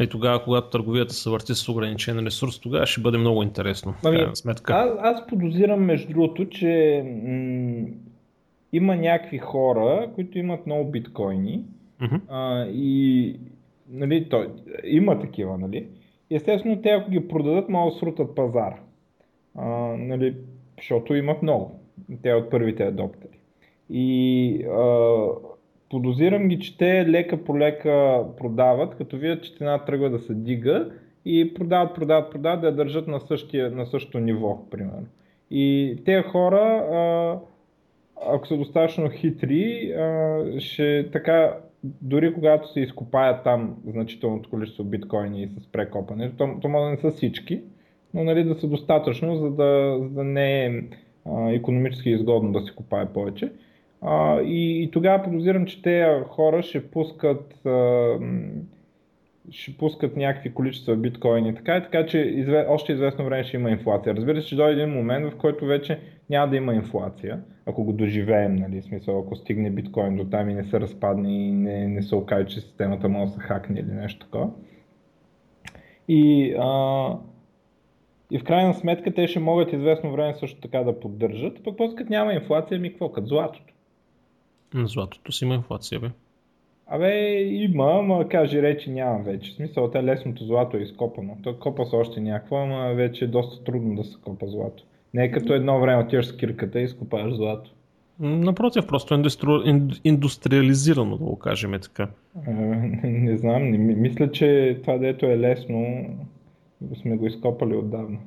и 0.00 0.06
тогава, 0.06 0.44
когато 0.44 0.70
търговията 0.70 1.14
се 1.14 1.30
върти 1.30 1.54
с 1.54 1.68
ограничен 1.68 2.26
ресурс, 2.26 2.60
тогава 2.60 2.86
ще 2.86 3.00
бъде 3.00 3.18
много 3.18 3.42
интересно. 3.42 3.94
Ами, 4.04 4.26
сметка. 4.34 4.74
Аз, 4.74 4.90
аз 5.00 5.26
подозирам 5.26 5.84
между 5.84 6.12
другото, 6.12 6.48
че 6.48 7.02
м- 7.04 7.86
има 8.72 8.96
някакви 8.96 9.38
хора, 9.38 10.10
които 10.14 10.38
имат 10.38 10.66
много 10.66 10.90
биткоини 10.90 11.64
uh-huh. 12.02 12.20
а, 12.28 12.66
и 12.66 13.36
нали, 13.90 14.28
той, 14.28 14.48
има 14.84 15.20
такива, 15.20 15.58
нали? 15.58 15.86
Естествено, 16.30 16.82
те 16.82 16.88
ако 16.88 17.10
ги 17.10 17.28
продадат, 17.28 17.68
могат 17.68 17.94
да 17.94 17.98
срутат 17.98 18.34
пазара. 18.34 18.76
А, 19.54 19.66
нали, 19.98 20.36
защото 20.78 21.14
имат 21.14 21.42
много. 21.42 21.80
Те 22.22 22.32
от 22.32 22.50
първите 22.50 22.82
адоптери. 22.82 23.27
И 23.90 24.64
а, 24.64 25.16
подозирам 25.90 26.48
ги, 26.48 26.58
че 26.58 26.78
те 26.78 27.08
лека 27.08 27.44
по 27.44 27.58
лека 27.58 28.24
продават, 28.36 28.94
като 28.94 29.16
видят, 29.16 29.44
че 29.44 29.54
цената 29.54 29.84
тръгва 29.84 30.10
да 30.10 30.18
се 30.18 30.34
дига 30.34 30.90
и 31.24 31.54
продават, 31.54 31.94
продават, 31.94 32.32
продават, 32.32 32.60
да 32.60 32.66
я 32.66 32.74
държат 32.74 33.08
на, 33.08 33.20
същия, 33.20 33.70
на 33.70 33.86
същото 33.86 34.18
ниво, 34.18 34.58
примерно. 34.70 35.06
И 35.50 35.96
тези 36.04 36.22
хора, 36.22 36.60
а, 36.92 37.38
ако 38.34 38.46
са 38.46 38.56
достатъчно 38.56 39.10
хитри, 39.10 39.92
а, 39.92 40.42
ще 40.60 41.10
така 41.12 41.58
дори 41.84 42.34
когато 42.34 42.72
се 42.72 42.80
изкопаят 42.80 43.44
там 43.44 43.76
значителното 43.86 44.50
количество 44.50 44.84
биткоини 44.84 45.48
с 45.60 45.66
прекопане, 45.66 46.32
то, 46.38 46.48
то 46.62 46.68
може 46.68 46.84
да 46.84 46.90
не 46.90 46.96
са 46.96 47.10
всички, 47.16 47.62
но 48.14 48.24
нали, 48.24 48.44
да 48.44 48.54
са 48.54 48.68
достатъчно, 48.68 49.36
за 49.36 49.50
да, 49.50 49.98
за 50.00 50.08
да 50.08 50.24
не 50.24 50.64
е 50.64 50.82
а, 51.24 51.50
економически 51.50 52.10
изгодно 52.10 52.52
да 52.52 52.60
се 52.60 52.74
копае 52.74 53.06
повече. 53.06 53.52
А, 54.02 54.40
и, 54.40 54.82
и 54.82 54.90
тогава 54.90 55.24
подозирам, 55.24 55.66
че 55.66 55.82
тези 55.82 56.24
хора 56.28 56.62
ще 56.62 56.90
пускат, 56.90 57.66
а, 57.66 58.14
ще 59.50 59.76
пускат 59.76 60.16
някакви 60.16 60.54
количества 60.54 60.96
биткоини. 60.96 61.54
Така 61.54 61.76
и 61.76 61.82
така, 61.82 62.06
че 62.06 62.18
изве, 62.18 62.66
още 62.68 62.92
известно 62.92 63.24
време 63.24 63.44
ще 63.44 63.56
има 63.56 63.70
инфлация. 63.70 64.14
Разбира 64.14 64.42
се, 64.42 64.48
че 64.48 64.56
дойде 64.56 64.82
един 64.82 64.94
момент, 64.94 65.32
в 65.32 65.36
който 65.36 65.66
вече 65.66 66.00
няма 66.30 66.50
да 66.50 66.56
има 66.56 66.74
инфлация 66.74 67.40
ако 67.68 67.84
го 67.84 67.92
доживеем, 67.92 68.56
нали, 68.56 68.82
смисъл, 68.82 69.18
ако 69.18 69.36
стигне 69.36 69.70
биткоин 69.70 70.16
до 70.16 70.24
там 70.24 70.50
и 70.50 70.54
не 70.54 70.64
се 70.64 70.80
разпадне 70.80 71.48
и 71.48 71.52
не, 71.52 71.88
не 71.88 72.02
се 72.02 72.14
окаже, 72.14 72.46
че 72.46 72.60
системата 72.60 73.08
може 73.08 73.26
да 73.26 73.32
се 73.32 73.40
хакне 73.40 73.80
или 73.80 73.90
нещо 73.90 74.26
такова. 74.26 74.50
И, 76.08 76.54
а, 76.58 77.18
и 78.30 78.38
в 78.38 78.44
крайна 78.44 78.74
сметка 78.74 79.14
те 79.14 79.26
ще 79.26 79.40
могат 79.40 79.72
известно 79.72 80.12
време 80.12 80.34
също 80.34 80.60
така 80.60 80.78
да 80.78 81.00
поддържат, 81.00 81.64
пък 81.64 81.76
после 81.76 82.04
няма 82.10 82.32
инфлация, 82.32 82.80
ми 82.80 82.90
какво, 82.90 83.12
като 83.12 83.26
златото. 83.26 83.74
На 84.74 84.86
златото 84.86 85.32
си 85.32 85.44
има 85.44 85.54
инфлация, 85.54 86.00
бе. 86.00 86.10
Абе, 86.86 87.40
има, 87.42 87.98
ама 87.98 88.28
каже 88.28 88.62
речи 88.62 88.90
няма 88.90 89.22
вече. 89.22 89.50
В 89.50 89.54
смисъл, 89.54 89.90
те 89.90 90.02
лесното 90.02 90.44
злато 90.44 90.76
е 90.76 90.80
изкопано. 90.80 91.36
То 91.42 91.58
копа 91.58 91.86
се 91.86 91.96
още 91.96 92.20
някакво, 92.20 92.56
ама 92.56 92.94
вече 92.94 93.24
е 93.24 93.28
доста 93.28 93.64
трудно 93.64 93.96
да 93.96 94.04
се 94.04 94.16
копа 94.24 94.46
злато. 94.46 94.84
Не 95.14 95.24
е 95.24 95.30
като 95.30 95.54
едно 95.54 95.80
време 95.80 96.02
отиваш 96.02 96.26
с 96.26 96.36
кирката 96.36 96.80
и 96.80 96.84
изкопаваш 96.84 97.34
злато. 97.34 97.70
Напротив, 98.20 98.86
просто 98.86 99.14
индустри... 99.14 99.48
индустриализирано, 100.04 101.16
да 101.16 101.24
го 101.24 101.38
кажем 101.38 101.72
така. 101.82 102.08
А, 102.46 102.50
не, 102.50 103.00
не 103.04 103.36
знам, 103.36 103.70
не, 103.70 103.78
мисля, 103.78 104.30
че 104.30 104.78
това 104.82 104.98
дето 104.98 105.26
е 105.26 105.38
лесно, 105.38 106.06
сме 107.00 107.16
го 107.16 107.26
изкопали 107.26 107.76
отдавна. 107.76 108.18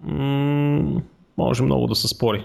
М- 0.00 1.02
може 1.38 1.62
много 1.62 1.86
да 1.86 1.94
се 1.94 2.08
спори. 2.08 2.44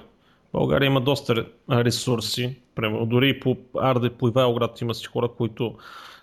България 0.54 0.88
има 0.88 1.02
доста 1.02 1.46
ресурси, 1.72 2.56
дори 3.06 3.30
и 3.30 3.40
по 3.40 3.58
Арде, 3.76 4.10
по 4.10 4.28
Ивайлград 4.28 4.82
има 4.82 4.94
си 4.94 5.06
хора, 5.06 5.30
които 5.38 5.76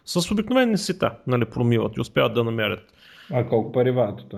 с 0.05 0.31
обикновени 0.31 0.79
сита 0.79 1.11
нали, 1.27 1.45
промиват 1.45 1.97
и 1.97 2.01
успяват 2.01 2.35
да 2.35 2.45
намерят. 2.45 2.95
А 3.33 3.47
колко 3.47 3.73
пари 3.73 3.91
вадат 3.91 4.35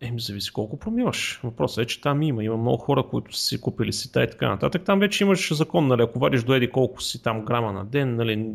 Еми, 0.00 0.20
зависи 0.20 0.52
колко 0.52 0.78
промиваш. 0.78 1.40
Въпросът 1.44 1.84
е, 1.84 1.86
че 1.86 2.00
там 2.00 2.22
има. 2.22 2.44
Има 2.44 2.56
много 2.56 2.76
хора, 2.76 3.02
които 3.02 3.36
са 3.36 3.46
си 3.46 3.60
купили 3.60 3.92
сита 3.92 4.22
и 4.24 4.30
така 4.30 4.48
нататък. 4.48 4.82
Там 4.84 4.98
вече 4.98 5.24
имаш 5.24 5.54
закон, 5.54 5.86
нали, 5.86 6.02
ако 6.02 6.18
вадиш 6.18 6.42
до 6.42 6.54
еди 6.54 6.70
колко 6.70 7.02
си 7.02 7.22
там 7.22 7.44
грама 7.44 7.72
на 7.72 7.84
ден, 7.84 8.16
нали, 8.16 8.50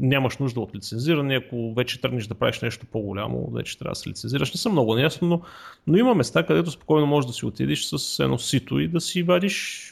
нямаш 0.00 0.38
нужда 0.38 0.60
от 0.60 0.74
лицензиране. 0.74 1.36
Ако 1.36 1.74
вече 1.74 2.00
тръгнеш 2.00 2.26
да 2.26 2.34
правиш 2.34 2.60
нещо 2.60 2.86
по-голямо, 2.92 3.50
вече 3.52 3.78
трябва 3.78 3.92
да 3.92 3.94
се 3.94 4.08
лицензираш. 4.08 4.52
Не 4.52 4.58
съм 4.58 4.72
много 4.72 4.94
неясно, 4.94 5.28
но, 5.28 5.40
но 5.86 5.96
има 5.96 6.14
места, 6.14 6.46
където 6.46 6.70
спокойно 6.70 7.06
можеш 7.06 7.26
да 7.26 7.32
си 7.32 7.46
отидеш 7.46 7.84
с 7.84 8.24
едно 8.24 8.38
сито 8.38 8.78
и 8.78 8.88
да 8.88 9.00
си 9.00 9.22
вадиш 9.22 9.90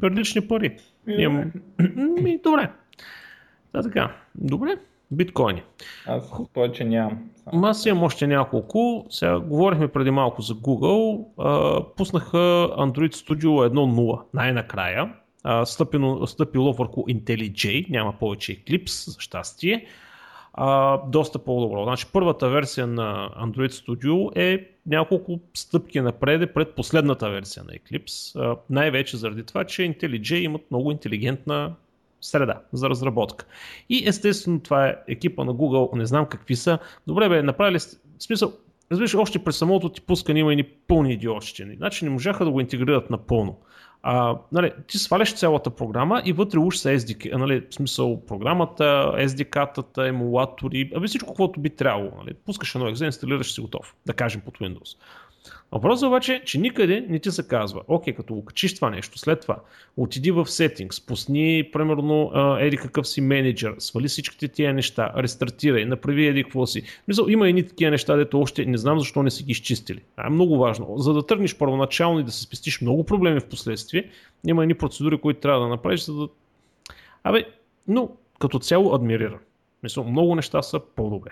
прилични 0.00 0.48
пари. 0.48 0.76
Имам... 1.06 1.52
Ми, 2.22 2.38
добре. 2.44 2.70
Да, 3.72 3.82
така. 3.82 4.16
Добре. 4.34 4.76
Биткоини. 5.10 5.62
Аз 6.06 6.32
повече 6.54 6.84
нямам. 6.84 7.30
Аз 7.62 7.86
имам 7.86 8.02
още 8.02 8.26
няколко. 8.26 9.06
Сега 9.10 9.40
говорихме 9.40 9.88
преди 9.88 10.10
малко 10.10 10.42
за 10.42 10.54
Google. 10.54 11.24
А, 11.38 11.82
пуснаха 11.96 12.36
Android 12.78 13.12
Studio 13.12 13.46
1.0 13.46 14.20
най-накрая. 14.34 15.14
А, 15.44 15.66
стъпило, 15.66 16.26
стъпило 16.26 16.72
върху 16.72 17.02
IntelliJ, 17.02 17.90
няма 17.90 18.12
повече 18.12 18.64
Eclipse, 18.64 19.10
за 19.10 19.20
щастие. 19.20 19.86
А, 20.52 20.98
доста 21.08 21.38
по-добро. 21.38 21.84
Значи 21.84 22.06
първата 22.12 22.48
версия 22.48 22.86
на 22.86 23.30
Android 23.42 23.68
Studio 23.68 24.38
е 24.38 24.69
няколко 24.86 25.40
стъпки 25.54 26.00
напред 26.00 26.54
пред 26.54 26.74
последната 26.74 27.30
версия 27.30 27.64
на 27.64 27.72
Eclipse. 27.72 28.56
Най-вече 28.70 29.16
заради 29.16 29.42
това, 29.42 29.64
че 29.64 29.82
IntelliJ 29.82 30.34
имат 30.34 30.70
много 30.70 30.90
интелигентна 30.90 31.74
среда 32.20 32.60
за 32.72 32.90
разработка. 32.90 33.46
И 33.88 34.08
естествено 34.08 34.60
това 34.60 34.88
е 34.88 34.96
екипа 35.08 35.44
на 35.44 35.54
Google, 35.54 35.96
не 35.96 36.06
знам 36.06 36.26
какви 36.26 36.56
са. 36.56 36.78
Добре 37.06 37.28
бе, 37.28 37.42
направили 37.42 37.78
смисъл, 38.18 38.52
разбираш, 38.92 39.14
още 39.14 39.38
през 39.38 39.56
самото 39.56 39.88
ти 39.88 40.00
пускане 40.00 40.40
има 40.40 40.54
и 40.54 40.62
пълни 40.62 41.12
идиотщини. 41.12 41.76
Значи 41.76 42.04
не 42.04 42.10
можаха 42.10 42.44
да 42.44 42.50
го 42.50 42.60
интегрират 42.60 43.10
напълно. 43.10 43.58
А, 44.02 44.38
нали, 44.52 44.72
ти 44.86 44.98
сваляш 44.98 45.34
цялата 45.34 45.70
програма 45.70 46.22
и 46.24 46.32
вътре 46.32 46.58
уж 46.58 46.76
са 46.76 46.88
SDK, 46.88 47.36
нали, 47.36 47.66
в 47.70 47.74
смисъл 47.74 48.26
програмата, 48.26 49.12
SDK-тата, 49.16 50.08
емулатори, 50.08 50.92
аби 50.96 51.06
всичко, 51.06 51.28
каквото 51.28 51.60
би 51.60 51.70
трябвало. 51.70 52.10
Нали. 52.18 52.34
Пускаш 52.34 52.74
едно 52.74 52.88
екзем, 52.88 53.06
инсталираш 53.06 53.54
си 53.54 53.60
готов, 53.60 53.94
да 54.06 54.12
кажем 54.12 54.40
под 54.40 54.58
Windows. 54.58 54.96
Въпросът 55.72 56.06
обаче 56.06 56.34
е, 56.34 56.44
че 56.44 56.58
никъде 56.58 57.06
не 57.08 57.18
ти 57.18 57.30
се 57.30 57.48
казва, 57.48 57.82
окей, 57.88 58.14
като 58.14 58.34
го 58.34 58.44
качиш 58.44 58.74
това 58.74 58.90
нещо, 58.90 59.18
след 59.18 59.40
това 59.40 59.58
отиди 59.96 60.30
в 60.30 60.44
Settings, 60.44 61.06
пусни 61.06 61.70
примерно 61.72 62.32
еди 62.60 62.76
какъв 62.76 63.08
си 63.08 63.20
менеджер, 63.20 63.74
свали 63.78 64.08
всичките 64.08 64.48
тия 64.48 64.74
неща, 64.74 65.12
рестартирай, 65.16 65.84
направи 65.84 66.26
еди 66.26 66.42
какво 66.44 66.66
си. 66.66 66.82
Мисъл, 67.08 67.26
има 67.28 67.48
едни 67.48 67.68
такива 67.68 67.90
неща, 67.90 68.16
дето 68.16 68.40
още 68.40 68.66
не 68.66 68.78
знам 68.78 68.98
защо 68.98 69.22
не 69.22 69.30
си 69.30 69.44
ги 69.44 69.52
изчистили. 69.52 70.02
А 70.16 70.26
е 70.26 70.30
много 70.30 70.58
важно. 70.58 70.98
За 70.98 71.12
да 71.12 71.26
тръгнеш 71.26 71.58
първоначално 71.58 72.20
и 72.20 72.24
да 72.24 72.32
се 72.32 72.42
спестиш 72.42 72.80
много 72.80 73.04
проблеми 73.04 73.40
в 73.40 73.48
последствие, 73.48 74.10
има 74.46 74.62
едни 74.62 74.74
процедури, 74.74 75.20
които 75.20 75.40
трябва 75.40 75.60
да 75.60 75.68
направиш, 75.68 76.00
за 76.00 76.14
да... 76.14 76.28
Абе, 77.24 77.44
но 77.88 78.10
като 78.38 78.58
цяло 78.58 78.94
адмирира. 78.94 79.38
Мисъл, 79.82 80.04
много 80.04 80.34
неща 80.34 80.62
са 80.62 80.80
по-добре 80.96 81.30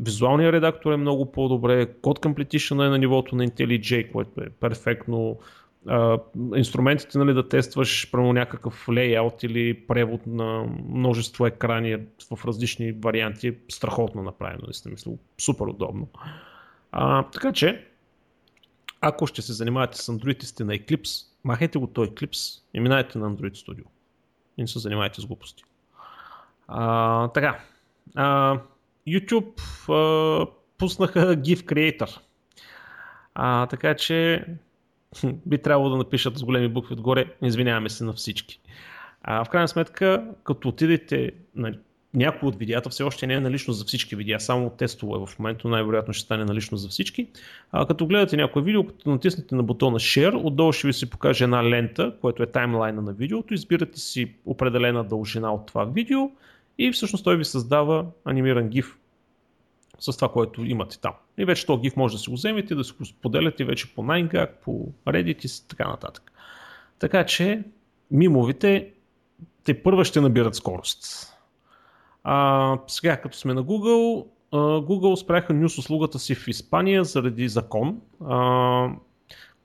визуалният 0.00 0.52
редактор 0.52 0.92
е 0.92 0.96
много 0.96 1.32
по-добре, 1.32 1.94
код 2.02 2.18
Completion 2.18 2.86
е 2.86 2.88
на 2.88 2.98
нивото 2.98 3.36
на 3.36 3.46
IntelliJ, 3.46 4.12
което 4.12 4.40
е 4.40 4.50
перфектно. 4.50 5.38
Uh, 5.86 6.20
инструментите 6.56 7.18
нали, 7.18 7.34
да 7.34 7.48
тестваш 7.48 8.10
прямо 8.10 8.32
някакъв 8.32 8.88
лейаут 8.88 9.42
или 9.42 9.86
превод 9.86 10.26
на 10.26 10.66
множество 10.88 11.46
екрани 11.46 11.96
в 12.30 12.44
различни 12.46 12.92
варианти 12.92 13.48
е 13.48 13.54
страхотно 13.68 14.22
направено, 14.22 14.62
наистина 14.64 14.92
мисля, 14.92 15.12
супер 15.38 15.64
удобно. 15.64 16.08
Uh, 16.94 17.32
така 17.32 17.52
че, 17.52 17.86
ако 19.00 19.26
ще 19.26 19.42
се 19.42 19.52
занимавате 19.52 19.98
с 19.98 20.08
андроидите 20.08 20.64
на 20.64 20.72
Eclipse, 20.72 21.26
махайте 21.44 21.78
го 21.78 21.86
той 21.86 22.06
Eclipse 22.06 22.62
и 22.74 22.80
минайте 22.80 23.18
на 23.18 23.30
Android 23.30 23.66
Studio. 23.66 23.84
И 24.58 24.62
не 24.62 24.68
се 24.68 24.78
занимайте 24.78 25.20
с 25.20 25.26
глупости. 25.26 25.64
Uh, 26.68 27.34
така, 27.34 27.60
uh, 28.16 28.60
YouTube 29.08 29.60
а, 29.88 30.46
пуснаха 30.78 31.36
GIF 31.36 31.64
Creator. 31.64 32.18
А, 33.34 33.66
така 33.66 33.94
че 33.94 34.44
би 35.46 35.58
трябвало 35.58 35.90
да 35.90 35.96
напишат 35.96 36.38
с 36.38 36.44
големи 36.44 36.68
букви 36.68 36.92
отгоре, 36.92 37.24
извиняваме 37.42 37.88
се 37.88 38.04
на 38.04 38.12
всички. 38.12 38.60
А, 39.22 39.44
в 39.44 39.48
крайна 39.48 39.68
сметка, 39.68 40.24
като 40.44 40.68
отидете 40.68 41.30
на 41.54 41.74
някои 42.14 42.48
от 42.48 42.58
видеята, 42.58 42.90
все 42.90 43.02
още 43.02 43.26
не 43.26 43.34
е 43.34 43.40
налично 43.40 43.74
за 43.74 43.84
всички 43.84 44.16
видеа, 44.16 44.40
само 44.40 44.70
тестове 44.70 45.26
в 45.26 45.38
момента, 45.38 45.68
най-вероятно 45.68 46.14
ще 46.14 46.24
стане 46.24 46.44
налично 46.44 46.78
за 46.78 46.88
всички. 46.88 47.28
А, 47.72 47.86
като 47.86 48.06
гледате 48.06 48.36
някое 48.36 48.62
видео, 48.62 48.86
като 48.86 49.10
натиснете 49.10 49.54
на 49.54 49.62
бутона 49.62 49.98
Share, 49.98 50.44
отдолу 50.44 50.72
ще 50.72 50.86
ви 50.86 50.92
се 50.92 51.10
покаже 51.10 51.44
една 51.44 51.70
лента, 51.70 52.14
което 52.20 52.42
е 52.42 52.46
таймлайна 52.46 53.02
на 53.02 53.12
видеото, 53.12 53.54
избирате 53.54 54.00
си 54.00 54.34
определена 54.46 55.04
дължина 55.04 55.54
от 55.54 55.66
това 55.66 55.84
видео 55.84 56.30
и 56.78 56.92
всъщност 56.92 57.24
той 57.24 57.36
ви 57.36 57.44
създава 57.44 58.06
анимиран 58.24 58.70
GIF 58.70 58.94
с 59.98 60.16
това, 60.16 60.32
което 60.32 60.64
имате 60.64 61.00
там. 61.00 61.12
И 61.38 61.44
вече 61.44 61.66
този 61.66 61.82
GIF 61.82 61.96
може 61.96 62.14
да 62.14 62.18
си 62.18 62.30
го 62.30 62.36
вземете, 62.36 62.74
да 62.74 62.84
си 62.84 62.92
го 62.98 63.04
споделяте 63.04 63.64
вече 63.64 63.94
по 63.94 64.02
9gag, 64.02 64.50
по 64.64 64.92
Reddit 65.06 65.46
и 65.46 65.68
така 65.68 65.88
нататък. 65.88 66.32
Така 66.98 67.26
че 67.26 67.64
мимовите 68.10 68.92
те 69.64 69.82
първа 69.82 70.04
ще 70.04 70.20
набират 70.20 70.54
скорост. 70.54 71.32
А, 72.24 72.78
сега, 72.86 73.20
като 73.20 73.38
сме 73.38 73.54
на 73.54 73.64
Google, 73.64 74.26
Google 74.52 75.14
спряха 75.14 75.54
нюс 75.54 75.78
услугата 75.78 76.18
си 76.18 76.34
в 76.34 76.48
Испания 76.48 77.04
заради 77.04 77.48
закон, 77.48 78.00
а, 78.24 78.88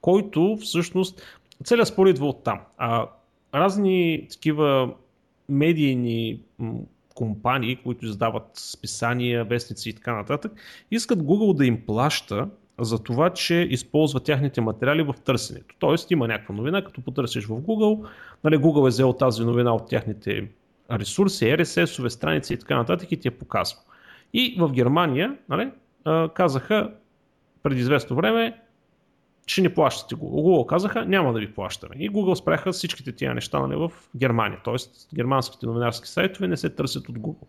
който 0.02 0.58
всъщност 0.62 1.22
целият 1.64 1.88
спор 1.88 2.08
идва 2.08 2.28
от 2.28 2.44
там. 2.44 2.60
А, 2.78 3.08
разни 3.54 4.28
такива 4.32 4.94
медийни 5.50 6.40
компании, 7.16 7.76
които 7.76 8.06
издават 8.06 8.48
списания, 8.54 9.46
вестници 9.46 9.90
и 9.90 9.94
така 9.94 10.16
нататък, 10.16 10.52
искат 10.92 11.20
Google 11.20 11.56
да 11.58 11.66
им 11.66 11.86
плаща 11.86 12.48
за 12.80 13.04
това, 13.04 13.30
че 13.30 13.56
използва 13.56 14.20
тяхните 14.20 14.62
материали 14.62 15.04
в 15.04 15.14
търсенето. 15.26 15.76
Тоест 15.80 16.12
има 16.12 16.28
някаква 16.28 16.56
новина, 16.56 16.84
като 16.84 17.02
потърсиш 17.02 17.46
в 17.46 17.50
Google, 17.50 18.08
нали, 18.44 18.58
Google 18.58 18.86
е 18.86 18.90
взел 18.90 19.14
тази 19.14 19.46
новина 19.46 19.74
от 19.74 19.90
тяхните 19.90 20.48
ресурси, 20.92 21.46
RSS-ове, 21.46 22.08
страници 22.08 22.54
и 22.54 22.58
така 22.58 22.78
нататък 22.78 23.12
и 23.12 23.18
ти 23.18 23.28
я 23.28 23.40
показва. 23.40 23.80
И 24.34 24.56
в 24.60 24.72
Германия 24.72 25.38
нали, 25.50 25.72
казаха 26.34 26.92
преди 27.64 27.82
известно 27.82 28.16
време, 28.16 28.60
че 29.46 29.62
не 29.62 29.74
плащате 29.74 30.16
Google. 30.16 30.42
Google 30.42 30.66
казаха, 30.66 31.06
няма 31.06 31.34
да 31.34 31.40
ви 31.40 31.54
плащаме. 31.54 31.96
И 32.00 32.12
Google 32.12 32.34
спряха 32.34 32.72
всичките 32.72 33.12
тия 33.12 33.34
неща 33.34 33.60
нали, 33.60 33.76
в 33.76 33.92
Германия. 34.18 34.60
Тоест, 34.64 35.08
германските 35.16 35.66
новинарски 35.66 36.08
сайтове 36.08 36.48
не 36.48 36.58
се 36.58 36.70
търсят 36.70 37.10
от 37.10 37.20
Google. 37.20 37.48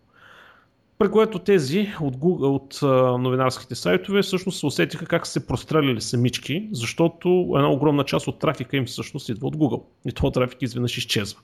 При 0.97 1.11
което 1.11 1.39
тези 1.39 1.93
от, 2.01 2.17
Google, 2.17 2.45
от 2.45 2.79
новинарските 3.21 3.75
сайтове 3.75 4.21
всъщност 4.21 4.59
се 4.59 4.65
усетиха 4.65 5.05
как 5.05 5.27
се 5.27 5.47
простреляли 5.47 6.01
самички, 6.01 6.69
защото 6.71 7.53
една 7.55 7.71
огромна 7.71 8.03
част 8.03 8.27
от 8.27 8.39
трафика 8.39 8.77
им 8.77 8.85
всъщност 8.85 9.29
идва 9.29 9.47
от 9.47 9.55
Google. 9.55 9.83
И 10.05 10.11
този 10.11 10.33
трафик 10.33 10.61
изведнъж 10.61 10.97
изчезва. 10.97 11.39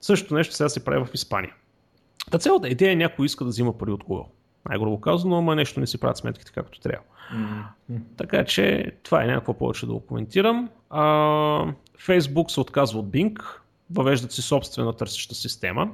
Същото 0.00 0.34
нещо 0.34 0.54
сега 0.54 0.68
се 0.68 0.84
прави 0.84 1.04
в 1.04 1.14
Испания. 1.14 1.54
Та 2.30 2.38
цялата 2.38 2.68
идея 2.68 2.92
е 2.92 2.96
някой 2.96 3.26
иска 3.26 3.44
да 3.44 3.50
взима 3.50 3.78
пари 3.78 3.90
от 3.90 4.04
Google. 4.04 4.26
Най-грубо 4.68 5.00
казано, 5.00 5.38
ама 5.38 5.56
нещо 5.56 5.80
не 5.80 5.86
си 5.86 6.00
правят 6.00 6.16
сметките 6.16 6.52
както 6.52 6.80
трябва. 6.80 7.04
Mm-hmm. 7.34 8.00
Така 8.16 8.44
че 8.44 8.92
това 9.02 9.24
е 9.24 9.26
някакво 9.26 9.54
повече 9.54 9.86
да 9.86 9.92
го 9.92 10.00
коментирам. 10.00 10.68
А, 10.90 11.02
Facebook 11.98 12.48
се 12.48 12.60
отказва 12.60 13.00
от 13.00 13.06
Bing, 13.06 13.42
въвеждат 13.90 14.32
си 14.32 14.42
собствена 14.42 14.92
търсеща 14.92 15.34
система. 15.34 15.90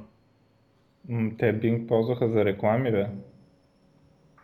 Те 1.07 1.59
Bing 1.59 1.87
ползваха 1.87 2.29
за 2.29 2.45
реклами, 2.45 2.91
бе. 2.91 3.07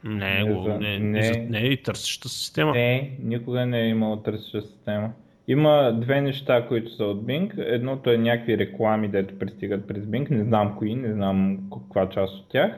Не, 0.04 0.44
не, 0.44 0.64
за... 0.64 0.78
не, 0.78 1.00
не, 1.00 1.32
не, 1.32 1.48
не 1.50 1.60
е 1.60 1.68
и 1.68 1.84
търсеща 1.84 2.30
система. 2.30 2.72
Не, 2.72 3.18
никога 3.24 3.66
не 3.66 3.82
е 3.82 3.88
имало 3.88 4.18
търсеща 4.18 4.62
система. 4.62 5.12
Има 5.48 5.98
две 6.02 6.22
неща, 6.22 6.68
които 6.68 6.96
са 6.96 7.06
от 7.06 7.26
Bing. 7.26 7.54
Едното 7.58 8.10
е 8.10 8.18
някакви 8.18 8.58
реклами, 8.58 9.08
дето 9.08 9.40
пристигат 9.40 9.88
през 9.88 10.04
Bing. 10.04 10.32
Не 10.32 10.44
знам 10.44 10.76
кои, 10.78 10.96
не 10.96 11.14
знам 11.14 11.60
каква 11.74 12.10
част 12.10 12.36
от 12.36 12.50
тях. 12.50 12.72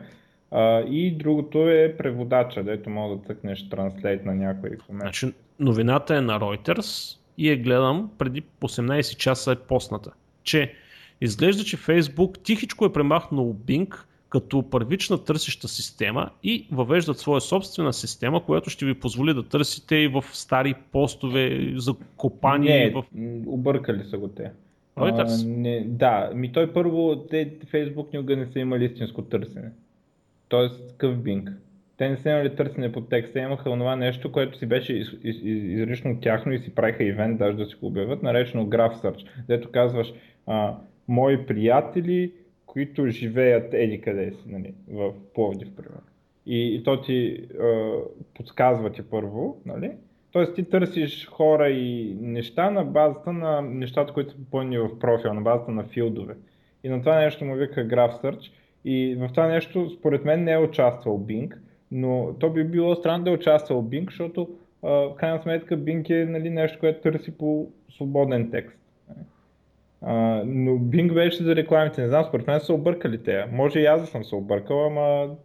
А, 0.56 0.80
и 0.80 1.12
другото 1.12 1.70
е 1.70 1.96
преводача, 1.98 2.64
дето 2.64 2.90
може 2.90 3.16
да 3.16 3.26
цъкнеш 3.26 3.70
транслейт 3.70 4.26
на 4.26 4.36
някой 4.36 4.78
комент. 4.88 5.02
Значи, 5.02 5.34
новината 5.60 6.18
е 6.18 6.22
на 6.22 6.40
Reuters 6.40 7.18
и 7.38 7.50
я 7.50 7.58
гледам 7.58 8.12
преди 8.18 8.44
18 8.62 9.18
часа 9.18 9.52
е 9.52 9.56
постната, 9.56 10.12
че 10.44 10.74
изглежда, 11.22 11.64
че 11.64 11.78
Facebook 11.78 12.44
тихичко 12.44 12.86
е 12.86 12.94
премахнал 12.94 13.56
Bing 13.66 13.96
като 14.30 14.70
първична 14.70 15.24
търсеща 15.24 15.68
система 15.68 16.30
и 16.44 16.68
въвеждат 16.72 17.20
своя 17.20 17.42
собствена 17.42 17.94
система, 17.94 18.46
която 18.46 18.70
ще 18.70 18.86
ви 18.86 18.94
позволи 18.94 19.34
да 19.34 19.44
търсите 19.44 19.96
и 19.96 20.08
в 20.08 20.26
стари 20.32 20.74
постове, 20.92 21.74
за 21.76 21.96
копания. 22.18 22.86
Не, 22.86 22.92
в... 22.92 23.04
объркали 23.48 24.04
са 24.04 24.18
го 24.18 24.28
те. 24.28 24.52
Reuters? 24.98 25.44
А, 25.44 25.48
не, 25.48 25.84
да, 25.88 26.32
ми 26.36 26.52
той 26.52 26.74
първо, 26.74 27.26
те, 27.30 27.52
Facebook 27.74 28.14
никога 28.14 28.36
не 28.36 28.46
са 28.46 28.60
имали 28.60 28.86
истинско 28.86 29.22
търсене 29.22 29.72
т.е. 30.54 30.96
къв 30.98 31.18
Bing. 31.18 31.54
Те 31.98 32.10
не 32.10 32.18
са 32.18 32.30
имали 32.30 32.56
търсене 32.56 32.92
по 32.92 33.02
текста, 33.02 33.40
имаха 33.40 33.64
това 33.64 33.96
нещо, 33.96 34.32
което 34.32 34.58
си 34.58 34.66
беше 34.66 34.94
из, 34.94 35.08
изрично 35.44 36.20
тяхно 36.22 36.54
и 36.54 36.60
си 36.60 36.76
правиха 36.76 37.04
ивент, 37.04 37.38
даже 37.38 37.58
да 37.58 37.66
си 37.66 37.76
го 37.76 37.88
обявят, 37.88 38.24
наречено 38.24 38.66
Graph 38.66 38.96
Search, 38.96 39.28
дето 39.48 39.72
казваш 39.72 40.14
а, 40.48 40.76
мои 41.08 41.46
приятели, 41.46 42.34
които 42.66 43.08
живеят 43.08 43.74
еди 43.74 44.02
къде 44.02 44.32
си, 44.32 44.44
нали, 44.46 44.74
в 44.92 45.14
Пловдив, 45.34 45.76
примерно. 45.76 46.02
И, 46.46 46.76
и 46.76 46.84
то 46.84 47.02
ти 47.02 47.48
а, 47.62 47.92
подсказва 48.34 48.92
ти 48.92 49.02
първо, 49.02 49.62
нали, 49.66 49.92
Тоест 50.32 50.56
ти 50.56 50.64
търсиш 50.64 51.28
хора 51.28 51.70
и 51.70 52.18
неща 52.22 52.70
на 52.70 52.84
базата 52.84 53.34
на 53.34 53.62
нещата, 53.62 54.14
които 54.14 54.32
са 54.32 54.38
попълнени 54.38 54.78
в 54.78 55.00
профила, 55.00 55.34
на 55.34 55.42
базата 55.42 55.72
на 55.72 55.84
филдове. 55.84 56.36
И 56.84 56.90
на 56.90 57.00
това 57.00 57.20
нещо 57.20 57.46
му 57.46 57.56
вика 57.56 57.88
Graph 57.88 58.24
Search. 58.24 58.52
И 58.86 59.16
в 59.20 59.30
това 59.30 59.48
нещо, 59.48 59.90
според 59.90 60.26
мен, 60.26 60.44
не 60.44 60.52
е 60.52 60.58
участвал 60.58 61.20
Bing, 61.20 61.54
но 61.92 62.36
то 62.40 62.50
би 62.50 62.64
било 62.64 62.96
странно 62.96 63.24
да 63.24 63.30
е 63.30 63.34
участвал 63.34 63.84
Bing, 63.84 64.06
защото 64.06 64.50
в 64.84 65.14
крайна 65.18 65.42
сметка 65.42 65.78
Bing 65.78 66.10
е 66.10 66.26
нали, 66.26 66.50
нещо, 66.50 66.80
което 66.80 67.02
търси 67.02 67.38
по 67.38 67.68
свободен 67.90 68.52
текст. 68.52 68.80
А, 70.02 70.44
но 70.46 70.72
Bing 70.72 71.14
беше 71.14 71.44
за 71.44 71.56
рекламите, 71.56 72.02
не 72.02 72.08
знам, 72.08 72.26
според 72.26 72.48
мен 72.48 72.60
са 72.60 72.74
объркали 72.74 73.24
те. 73.24 73.46
Може 73.52 73.80
и 73.80 73.86
аз 73.86 74.02
да 74.02 74.08
съм 74.08 74.24
се 74.24 74.36
объркал, 74.36 74.86
ама 74.86 75.36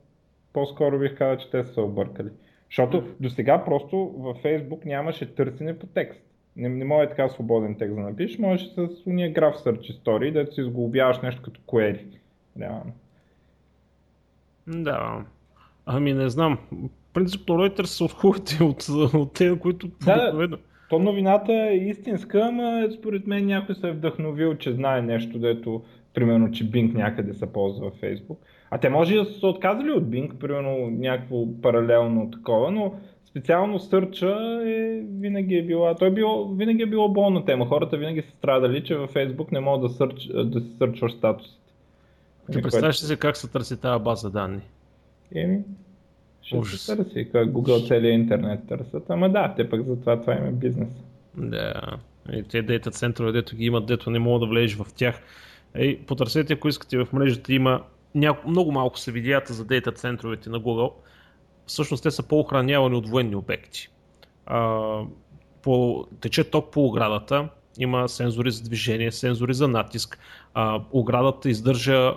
по-скоро 0.52 0.98
бих 0.98 1.18
казал, 1.18 1.36
че 1.36 1.50
те 1.50 1.64
са 1.64 1.72
се 1.72 1.80
объркали. 1.80 2.28
Защото 2.70 3.04
до 3.20 3.30
сега 3.30 3.64
просто 3.64 4.14
във 4.18 4.42
Facebook 4.42 4.86
нямаше 4.86 5.34
търсене 5.34 5.78
по 5.78 5.86
текст. 5.86 6.22
Не, 6.56 6.68
не 6.68 6.84
може 6.84 7.08
така 7.08 7.28
свободен 7.28 7.74
текст 7.74 7.94
да 7.94 8.00
напишеш, 8.00 8.38
можеш 8.38 8.66
с 8.66 9.06
уния 9.06 9.32
граф 9.32 9.54
search 9.54 9.90
истории 9.90 10.32
да 10.32 10.46
си 10.46 10.60
изглобяваш 10.60 11.20
нещо 11.20 11.42
като 11.42 11.60
query. 11.60 12.04
Реално. 12.60 12.92
Да. 14.68 15.24
Ами 15.86 16.12
не 16.12 16.28
знам. 16.28 16.58
Принципно 17.14 17.54
Reuters 17.54 17.84
са 17.84 18.04
от 18.04 18.12
хубавите 18.12 18.64
от, 18.64 18.88
от 19.14 19.32
тези, 19.32 19.58
които 19.58 19.88
да, 20.04 20.48
то 20.90 20.98
новината 20.98 21.52
е 21.52 21.76
истинска, 21.76 22.40
ама 22.40 22.88
според 22.98 23.26
мен 23.26 23.46
някой 23.46 23.74
се 23.74 23.88
е 23.88 23.92
вдъхновил, 23.92 24.54
че 24.54 24.72
знае 24.72 25.02
нещо, 25.02 25.38
дето, 25.38 25.82
примерно, 26.14 26.50
че 26.50 26.70
Bing 26.70 26.94
някъде 26.94 27.34
се 27.34 27.52
ползва 27.52 27.90
в 27.90 28.00
Facebook. 28.00 28.36
А 28.70 28.78
те 28.78 28.88
може 28.88 29.14
да 29.14 29.24
са 29.24 29.38
се 29.38 29.46
отказали 29.46 29.90
от 29.90 30.04
Bing, 30.04 30.38
примерно 30.38 30.90
някакво 30.90 31.60
паралелно 31.62 32.30
такова, 32.30 32.70
но 32.70 32.94
специално 33.24 33.78
сърча 33.78 34.60
е, 34.66 35.00
винаги 35.20 35.54
е 35.54 35.62
била, 35.62 35.94
той 35.94 36.08
е 36.08 36.10
било, 36.10 36.54
винаги 36.54 36.82
е 36.82 36.86
било 36.86 37.08
болна 37.08 37.44
тема. 37.44 37.66
Хората 37.66 37.96
винаги 37.96 38.22
са 38.22 38.30
страдали, 38.30 38.84
че 38.84 38.96
във 38.96 39.14
Facebook 39.14 39.52
не 39.52 39.60
могат 39.60 39.82
да, 39.82 39.88
сърч, 39.88 40.28
да 40.44 40.60
се 40.60 40.76
сърчваш 40.78 41.12
статусите. 41.12 41.67
Ти 42.52 42.62
представяш 42.62 43.02
ли 43.02 43.06
се 43.06 43.16
как 43.16 43.36
се 43.36 43.48
търси 43.48 43.76
тази 43.76 44.02
база 44.02 44.30
данни? 44.30 44.60
Еми, 45.34 45.64
ще 46.42 46.56
Ужас. 46.56 46.80
се 46.80 46.96
търси, 46.96 47.28
как 47.32 47.48
Google 47.48 47.88
целия 47.88 48.12
интернет 48.12 48.60
търсят, 48.68 49.10
ама 49.10 49.30
да, 49.30 49.54
те 49.56 49.70
пък 49.70 49.86
затова 49.86 50.20
това 50.20 50.36
има 50.36 50.50
бизнес. 50.50 50.88
Да, 51.36 51.98
и 52.32 52.42
те 52.42 52.62
дейта 52.62 52.90
центрове, 52.90 53.32
дето 53.32 53.56
ги 53.56 53.64
имат, 53.64 53.86
дето 53.86 54.10
не 54.10 54.18
мога 54.18 54.40
да 54.40 54.46
влезеш 54.46 54.76
в 54.76 54.86
тях. 54.96 55.20
Ей, 55.74 55.98
потърсете, 55.98 56.52
ако 56.52 56.68
искате 56.68 56.98
в 56.98 57.12
мрежата, 57.12 57.52
има 57.52 57.82
няко, 58.14 58.48
много 58.48 58.72
малко 58.72 58.98
са 58.98 59.12
видеята 59.12 59.52
за 59.52 59.64
дейта 59.64 59.92
центровете 59.92 60.50
на 60.50 60.60
Google. 60.60 60.92
Всъщност 61.66 62.02
те 62.02 62.10
са 62.10 62.22
по-охранявани 62.22 62.96
от 62.96 63.08
военни 63.08 63.36
обекти. 63.36 63.88
А, 64.46 65.00
по, 65.62 66.06
тече 66.20 66.44
ток 66.44 66.72
по 66.72 66.86
оградата, 66.86 67.48
има 67.78 68.08
сензори 68.08 68.50
за 68.50 68.62
движение, 68.62 69.12
сензори 69.12 69.54
за 69.54 69.68
натиск. 69.68 70.18
А, 70.54 70.82
оградата 70.92 71.50
издържа 71.50 72.14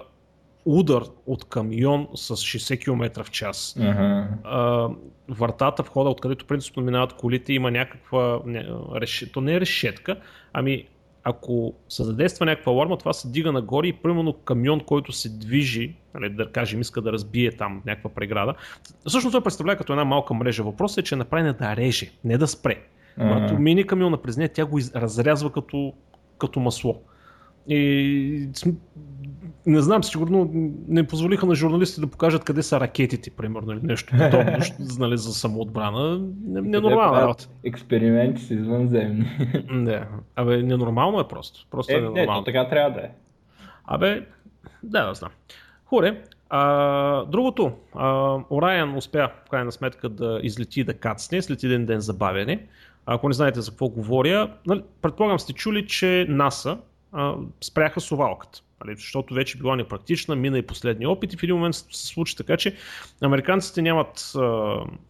удар 0.66 1.03
от 1.26 1.45
камион 1.45 2.07
с 2.16 2.36
60 2.36 2.84
км 2.84 3.24
в 3.24 3.32
час. 3.32 3.76
Uh-huh. 3.80 4.28
А, 4.43 4.89
вратата, 5.30 5.84
входа, 5.84 6.09
откъдето 6.09 6.45
принципно 6.45 6.84
минават 6.84 7.14
колите, 7.14 7.53
има 7.53 7.72
някаква. 7.72 8.39
Не, 8.45 8.66
реш... 8.95 9.30
То 9.34 9.41
не 9.41 9.53
е 9.53 9.59
решетка, 9.59 10.16
ами 10.53 10.86
ако 11.24 11.74
се 11.89 12.03
задейства 12.03 12.45
някаква 12.45 12.72
аларма, 12.72 12.97
това 12.97 13.14
се 13.14 13.32
дига 13.32 13.51
нагоре 13.51 13.88
и 13.88 13.93
примерно 13.93 14.34
камион, 14.34 14.80
който 14.80 15.12
се 15.12 15.30
движи, 15.30 15.95
нали, 16.14 16.30
да 16.30 16.51
кажем, 16.51 16.82
иска 16.82 17.01
да 17.01 17.12
разбие 17.12 17.51
там 17.51 17.82
някаква 17.86 18.09
преграда. 18.09 18.53
Всъщност 19.07 19.34
той 19.34 19.43
представлява 19.43 19.78
като 19.78 19.93
една 19.93 20.05
малка 20.05 20.34
мрежа. 20.34 20.64
Въпросът 20.64 20.97
е, 20.97 21.03
че 21.03 21.16
е 21.16 21.18
направена 21.18 21.53
да 21.53 21.76
реже, 21.76 22.12
не 22.24 22.38
да 22.38 22.47
спре. 22.47 22.76
Uh-huh. 23.20 23.34
Когато 23.34 23.59
мини 23.59 23.88
камиона 23.88 24.18
през 24.18 24.38
нея, 24.38 24.49
тя 24.53 24.66
го 24.66 24.80
разрязва 24.95 25.51
като, 25.51 25.93
като 26.38 26.59
масло. 26.59 27.01
И 27.68 28.49
не 29.66 29.82
знам, 29.82 30.03
сигурно 30.03 30.49
не 30.88 31.07
позволиха 31.07 31.45
на 31.45 31.55
журналисти 31.55 32.01
да 32.01 32.07
покажат 32.07 32.43
къде 32.43 32.64
са 32.64 32.80
ракетите, 32.80 33.32
примерно, 33.32 33.72
или 33.72 33.80
нещо 33.84 34.14
подобно, 34.32 34.57
нали, 34.99 35.18
за 35.18 35.34
самоотбрана. 35.34 36.22
Ненормална 36.45 37.18
не 37.18 37.22
работа. 37.22 37.49
Експерименти 37.64 38.41
с 38.41 38.51
извънземни. 38.51 39.26
Не, 39.72 40.03
абе, 40.36 40.64
ненормално 40.64 41.20
е 41.20 41.28
просто. 41.28 41.66
Просто 41.72 41.93
е, 41.93 41.95
е 41.95 42.01
ненормално. 42.01 42.39
Не, 42.39 42.45
така 42.45 42.70
трябва 42.70 42.99
да 42.99 43.05
е. 43.05 43.09
Абе, 43.86 44.26
да, 44.84 45.05
да 45.07 45.14
знам. 45.14 45.32
Хуре, 45.86 46.22
а, 46.49 47.26
другото, 47.26 47.72
а, 47.95 48.38
Орайан 48.49 48.97
успя 48.97 49.30
в 49.45 49.49
крайна 49.49 49.72
сметка 49.72 50.09
да 50.09 50.39
излети 50.43 50.84
да 50.84 50.93
кацне 50.93 51.41
след 51.41 51.64
един 51.64 51.86
ден 51.86 51.99
забавяне. 51.99 52.66
Ако 53.05 53.28
не 53.28 53.34
знаете 53.34 53.62
за 53.62 53.72
какво 53.72 53.89
говоря, 53.89 54.51
нали, 54.66 54.84
предполагам 55.01 55.39
сте 55.39 55.53
чули, 55.53 55.88
че 55.88 56.26
НАСА 56.30 56.78
спряха 57.62 58.01
совалката. 58.01 58.62
Нали, 58.86 58.95
защото 58.95 59.34
вече 59.34 59.57
била 59.57 59.76
непрактична, 59.76 60.36
мина 60.36 60.57
и 60.57 60.62
последния 60.62 61.09
опит 61.09 61.34
и 61.34 61.38
в 61.38 61.43
един 61.43 61.55
момент 61.55 61.76
се 61.76 62.07
случи 62.07 62.38
така, 62.38 62.57
че 62.57 62.76
американците 63.22 63.82
нямат 63.82 64.32
а, 64.36 64.39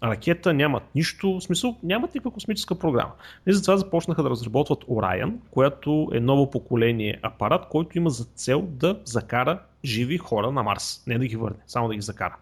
ракета, 0.04 0.54
нямат 0.54 0.84
нищо, 0.96 1.32
в 1.40 1.42
смисъл 1.42 1.78
нямат 1.84 2.14
никаква 2.14 2.32
космическа 2.32 2.76
програма. 2.76 3.12
И 3.48 3.54
затова 3.54 3.78
започнаха 3.78 4.24
да 4.24 4.30
разработват 4.30 4.84
Orion, 4.84 5.34
която 5.52 6.10
е 6.14 6.20
ново 6.20 6.52
поколение 6.52 7.20
апарат, 7.22 7.68
който 7.70 7.98
има 7.98 8.10
за 8.10 8.26
цел 8.26 8.62
да 8.62 9.00
закара 9.06 9.60
живи 9.86 10.18
хора 10.18 10.52
на 10.52 10.64
Марс. 10.64 11.04
Не 11.08 11.18
да 11.18 11.28
ги 11.28 11.36
върне, 11.36 11.60
само 11.68 11.88
да 11.88 11.96
ги 11.96 12.02
закара. 12.02 12.36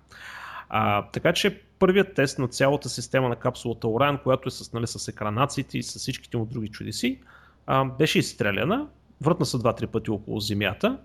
А, 0.69 1.05
така 1.11 1.33
че 1.33 1.61
първият 1.79 2.13
тест 2.13 2.39
на 2.39 2.47
цялата 2.47 2.89
система 2.89 3.29
на 3.29 3.35
капсулата 3.35 3.87
Orion, 3.87 4.21
която 4.21 4.47
е 4.47 4.51
с, 4.51 4.73
нали, 4.73 4.87
с 4.87 5.07
екранациите 5.07 5.77
и 5.77 5.83
с 5.83 5.99
всичките 5.99 6.37
му 6.37 6.45
други 6.45 6.67
чудеси, 6.67 7.19
а, 7.67 7.85
беше 7.85 8.19
изстреляна 8.19 8.87
въртна 9.21 9.45
се 9.45 9.57
два-три 9.57 9.87
пъти 9.87 10.11
около 10.11 10.39
Земята 10.39 10.97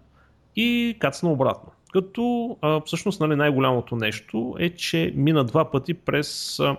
и 0.57 0.97
кацна 1.01 1.33
обратно. 1.33 1.73
Като 1.93 2.57
а, 2.63 2.81
всъщност 2.81 3.21
нали, 3.21 3.37
най-голямото 3.37 3.97
нещо 3.97 4.57
е, 4.59 4.71
че 4.71 5.13
мина 5.17 5.45
два 5.45 5.71
пъти 5.71 5.95
през 5.95 6.61
а, 6.61 6.77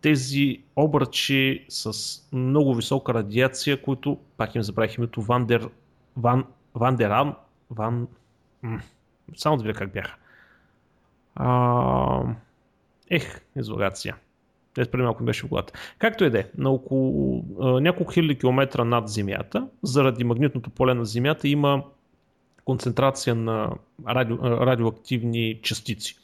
тези 0.00 0.62
обръчи 0.76 1.66
с 1.68 1.92
много 2.32 2.74
висока 2.74 3.14
радиация, 3.14 3.82
които, 3.82 4.18
пак 4.36 4.54
им 4.54 4.62
забравих 4.62 4.98
името, 4.98 5.22
Вандер, 5.22 5.68
Ван, 6.16 6.44
Вандеран, 6.74 7.34
Ван... 7.70 8.08
М- 8.62 8.80
само 9.36 9.56
да 9.56 9.62
видя 9.62 9.78
как 9.78 9.92
бяха. 9.92 10.14
А, 11.34 12.22
ех, 13.10 13.40
изоляция. 13.56 14.16
Те 14.74 14.84
преди 14.84 15.02
малко 15.02 15.24
беше 15.24 15.46
в 15.46 15.48
главата. 15.48 15.72
Както 15.98 16.24
е, 16.24 16.50
на 16.58 16.70
около 16.70 17.44
а, 17.60 17.80
няколко 17.80 18.12
хиляди 18.12 18.38
километра 18.38 18.84
над 18.84 19.08
Земята, 19.08 19.68
заради 19.82 20.24
магнитното 20.24 20.70
поле 20.70 20.94
на 20.94 21.04
Земята 21.04 21.48
има 21.48 21.82
концентрация 22.64 23.34
на 23.34 23.70
радио, 24.08 24.38
радиоактивни 24.42 25.60
частици 25.62 26.16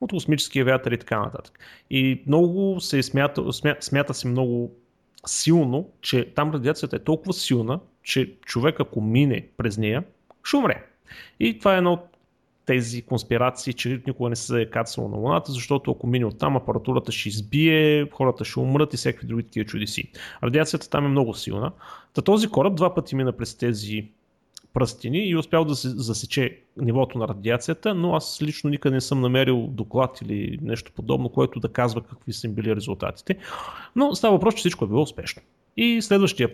от 0.00 0.10
космическия 0.10 0.64
вятър 0.64 0.92
и 0.92 0.98
така 0.98 1.20
нататък. 1.20 1.58
И 1.90 2.22
много 2.26 2.80
се 2.80 3.02
смята, 3.02 3.52
смята, 3.52 3.82
смята 3.82 4.14
се 4.14 4.28
много 4.28 4.72
силно, 5.26 5.90
че 6.00 6.34
там 6.34 6.50
радиацията 6.50 6.96
е 6.96 7.04
толкова 7.04 7.32
силна, 7.32 7.80
че 8.02 8.34
човек 8.40 8.80
ако 8.80 9.00
мине 9.00 9.48
през 9.56 9.78
нея, 9.78 10.04
ще 10.44 10.56
умре. 10.56 10.84
И 11.40 11.58
това 11.58 11.74
е 11.74 11.78
едно 11.78 11.92
от 11.92 12.15
тези 12.66 13.02
конспирации, 13.02 13.72
че 13.72 14.02
никога 14.06 14.30
не 14.30 14.36
се 14.36 14.60
е 14.60 14.70
кацало 14.70 15.08
на 15.08 15.16
Луната, 15.16 15.52
защото 15.52 15.90
ако 15.90 16.06
мине 16.06 16.26
оттам 16.26 16.56
апаратурата 16.56 17.12
ще 17.12 17.28
избие, 17.28 18.08
хората 18.10 18.44
ще 18.44 18.60
умрат 18.60 18.94
и 18.94 18.96
всякакви 18.96 19.26
други 19.26 19.42
такива 19.42 19.66
чудеси. 19.66 20.10
Радиацията 20.42 20.90
там 20.90 21.04
е 21.04 21.08
много 21.08 21.34
силна. 21.34 21.72
Та 22.14 22.22
този 22.22 22.48
кораб 22.48 22.74
два 22.76 22.94
пъти 22.94 23.16
мина 23.16 23.32
през 23.32 23.54
тези 23.54 24.08
пръстини 24.74 25.18
и 25.18 25.36
успял 25.36 25.64
да 25.64 25.74
се 25.76 25.88
засече 25.88 26.58
нивото 26.76 27.18
на 27.18 27.28
радиацията, 27.28 27.94
но 27.94 28.14
аз 28.14 28.38
лично 28.42 28.70
никъде 28.70 28.94
не 28.94 29.00
съм 29.00 29.20
намерил 29.20 29.66
доклад 29.66 30.20
или 30.22 30.58
нещо 30.62 30.92
подобно, 30.92 31.28
което 31.28 31.60
да 31.60 31.68
казва 31.68 32.00
какви 32.02 32.32
са 32.32 32.46
им 32.46 32.52
били 32.52 32.76
резултатите. 32.76 33.36
Но 33.96 34.14
става 34.14 34.34
въпрос, 34.34 34.54
че 34.54 34.58
всичко 34.58 34.84
е 34.84 34.88
било 34.88 35.02
успешно. 35.02 35.42
И 35.76 36.02
следващия, 36.02 36.50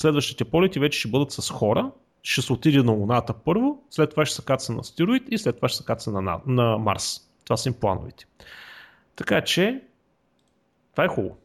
следващите 0.00 0.44
полети 0.44 0.78
вече 0.78 0.98
ще 0.98 1.08
бъдат 1.08 1.32
с 1.32 1.50
хора, 1.50 1.90
ще 2.22 2.42
се 2.42 2.52
отиде 2.52 2.82
на 2.82 2.92
Луната 2.92 3.34
първо, 3.34 3.82
след 3.90 4.10
това 4.10 4.26
ще 4.26 4.36
се 4.36 4.44
каца 4.44 4.72
на 4.72 4.80
астероид 4.80 5.22
и 5.30 5.38
след 5.38 5.56
това 5.56 5.68
ще 5.68 5.78
се 5.78 5.84
каца 5.84 6.10
на, 6.10 6.40
на 6.46 6.78
Марс. 6.78 7.20
Това 7.44 7.56
са 7.56 7.68
им 7.68 7.74
плановете. 7.80 8.26
Така 9.16 9.40
че, 9.40 9.82
това 10.92 11.04
е 11.04 11.08
хубаво. 11.08 11.36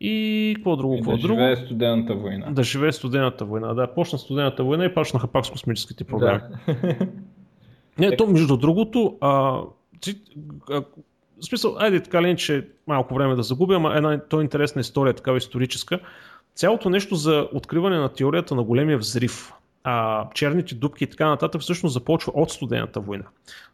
И 0.00 0.52
какво 0.56 0.76
друго? 0.76 0.96
Какво 0.96 1.10
да 1.10 1.18
друго? 1.18 1.40
живее 1.40 1.56
студената 1.56 2.14
война. 2.14 2.50
Да 2.50 2.62
живее 2.62 2.92
студената 2.92 3.44
война. 3.44 3.74
Да, 3.74 3.94
почна 3.94 4.18
студената 4.18 4.64
война 4.64 4.84
и 4.84 4.94
почнаха 4.94 5.26
пак 5.26 5.46
с 5.46 5.50
космическите 5.50 6.04
програми. 6.04 6.40
Да. 6.66 6.96
Не, 7.98 8.16
то 8.16 8.26
между 8.26 8.56
другото, 8.56 9.16
а, 9.20 9.60
ти, 10.00 10.20
а, 10.70 10.82
в 11.40 11.44
смисъл, 11.44 11.76
айде 11.78 12.02
така 12.02 12.22
ли, 12.22 12.36
че 12.36 12.68
малко 12.86 13.14
време 13.14 13.34
да 13.34 13.42
загубя, 13.42 13.74
ама 13.74 13.96
една 13.96 14.20
то 14.20 14.40
интересна 14.40 14.80
история, 14.80 15.14
такава 15.14 15.36
историческа. 15.36 16.00
Цялото 16.54 16.90
нещо 16.90 17.14
за 17.14 17.48
откриване 17.52 17.98
на 17.98 18.08
теорията 18.08 18.54
на 18.54 18.62
големия 18.62 18.98
взрив 18.98 19.52
а, 19.88 20.28
черните 20.34 20.74
дупки 20.74 21.04
и 21.04 21.06
така 21.06 21.28
нататък 21.28 21.60
всъщност 21.60 21.92
започва 21.92 22.32
от 22.36 22.50
студената 22.50 23.00
война. 23.00 23.24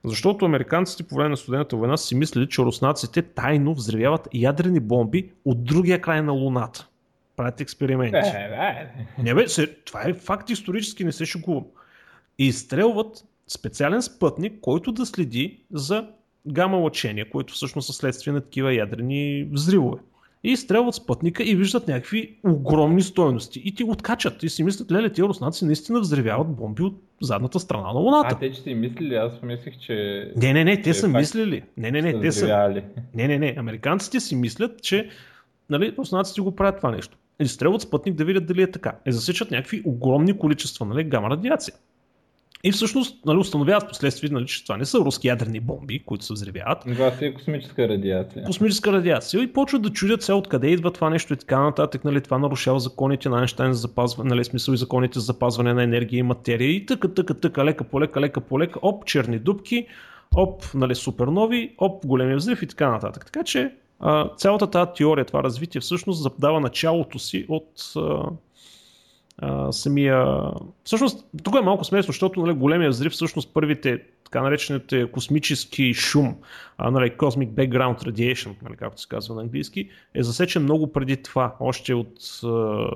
Защото 0.05 0.45
американците 0.45 1.03
по 1.03 1.15
време 1.15 1.29
на 1.29 1.37
студената 1.37 1.77
война 1.77 1.97
си 1.97 2.15
мислили, 2.15 2.49
че 2.49 2.63
руснаците 2.63 3.23
тайно 3.23 3.75
взривяват 3.75 4.29
ядрени 4.35 4.81
бомби 4.81 5.31
от 5.45 5.65
другия 5.65 6.01
край 6.01 6.23
на 6.23 6.33
Луната. 6.33 6.89
Правят 7.37 7.61
експерименти. 7.61 8.17
Е. 8.17 8.89
Не 9.19 9.35
бе, 9.35 9.49
се, 9.49 9.67
това 9.67 10.03
е 10.07 10.15
факт 10.15 10.51
исторически, 10.51 11.05
не 11.05 11.13
се 11.13 11.25
шегувам. 11.25 11.65
И 12.39 12.47
изстрелват 12.47 13.25
специален 13.49 14.03
спътник, 14.03 14.61
който 14.61 14.93
да 14.93 15.07
следи 15.07 15.61
за 15.73 16.09
гама 16.47 16.77
лъчения, 16.77 17.31
които 17.31 17.55
всъщност 17.55 17.87
са 17.87 17.93
следствие 17.93 18.33
на 18.33 18.41
такива 18.41 18.75
ядрени 18.75 19.49
взривове. 19.53 19.99
И 20.45 20.51
изстрелват 20.51 20.95
спътника 20.95 21.43
и 21.43 21.57
виждат 21.57 21.89
някакви 21.89 22.37
огромни 22.45 23.03
стоености. 23.03 23.63
И 23.65 23.75
ти 23.75 23.85
откачат. 23.85 24.43
И 24.43 24.49
си 24.49 24.65
мислят, 24.65 24.93
леле, 24.93 25.13
тия 25.13 25.25
руснаци 25.25 25.65
наистина 25.65 26.01
взривяват 26.01 26.49
бомби 26.49 26.83
от 26.83 27.03
задната 27.21 27.61
страна 27.61 27.93
на 27.93 27.99
Луната. 27.99 28.35
А 28.35 28.39
те, 28.39 28.53
че 28.53 28.61
си 28.61 28.75
мислили, 28.75 29.15
аз 29.15 29.41
помислих, 29.41 29.79
че... 29.79 30.33
Не, 30.37 30.53
не, 30.53 30.65
не, 30.65 30.83
те 30.83 30.95
са 30.95 31.09
мислили. 31.09 31.63
Не, 31.77 31.91
не, 31.91 32.03
не, 32.03 32.21
те 32.21 32.33
са... 32.33 32.83
Не, 33.15 33.29
не, 33.29 33.39
не. 33.39 33.55
Американците 33.59 34.21
си 34.21 34.37
мислят, 34.37 34.83
че 34.83 35.09
нали, 35.71 35.95
руснаците 35.99 36.41
го 36.41 36.57
правят 36.57 36.77
това 36.77 36.91
нещо. 36.91 37.19
Изстрелват 37.41 37.83
спътник 37.83 38.15
да 38.15 38.25
видят 38.25 38.47
дали 38.47 38.63
е 38.63 38.71
така. 38.71 38.93
И 39.07 39.13
засичат 39.13 39.51
някакви 39.51 39.83
огромни 39.85 40.39
количества 40.39 40.87
нали, 40.87 41.05
гама 41.05 41.31
радиация. 41.31 41.75
И 42.65 42.73
всъщност 42.73 43.27
нали, 43.27 43.39
установяват 43.39 43.89
последствие, 43.89 44.31
нали, 44.31 44.47
че 44.47 44.65
това 44.65 44.77
не 44.77 44.85
са 44.85 44.99
руски 44.99 45.29
ядрени 45.29 45.61
бомби, 45.61 46.03
които 46.07 46.25
се 46.25 46.33
взривяват, 46.33 46.79
Това 46.81 47.11
си 47.11 47.25
е 47.25 47.35
космическа 47.35 47.89
радиация. 47.89 48.45
космическа 48.45 48.93
радиация 48.93 49.43
и 49.43 49.53
почват 49.53 49.83
да 49.83 49.91
чудят 49.91 50.23
се 50.23 50.33
откъде 50.33 50.69
идва 50.69 50.91
това 50.91 51.11
нещо 51.11 51.33
и 51.33 51.37
така 51.37 51.61
нататък. 51.61 52.05
Нали, 52.05 52.21
това 52.21 52.39
нарушава 52.39 52.81
законите 52.81 53.29
на 53.29 53.39
Айнштайн 53.39 53.73
за 53.73 53.81
запазване, 53.81 54.31
нали, 54.31 54.45
смисъл 54.45 54.73
и 54.73 54.77
законите 54.77 55.19
за 55.19 55.25
запазване 55.25 55.75
на 55.75 55.83
енергия 55.83 56.19
и 56.19 56.23
материя 56.23 56.71
и 56.71 56.87
тъка, 56.87 57.15
тъка, 57.15 57.35
тъка, 57.35 57.65
лека 57.65 57.85
по 57.85 58.01
лека, 58.01 58.21
лека 58.21 58.41
по 58.41 58.61
лека, 58.61 58.79
оп, 58.83 59.05
черни 59.05 59.39
дубки, 59.39 59.87
оп, 60.37 60.65
нали, 60.75 60.95
супернови, 60.95 61.75
оп, 61.79 62.07
големия 62.07 62.37
взрив 62.37 62.63
и 62.63 62.67
така 62.67 62.91
нататък. 62.91 63.25
Така 63.25 63.45
че 63.45 63.73
а, 64.01 64.29
цялата 64.37 64.71
тази 64.71 64.91
теория, 64.97 65.25
това 65.25 65.43
развитие 65.43 65.81
всъщност 65.81 66.23
задава 66.23 66.61
началото 66.61 67.19
си 67.19 67.47
от 67.49 67.93
а, 67.97 68.23
самия... 69.71 70.27
Всъщност, 70.85 71.27
тук 71.43 71.55
е 71.55 71.65
малко 71.65 71.85
смешно, 71.85 72.13
защото 72.13 72.41
нали, 72.41 72.53
големия 72.53 72.91
взрив, 72.91 73.13
всъщност 73.13 73.55
първите 73.55 74.03
така 74.25 74.43
наречените 74.43 75.11
космически 75.13 75.95
шум, 75.95 76.37
а, 76.79 76.91
нали, 76.91 77.11
Cosmic 77.11 77.49
Background 77.49 78.03
Radiation, 78.03 78.55
нали, 78.63 78.77
както 78.77 79.01
се 79.01 79.09
казва 79.09 79.35
на 79.35 79.43
английски, 79.43 79.89
е 80.15 80.23
засечен 80.23 80.63
много 80.63 80.93
преди 80.93 81.17
това, 81.17 81.55
още 81.61 81.95
от 81.95 82.41
а, 82.45 82.87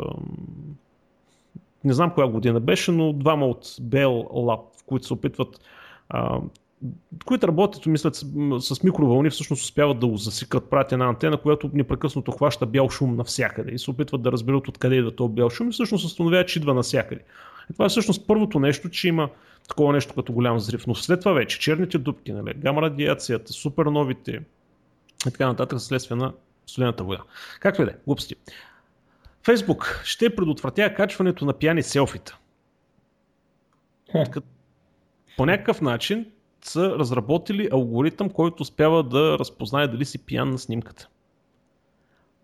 не 1.84 1.92
знам 1.92 2.10
коя 2.10 2.26
година 2.28 2.60
беше, 2.60 2.92
но 2.92 3.12
двама 3.12 3.46
от 3.46 3.64
Bell 3.64 4.28
Lab, 4.28 4.60
които 4.86 5.06
се 5.06 5.12
опитват 5.12 5.60
а, 6.08 6.38
които 7.24 7.48
работят, 7.48 7.86
мислят, 7.86 8.14
с, 8.16 8.24
с 8.60 8.82
микровълни, 8.82 9.30
всъщност 9.30 9.62
успяват 9.62 10.00
да 10.00 10.06
го 10.06 10.16
засикат, 10.16 10.70
правят 10.70 10.92
една 10.92 11.06
антена, 11.06 11.36
която 11.36 11.70
непрекъснато 11.74 12.32
хваща 12.32 12.66
бял 12.66 12.88
шум 12.88 13.16
навсякъде 13.16 13.72
и 13.72 13.78
се 13.78 13.90
опитват 13.90 14.22
да 14.22 14.32
разберат 14.32 14.68
откъде 14.68 14.96
идва 14.96 15.16
този 15.16 15.32
бял 15.32 15.50
шум 15.50 15.68
и 15.68 15.72
всъщност 15.72 16.04
установяват, 16.04 16.48
че 16.48 16.58
идва 16.58 16.74
навсякъде. 16.74 17.20
И 17.70 17.72
това 17.72 17.84
е 17.84 17.88
всъщност 17.88 18.26
първото 18.26 18.58
нещо, 18.58 18.90
че 18.90 19.08
има 19.08 19.28
такова 19.68 19.92
нещо 19.92 20.14
като 20.14 20.32
голям 20.32 20.56
взрив. 20.56 20.86
Но 20.86 20.94
след 20.94 21.20
това 21.20 21.32
вече 21.32 21.58
черните 21.58 21.98
дупки, 21.98 22.32
нали, 22.32 22.54
гама 22.56 22.82
радиацията, 22.82 23.52
суперновите 23.52 24.40
и 25.28 25.30
така 25.30 25.46
нататък 25.46 25.80
следствие 25.80 26.16
на 26.16 26.32
студената 26.66 27.04
война. 27.04 27.22
Както 27.60 27.82
и 27.82 27.84
да 27.84 27.90
е, 27.90 27.94
глупости. 28.06 28.34
Фейсбук 29.44 30.02
ще 30.04 30.36
предотвратява 30.36 30.94
качването 30.94 31.44
на 31.44 31.52
пияни 31.52 31.82
селфита. 31.82 32.38
Като 34.30 34.46
по 35.36 35.46
някакъв 35.46 35.80
начин 35.80 36.26
са 36.62 36.90
разработили 36.98 37.68
алгоритъм, 37.72 38.30
който 38.30 38.62
успява 38.62 39.02
да 39.02 39.38
разпознае 39.38 39.88
дали 39.88 40.04
си 40.04 40.26
пиян 40.26 40.50
на 40.50 40.58
снимката. 40.58 41.08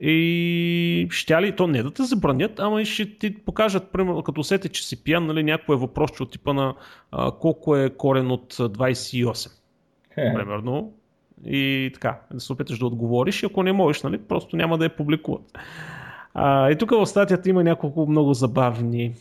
И 0.04 1.06
ще 1.10 1.42
ли, 1.42 1.56
то 1.56 1.66
не 1.66 1.82
да 1.82 1.90
те 1.90 2.02
забранят, 2.02 2.60
ама 2.60 2.82
и 2.82 2.84
ще 2.84 3.18
ти 3.18 3.34
покажат, 3.34 3.92
примерно, 3.92 4.22
като 4.22 4.40
усети, 4.40 4.68
че 4.68 4.86
си 4.86 5.04
пиян, 5.04 5.26
нали, 5.26 5.42
някое 5.42 5.76
въпросче 5.76 6.22
от 6.22 6.30
типа 6.30 6.52
на 6.52 6.74
а, 7.10 7.30
колко 7.30 7.76
е 7.76 7.90
корен 7.90 8.30
от 8.30 8.56
а, 8.60 8.68
28, 8.68 9.50
Е, 10.16 10.34
примерно. 10.34 10.92
И 11.44 11.90
така, 11.94 12.20
да 12.34 12.40
се 12.40 12.52
опиташ 12.52 12.78
да 12.78 12.86
отговориш 12.86 13.42
и 13.42 13.46
ако 13.46 13.62
не 13.62 13.72
можеш, 13.72 14.02
нали, 14.02 14.18
просто 14.18 14.56
няма 14.56 14.78
да 14.78 14.84
я 14.84 14.96
публикуват. 14.96 15.58
А, 16.34 16.70
и 16.70 16.78
тук 16.78 16.90
в 16.90 17.06
статията 17.06 17.50
има 17.50 17.64
няколко 17.64 18.06
много 18.06 18.34
забавни, 18.34 19.14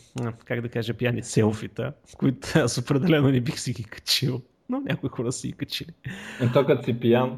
как 0.44 0.60
да 0.60 0.68
кажа, 0.68 0.94
пияни 0.94 1.22
селфита, 1.22 1.92
които 2.16 2.48
аз 2.54 2.78
определено 2.78 3.28
не 3.28 3.40
бих 3.40 3.60
си 3.60 3.72
ги 3.72 3.84
качил, 3.84 4.40
но 4.72 4.80
някои 4.80 5.08
хора 5.08 5.32
си 5.32 5.48
ги 5.48 5.52
качили. 5.52 5.90
е, 6.40 6.52
то 6.52 6.66
като 6.66 6.84
си 6.84 7.00
пиян. 7.00 7.36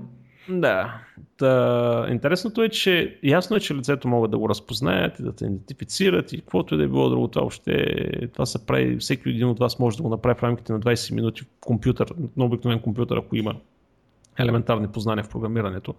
Да. 0.48 1.00
Та, 1.36 2.06
интересното 2.10 2.62
е, 2.62 2.68
че 2.68 3.18
ясно 3.22 3.56
е, 3.56 3.60
че 3.60 3.74
лицето 3.74 4.08
могат 4.08 4.30
да 4.30 4.38
го 4.38 4.48
разпознаят 4.48 5.18
и 5.18 5.22
да 5.22 5.32
те 5.32 5.44
идентифицират 5.44 6.32
и 6.32 6.38
каквото 6.38 6.74
и 6.74 6.78
да 6.78 6.84
е 6.84 6.88
било 6.88 7.10
друго. 7.10 7.28
Това 7.28 7.42
въобще 7.42 7.86
това 8.32 8.46
се 8.46 8.66
прави, 8.66 8.96
всеки 8.96 9.28
един 9.28 9.48
от 9.48 9.58
вас 9.58 9.78
може 9.78 9.96
да 9.96 10.02
го 10.02 10.08
направи 10.08 10.38
в 10.38 10.42
рамките 10.42 10.72
на 10.72 10.80
20 10.80 11.14
минути 11.14 11.42
в 11.42 11.46
компютър, 11.60 12.12
на 12.36 12.44
обикновен 12.44 12.80
компютър, 12.80 13.16
ако 13.16 13.36
има 13.36 13.54
елементарни 14.38 14.88
познания 14.88 15.24
в 15.24 15.28
програмирането. 15.28 15.94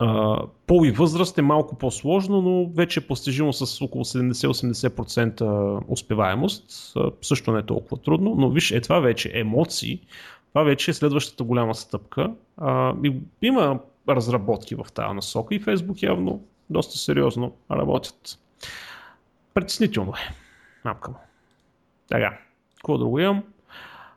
Uh, 0.00 0.48
пол 0.66 0.86
и 0.86 0.90
възраст 0.90 1.38
е 1.38 1.42
малко 1.42 1.78
по-сложно, 1.78 2.42
но 2.42 2.68
вече 2.74 3.00
е 3.00 3.06
постижимо 3.06 3.52
с 3.52 3.82
около 3.82 4.04
70-80% 4.04 5.80
успеваемост. 5.88 6.70
Uh, 6.70 7.12
също 7.22 7.52
не 7.52 7.58
е 7.58 7.62
толкова 7.62 7.96
трудно, 7.96 8.34
но 8.38 8.50
виж, 8.50 8.70
е 8.70 8.80
това 8.80 9.00
вече 9.00 9.30
емоции, 9.34 10.00
това 10.48 10.62
вече 10.62 10.90
е 10.90 10.94
следващата 10.94 11.44
голяма 11.44 11.74
стъпка. 11.74 12.34
Uh, 12.60 13.08
и 13.08 13.20
има 13.46 13.80
разработки 14.08 14.74
в 14.74 14.86
тази 14.94 15.14
насока 15.14 15.54
и 15.54 15.62
Facebook 15.62 16.02
явно 16.02 16.44
доста 16.70 16.98
сериозно 16.98 17.56
работят. 17.70 18.38
Притеснително 19.54 20.12
е. 20.12 20.34
Мамка 20.84 21.10
му. 21.10 21.16
Така, 22.08 22.38
какво 22.76 22.98
друго 22.98 23.18
имам? 23.18 23.42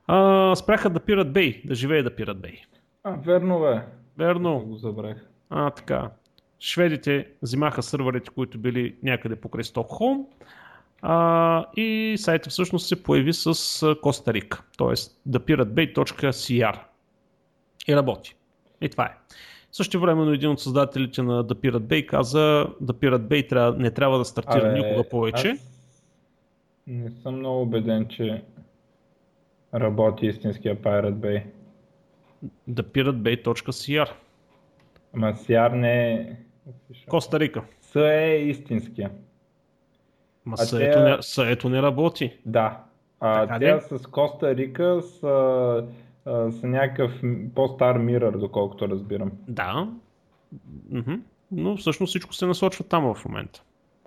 Uh, 0.10 0.54
спряха 0.54 0.90
да 0.90 1.00
пират 1.00 1.34
бей, 1.34 1.62
да 1.66 1.76
живее 1.76 2.04
да 2.04 2.16
пират 2.16 2.42
бей. 2.42 2.62
А, 3.04 3.12
верно 3.12 3.60
бе. 3.60 3.82
Верно. 4.18 4.60
Го 4.60 4.76
забрах. 4.76 5.30
А, 5.50 5.70
така. 5.70 6.12
Шведите 6.60 7.28
взимаха 7.42 7.84
сървърите, 7.84 8.30
които 8.30 8.58
били 8.58 8.96
някъде 9.04 9.36
покрай 9.36 9.64
Стокхолм 9.64 10.28
а, 11.02 11.66
и 11.76 12.16
сайта 12.20 12.50
всъщност 12.50 12.88
се 12.88 13.04
появи 13.04 13.34
с 13.34 13.96
Коста 14.02 14.34
Рика, 14.34 14.64
т.е. 14.78 14.96
thepiratbay.cr 15.30 16.80
и 17.88 17.96
работи. 17.96 18.36
И 18.82 18.90
това 18.90 19.06
е. 19.06 19.16
Също 19.72 20.00
времено 20.00 20.32
един 20.32 20.50
от 20.50 20.60
създателите 20.60 21.22
на 21.22 21.46
The 21.46 21.54
Pirate 21.54 21.80
Bay 21.80 22.06
каза 22.06 22.68
The 22.84 22.94
Pirate 22.94 23.18
Bay 23.18 23.50
трябва, 23.50 23.80
не 23.80 23.92
трябва 23.92 24.18
да 24.18 24.26
стартира 24.26 24.70
Абе, 24.70 24.80
никога 24.80 25.10
повече. 25.10 25.58
Не 26.88 27.12
съм 27.12 27.36
много 27.36 27.62
убеден, 27.62 28.08
че 28.08 28.44
работи 29.74 30.26
истинския 30.26 30.76
Pirate 30.82 31.14
Bay. 31.14 31.44
thepiratebay.cr 32.70 34.10
Ама 35.14 35.36
Сяр 35.36 35.72
не 35.72 36.14
е... 36.14 36.36
Коста 37.08 37.40
Рика. 37.40 37.64
С 37.82 37.96
е 37.96 38.36
истинския. 38.36 39.12
Ма 40.50 40.56
А 40.60 40.66
съето, 40.66 40.98
те- 40.98 41.04
не, 41.04 41.18
съето 41.22 41.70
не 41.70 41.82
работи. 41.82 42.34
Да. 42.46 42.80
А, 43.20 43.42
Така 43.48 43.60
тя 43.60 43.76
ли? 43.78 43.82
с 44.00 44.08
Коста 44.08 44.56
Рика 44.56 45.02
са, 45.02 45.84
са 46.52 46.68
някакъв 46.68 47.22
по-стар 47.56 47.98
мирър, 47.98 48.38
доколкото 48.38 48.90
разбирам. 48.90 49.32
Да. 49.48 49.88
Мгм. 50.92 51.14
Но 51.52 51.78
всъщност 51.78 52.10
всичко 52.10 52.34
се 52.34 52.46
насочва 52.46 52.84
там 52.86 53.14
в 53.16 53.26
момента. 53.26 53.64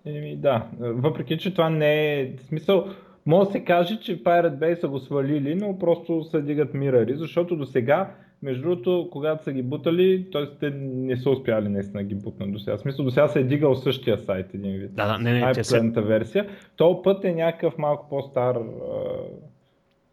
Еми, 0.07 0.37
да. 0.37 0.67
Въпреки, 0.81 1.39
че 1.39 1.53
това 1.53 1.71
не 1.71 2.21
е... 2.21 2.33
В 2.37 2.43
смисъл, 2.43 2.85
може 3.27 3.47
да 3.47 3.53
се 3.53 3.65
каже, 3.65 4.01
че 4.01 4.23
Pirate 4.25 4.59
Bay 4.59 4.81
са 4.81 4.89
го 4.89 4.99
свалили, 4.99 5.55
но 5.55 5.79
просто 5.79 6.25
се 6.25 6.41
дигат 6.41 6.75
мирари, 6.75 7.17
защото 7.17 7.57
до 7.57 7.67
сега, 7.67 8.11
между 8.43 8.63
другото, 8.63 9.09
когато 9.13 9.45
са 9.45 9.53
ги 9.53 9.63
бутали, 9.63 10.27
т.е. 10.33 10.47
те 10.61 10.71
не 10.81 11.17
са 11.17 11.31
успяли 11.31 11.69
наистина 11.69 12.03
да 12.03 12.09
ги 12.09 12.15
бутнат 12.15 12.53
до 12.53 12.59
сега. 12.59 12.77
В 12.77 12.81
смисъл, 12.81 13.05
до 13.05 13.11
сега 13.11 13.29
се 13.29 13.41
е 13.41 13.45
дигал 13.45 13.75
същия 13.75 14.19
сайт 14.19 14.55
един 14.55 14.73
вид. 14.73 14.95
Да, 14.95 15.07
да, 15.07 15.19
не, 15.19 15.41
не, 15.41 15.53
те 15.53 15.65
се... 15.65 15.81
версия. 15.81 16.49
То 16.77 17.03
път 17.03 17.25
е 17.25 17.35
някакъв 17.35 17.79
малко 17.79 18.09
по-стар, 18.09 18.59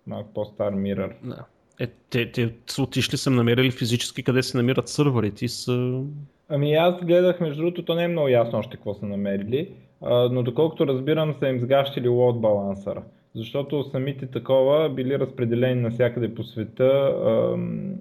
малко 0.08 0.34
по-стар 0.34 0.74
мирър. 0.74 1.16
Да. 1.24 1.46
Е, 1.80 1.88
те, 2.10 2.32
те 2.32 2.54
са 2.68 2.84
отишли, 2.84 3.18
са 3.18 3.30
намерили 3.30 3.72
физически 3.72 4.24
къде 4.24 4.44
се 4.44 4.58
намират 4.58 4.88
сървърите 4.88 5.46
и 5.46 5.50
са... 5.50 6.04
Ами 6.50 6.74
аз 6.74 7.06
гледах, 7.06 7.40
между 7.40 7.58
другото, 7.58 7.86
то 7.86 7.96
не 7.96 8.04
е 8.04 8.08
много 8.08 8.28
ясно 8.28 8.60
още 8.60 8.78
какво 8.78 8.94
са 8.94 9.06
намерили, 9.06 9.74
а, 10.02 10.30
но 10.32 10.44
доколкото 10.44 10.88
разбирам 10.88 11.34
са 11.40 11.48
им 11.48 11.60
сгащили 11.60 12.08
лот 12.08 12.42
балансъра. 12.42 13.04
Защото 13.36 13.84
самите 13.84 14.26
такова 14.26 14.90
били 14.90 15.20
разпределени 15.20 15.82
навсякъде 15.82 16.36
по 16.36 16.44
света, 16.44 17.16
ам, 17.26 17.96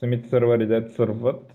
самите 0.00 0.28
сървъри, 0.28 0.66
дето 0.66 0.94
сърват, 0.94 1.54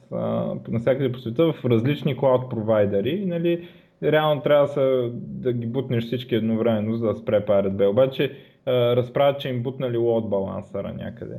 навсякъде 0.67 1.11
по 1.11 1.19
света 1.19 1.53
в 1.53 1.65
различни 1.65 2.17
клауд 2.17 2.49
провайдери. 2.49 3.25
Нали, 3.25 3.67
реално 4.03 4.41
трябва 4.41 4.65
да, 4.65 4.73
са, 4.73 5.09
да 5.13 5.53
ги 5.53 5.67
бутнеш 5.67 6.03
всички 6.03 6.35
едновременно, 6.35 6.97
за 6.97 7.07
да 7.07 7.15
спре 7.15 7.45
Pirate 7.45 7.71
Bay. 7.71 7.87
Обаче 7.87 8.37
разправят, 8.67 9.39
че 9.39 9.49
им 9.49 9.63
бутнали 9.63 9.97
лот 9.97 10.29
балансъра 10.29 10.93
някъде. 10.93 11.35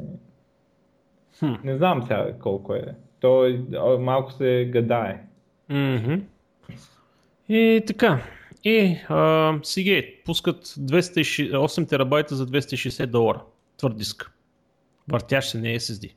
Хм. 1.39 1.53
Не 1.65 1.77
знам 1.77 2.03
сега 2.03 2.33
колко 2.41 2.75
е. 2.75 2.85
Той 3.21 3.65
малко 4.01 4.33
се 4.33 4.69
гадае. 4.73 5.23
Mm-hmm. 5.71 6.21
И 7.49 7.83
така. 7.87 8.23
И 8.65 8.99
а, 9.09 9.15
Seagate 9.59 10.25
пускат 10.25 10.65
206, 10.65 11.53
8 11.53 11.89
терабайта 11.89 12.37
за 12.37 12.47
260 12.47 13.07
долара. 13.07 13.43
Твърд 13.77 13.97
диск. 13.97 14.31
Въртящ 15.09 15.51
се, 15.51 15.59
не 15.59 15.73
е 15.73 15.79
SSD. 15.79 16.13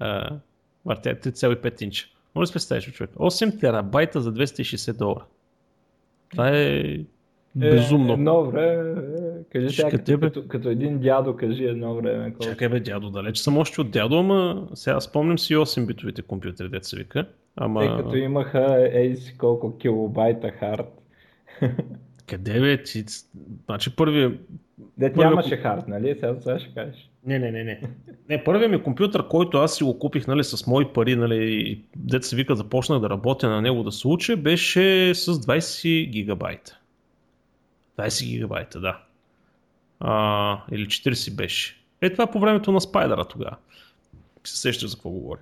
Въртя 0.84 1.14
3,5 1.14 1.82
инча. 1.82 2.06
Може 2.34 2.50
да 2.50 2.52
представиш, 2.52 2.92
човек. 2.92 3.10
8 3.10 3.60
терабайта 3.60 4.20
за 4.20 4.32
260 4.32 4.92
долара. 4.92 5.24
Това 6.30 6.48
е, 6.48 6.78
е 6.78 7.04
безумно. 7.54 8.10
Е, 8.10 8.14
едно 8.14 8.44
време, 8.44 9.02
кажи 9.52 9.70
сега, 9.70 9.90
като, 9.90 10.20
като, 10.20 10.48
като, 10.48 10.68
един 10.68 10.98
дядо, 10.98 11.36
кажи 11.36 11.64
едно 11.64 11.94
време. 11.94 12.30
Колко... 12.30 12.44
Чакай 12.44 12.68
бе, 12.68 12.80
дядо, 12.80 13.10
далеч 13.10 13.38
съм 13.38 13.58
още 13.58 13.80
от 13.80 13.90
дядо, 13.90 14.18
ама 14.18 14.68
сега 14.74 15.00
спомням 15.00 15.38
си 15.38 15.56
8 15.56 15.86
битовите 15.86 16.22
компютри, 16.22 16.68
деца 16.68 16.96
вика. 16.96 17.28
Ама... 17.56 17.80
Тъй 17.80 17.96
като 17.96 18.16
имаха 18.16 18.90
ей 18.92 19.16
си 19.16 19.38
колко 19.38 19.78
килобайта 19.78 20.50
хард. 20.50 21.02
Къде 22.26 22.60
бе 22.60 22.82
ти? 22.82 23.04
Значи 23.66 23.96
първи... 23.96 24.38
Дет 24.98 25.14
първи... 25.14 25.28
нямаше 25.28 25.56
хард, 25.56 25.88
нали? 25.88 26.14
Сега, 26.14 26.36
сега 26.40 26.58
ще 26.58 26.74
кажеш. 26.74 27.10
Не, 27.26 27.38
не, 27.38 27.50
не, 27.50 27.64
не. 27.64 27.80
Не, 28.28 28.44
първият 28.44 28.70
ми 28.70 28.82
компютър, 28.82 29.28
който 29.28 29.58
аз 29.58 29.76
си 29.76 29.84
го 29.84 29.98
купих 29.98 30.26
нали, 30.26 30.44
с 30.44 30.66
мои 30.66 30.92
пари, 30.92 31.16
нали, 31.16 31.80
дете 31.96 32.26
се 32.26 32.36
вика, 32.36 32.56
започнах 32.56 33.00
да 33.00 33.10
работя 33.10 33.48
на 33.48 33.62
него 33.62 33.82
да 33.82 33.92
се 33.92 34.08
уча, 34.08 34.36
беше 34.36 35.14
с 35.14 35.34
20 35.34 36.10
гигабайта. 36.10 36.78
20 37.98 38.26
гигабайта, 38.26 38.80
да. 38.80 39.00
А, 40.00 40.58
или 40.72 40.86
40 40.86 41.36
беше. 41.36 41.80
Е, 42.00 42.12
това 42.12 42.26
по 42.26 42.40
времето 42.40 42.72
на 42.72 42.80
Спайдера 42.80 43.24
тогава. 43.24 43.56
Се 44.44 44.56
сещаш 44.56 44.90
за 44.90 44.96
какво 44.96 45.10
говоря. 45.10 45.40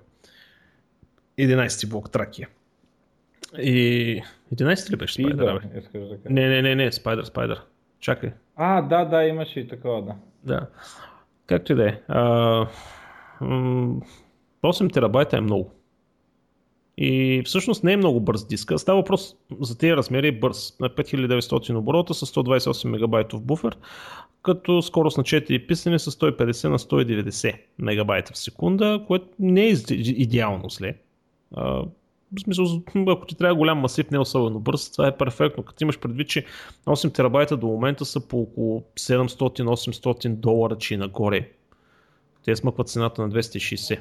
11 1.39 1.89
блок 1.89 2.11
Тракия. 2.11 2.49
И 3.59 4.21
11 4.55 4.91
ли 4.91 4.95
беше 4.95 5.13
Спайдер? 5.13 5.61
Не, 6.29 6.49
не, 6.49 6.61
не, 6.61 6.75
не, 6.75 6.91
Спайдер, 6.91 7.23
Спайдер. 7.23 7.61
Чакай. 7.99 8.31
А, 8.55 8.81
да, 8.81 9.05
да, 9.05 9.23
имаше 9.23 9.59
и 9.59 9.67
такова, 9.67 10.01
да. 10.01 10.15
Да. 10.43 10.67
Както 11.47 11.71
и 11.71 11.75
да 11.75 11.87
е. 11.87 12.01
8 13.39 14.93
терабайта 14.93 15.37
е 15.37 15.41
много. 15.41 15.71
И 16.97 17.41
всъщност 17.45 17.83
не 17.83 17.93
е 17.93 17.97
много 17.97 18.19
бърз 18.19 18.47
диска. 18.47 18.79
Става 18.79 18.99
въпрос 18.99 19.35
за 19.61 19.77
тези 19.77 19.95
размери 19.95 20.27
е 20.27 20.39
бърз. 20.39 20.79
На 20.79 20.89
5900 20.89 21.77
оборота 21.77 22.13
с 22.13 22.25
128 22.25 22.87
мегабайтов 22.87 23.41
буфер, 23.41 23.77
като 24.41 24.81
скорост 24.81 25.17
на 25.17 25.23
4 25.23 25.67
писане 25.67 25.99
с 25.99 26.11
150 26.11 26.67
на 26.67 26.79
190 26.79 27.55
мегабайта 27.79 28.33
в 28.33 28.37
секунда, 28.37 29.03
което 29.07 29.27
не 29.39 29.65
е 29.65 29.73
идеално 29.99 30.69
зле. 30.69 30.95
В 32.33 32.41
смисъл, 32.41 32.65
ако 33.07 33.25
ти 33.25 33.35
трябва 33.35 33.55
голям 33.55 33.79
масив, 33.79 34.11
не 34.11 34.15
е 34.15 34.19
особено 34.19 34.59
бърз, 34.59 34.91
това 34.91 35.07
е 35.07 35.17
перфектно. 35.17 35.63
Като 35.63 35.83
имаш 35.83 35.99
предвид, 35.99 36.29
че 36.29 36.45
8 36.85 37.13
терабайта 37.13 37.57
до 37.57 37.67
момента 37.67 38.05
са 38.05 38.27
по 38.27 38.39
около 38.41 38.83
700-800 38.95 40.29
долара, 40.29 40.77
че 40.77 40.93
и 40.93 40.97
нагоре. 40.97 41.49
Те 42.45 42.55
смъкват 42.55 42.89
цената 42.89 43.21
на 43.21 43.29
260. 43.29 43.99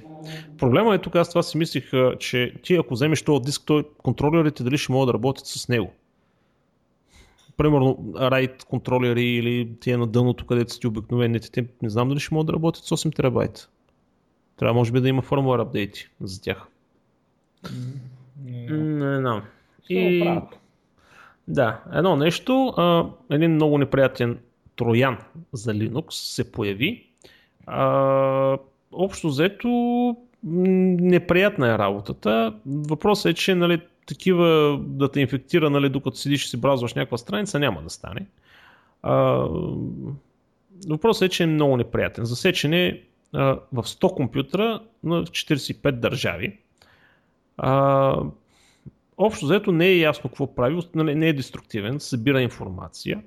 Проблема 0.59 0.95
е 0.95 0.99
тук, 0.99 1.17
аз 1.17 1.29
това 1.29 1.43
си 1.43 1.59
мислих, 1.59 1.91
че 2.19 2.55
ти 2.63 2.75
ако 2.75 2.95
вземеш 2.95 3.23
този 3.23 3.45
диск, 3.45 3.63
той 3.67 3.85
контролерите 4.03 4.63
дали 4.63 4.79
ще 4.79 4.93
могат 4.93 5.07
да 5.07 5.15
работят 5.15 5.47
с 5.47 5.69
него. 5.69 5.93
Примерно 7.57 7.99
RAID 8.15 8.65
контролери 8.65 9.25
или 9.25 9.71
тия 9.81 9.99
на 9.99 10.07
дъното, 10.07 10.47
където 10.47 10.73
са 10.73 10.81
ти 10.81 10.87
обикновените, 10.87 11.51
те 11.51 11.67
не 11.83 11.91
знам 11.91 12.09
дали 12.09 12.21
ще 12.21 12.35
могат 12.35 12.47
да 12.47 12.53
работят 12.53 12.85
с 12.85 12.91
8 12.91 13.17
терабайта. 13.17 13.69
Трябва 14.57 14.75
може 14.75 14.93
би 14.93 15.01
да 15.01 15.09
има 15.09 15.23
firmware 15.23 15.63
апдейти 15.63 16.09
за 16.21 16.43
тях. 16.43 16.67
Не 18.71 19.19
знам. 19.19 19.43
И... 19.89 20.41
Да, 21.49 21.81
едно 21.93 22.17
нещо, 22.17 22.75
а, 22.77 23.07
един 23.31 23.55
много 23.55 23.79
неприятен 23.79 24.39
троян 24.77 25.19
за 25.53 25.73
Linux 25.75 26.11
се 26.11 26.53
появи. 26.53 27.07
А, 27.67 28.59
общо 28.93 29.29
взето 29.29 30.17
неприятна 30.43 31.75
е 31.75 31.79
работата. 31.79 32.55
Въпросът 32.67 33.31
е, 33.31 33.35
че 33.35 33.55
нали, 33.55 33.81
такива 34.07 34.79
да 34.83 35.11
те 35.11 35.21
инфектира, 35.21 35.71
нали, 35.71 35.89
докато 35.89 36.17
седиш 36.17 36.45
и 36.45 36.49
си 36.49 36.61
бразваш 36.61 36.95
някаква 36.95 37.19
страница, 37.19 37.59
няма 37.59 37.83
да 37.83 37.91
стане. 37.91 38.27
А, 39.03 39.47
въпросът 40.89 41.23
е, 41.23 41.29
че 41.29 41.43
е 41.43 41.47
много 41.47 41.77
неприятен. 41.77 42.25
Засечен 42.25 42.73
е 42.73 43.03
а, 43.33 43.59
в 43.73 43.83
100 43.83 44.15
компютъра 44.15 44.81
на 45.05 45.23
45 45.23 45.93
държави. 45.93 46.59
А, 47.57 48.17
общо 49.19 49.47
взето 49.47 49.73
не 49.73 49.87
е 49.87 49.99
ясно 49.99 50.31
какво 50.31 50.55
прави, 50.55 50.83
нали, 50.95 51.15
не 51.15 51.29
е 51.29 51.33
деструктивен, 51.33 52.01
събира 52.01 52.43
информация, 52.43 53.23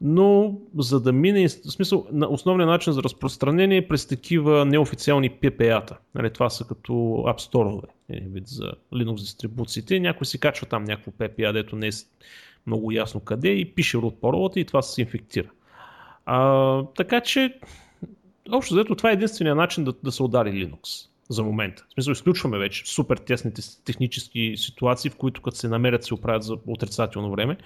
но 0.00 0.58
за 0.78 1.00
да 1.00 1.12
мине, 1.12 1.48
в 1.48 1.50
смисъл, 1.50 2.06
основният 2.28 2.68
начин 2.68 2.92
за 2.92 3.02
разпространение 3.02 3.78
е 3.78 3.88
през 3.88 4.06
такива 4.06 4.64
неофициални 4.64 5.30
PPA-та. 5.30 5.98
Нали, 6.14 6.32
това 6.32 6.50
са 6.50 6.64
като 6.64 6.92
App 7.26 7.50
Store, 7.50 7.82
вид 8.10 8.46
за 8.46 8.72
Linux 8.92 9.14
дистрибуциите. 9.14 10.00
Някой 10.00 10.26
си 10.26 10.40
качва 10.40 10.66
там 10.66 10.84
някакво 10.84 11.10
PPA, 11.10 11.52
дето 11.52 11.76
не 11.76 11.86
е 11.86 11.90
много 12.66 12.92
ясно 12.92 13.20
къде 13.20 13.48
и 13.48 13.74
пише 13.74 13.96
root 13.96 14.14
паролата 14.14 14.60
и 14.60 14.64
това 14.64 14.82
се 14.82 15.00
инфектира. 15.00 15.50
А, 16.26 16.82
така 16.96 17.20
че, 17.20 17.58
общо 18.52 18.74
взето, 18.74 18.94
това 18.94 19.10
е 19.10 19.12
единствения 19.12 19.54
начин 19.54 19.84
да, 19.84 19.92
да 20.04 20.12
се 20.12 20.22
удари 20.22 20.50
Linux 20.50 21.08
за 21.28 21.42
момента. 21.42 21.84
В 21.88 21.92
смисъл, 21.92 22.12
изключваме 22.12 22.58
вече 22.58 22.94
супер 22.94 23.16
тесните 23.16 23.62
технически 23.84 24.54
ситуации, 24.56 25.10
в 25.10 25.16
които 25.16 25.42
като 25.42 25.56
се 25.56 25.68
намерят 25.68 26.04
се 26.04 26.14
оправят 26.14 26.42
за 26.42 26.58
отрицателно 26.66 27.30
време. 27.30 27.56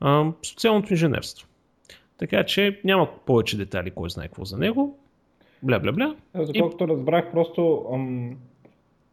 А, 0.00 0.32
социалното 0.42 0.92
инженерство. 0.92 1.48
Така 2.18 2.44
че 2.44 2.80
няма 2.84 3.08
повече 3.26 3.56
детайли, 3.56 3.90
кой 3.90 4.10
знае 4.10 4.28
какво 4.28 4.44
за 4.44 4.58
него. 4.58 4.98
Бля, 5.62 5.80
бля, 5.80 5.92
бля. 5.92 6.14
За 6.34 6.52
колкото 6.60 6.84
и... 6.84 6.88
разбрах, 6.88 7.32
просто 7.32 7.86
ам, 7.92 8.36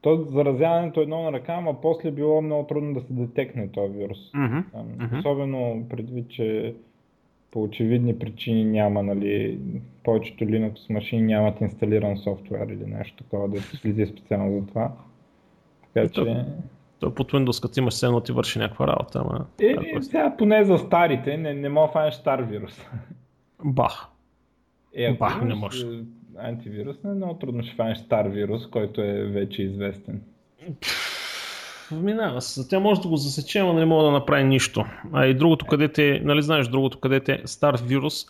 то 0.01 0.25
заразяването 0.29 0.99
е 0.99 1.03
едно 1.03 1.23
на 1.23 1.31
ръка, 1.31 1.53
ама 1.53 1.81
после 1.81 2.11
било 2.11 2.41
много 2.41 2.67
трудно 2.67 2.93
да 2.93 3.01
се 3.01 3.13
детекне 3.13 3.71
този 3.71 3.93
вирус. 3.93 4.17
Mm-hmm. 4.17 4.63
Ам, 4.73 4.87
mm-hmm. 4.87 5.19
Особено 5.19 5.85
предвид, 5.89 6.29
че 6.29 6.75
по 7.51 7.63
очевидни 7.63 8.19
причини 8.19 8.65
няма, 8.65 9.03
нали, 9.03 9.59
повечето 10.03 10.43
Linux 10.43 10.93
машини 10.93 11.21
нямат 11.21 11.61
инсталиран 11.61 12.17
софтуер 12.17 12.67
или 12.67 12.85
нещо 12.85 13.23
такова, 13.23 13.49
да 13.49 13.61
следи 13.61 14.05
специално 14.05 14.59
за 14.59 14.67
това. 14.67 14.91
Така 15.93 16.05
и 16.05 16.09
че... 16.09 16.45
То, 16.99 17.15
под 17.15 17.31
Windows, 17.31 17.61
като 17.61 17.79
имаш 17.79 18.03
едно 18.03 18.21
ти 18.21 18.31
върши 18.31 18.59
някаква 18.59 18.87
работа, 18.87 19.19
ама... 19.25 19.45
Е, 19.61 19.65
е, 19.65 20.01
сега 20.01 20.35
поне 20.37 20.63
за 20.63 20.77
старите, 20.77 21.37
не, 21.37 21.53
не 21.53 21.69
мога 21.69 21.87
да 21.87 21.91
фанеш 21.93 22.13
стар 22.13 22.41
вирус. 22.41 22.85
Бах. 23.63 24.07
Е, 24.95 25.05
ако 25.05 25.17
Бах, 25.17 25.41
не 25.41 25.55
можеш. 25.55 25.85
Антивирус, 26.37 27.03
не 27.03 27.13
много 27.13 27.33
трудно 27.33 27.63
ще 27.63 27.75
фанеш 27.75 27.97
стар 27.97 28.27
вирус, 28.27 28.67
който 28.67 29.01
е 29.01 29.23
вече 29.23 29.63
известен. 29.63 30.21
Минава 31.91 32.41
се. 32.41 32.69
Тя 32.69 32.79
може 32.79 33.01
да 33.01 33.07
го 33.07 33.17
засече, 33.17 33.63
но 33.63 33.73
не 33.73 33.85
мога 33.85 34.03
да 34.03 34.11
направи 34.11 34.43
нищо. 34.43 34.85
А 35.13 35.25
и 35.25 35.33
другото, 35.33 35.65
където 35.65 36.01
е, 36.01 36.21
нали 36.23 36.41
знаеш, 36.41 36.67
другото, 36.67 36.99
където 36.99 37.31
е 37.31 37.41
стар 37.45 37.79
вирус, 37.85 38.25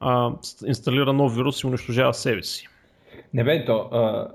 а, 0.00 0.32
инсталира 0.66 1.12
нов 1.12 1.36
вирус 1.36 1.62
и 1.62 1.66
унищожава 1.66 2.14
себе 2.14 2.42
си. 2.42 2.68
Не 3.34 3.44
бе, 3.44 3.64
то, 3.64 3.88
а, 3.92 4.28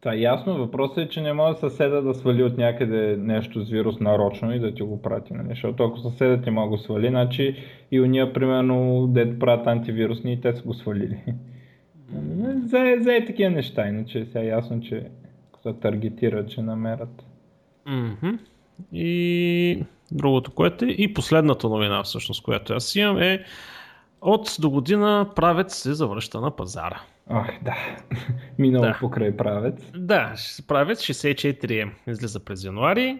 това 0.00 0.14
е 0.14 0.18
ясно. 0.18 0.58
Въпросът 0.58 0.98
е, 0.98 1.08
че 1.08 1.20
не 1.20 1.32
може 1.32 1.58
съседа 1.58 2.02
да 2.02 2.14
свали 2.14 2.42
от 2.42 2.58
някъде 2.58 3.16
нещо 3.16 3.64
с 3.64 3.70
вирус 3.70 4.00
нарочно 4.00 4.54
и 4.54 4.58
да 4.58 4.74
ти 4.74 4.82
го 4.82 5.02
прати. 5.02 5.34
Нали? 5.34 5.48
Защото 5.48 5.84
ако 5.84 5.98
съседът 5.98 6.44
ти 6.44 6.50
може 6.50 6.68
го 6.68 6.78
свали, 6.78 7.08
значи 7.08 7.56
и 7.92 8.00
уния, 8.00 8.32
примерно, 8.32 9.06
дед 9.06 9.38
правят 9.38 9.66
антивирусни 9.66 10.32
и 10.32 10.40
те 10.40 10.52
са 10.52 10.62
го 10.62 10.74
свалили. 10.74 11.18
За, 12.64 12.96
за 13.00 13.14
е 13.14 13.26
такива 13.26 13.50
неща, 13.50 13.88
иначе 13.88 14.24
сега 14.24 14.40
е 14.40 14.46
ясно, 14.46 14.80
че 14.80 15.06
се 15.62 15.72
таргетират, 15.72 16.50
че 16.50 16.62
намерят. 16.62 17.24
Mm-hmm. 17.88 18.38
И 18.92 19.84
другото, 20.12 20.50
което 20.50 20.84
е 20.84 20.88
и 20.88 21.14
последната 21.14 21.68
новина, 21.68 22.02
всъщност, 22.02 22.42
която 22.42 22.72
аз 22.72 22.96
имам 22.96 23.18
е 23.18 23.44
от 24.20 24.56
до 24.60 24.70
година 24.70 25.26
правец 25.36 25.76
се 25.76 25.94
завръща 25.94 26.40
на 26.40 26.56
пазара. 26.56 27.00
Ох, 27.30 27.46
да. 27.62 27.74
Минало 28.58 28.84
да. 28.84 28.96
покрай 29.00 29.36
правец. 29.36 29.90
Да, 29.94 30.34
правец 30.68 31.02
64 31.02 31.90
излиза 32.06 32.40
през 32.40 32.64
януари. 32.64 33.18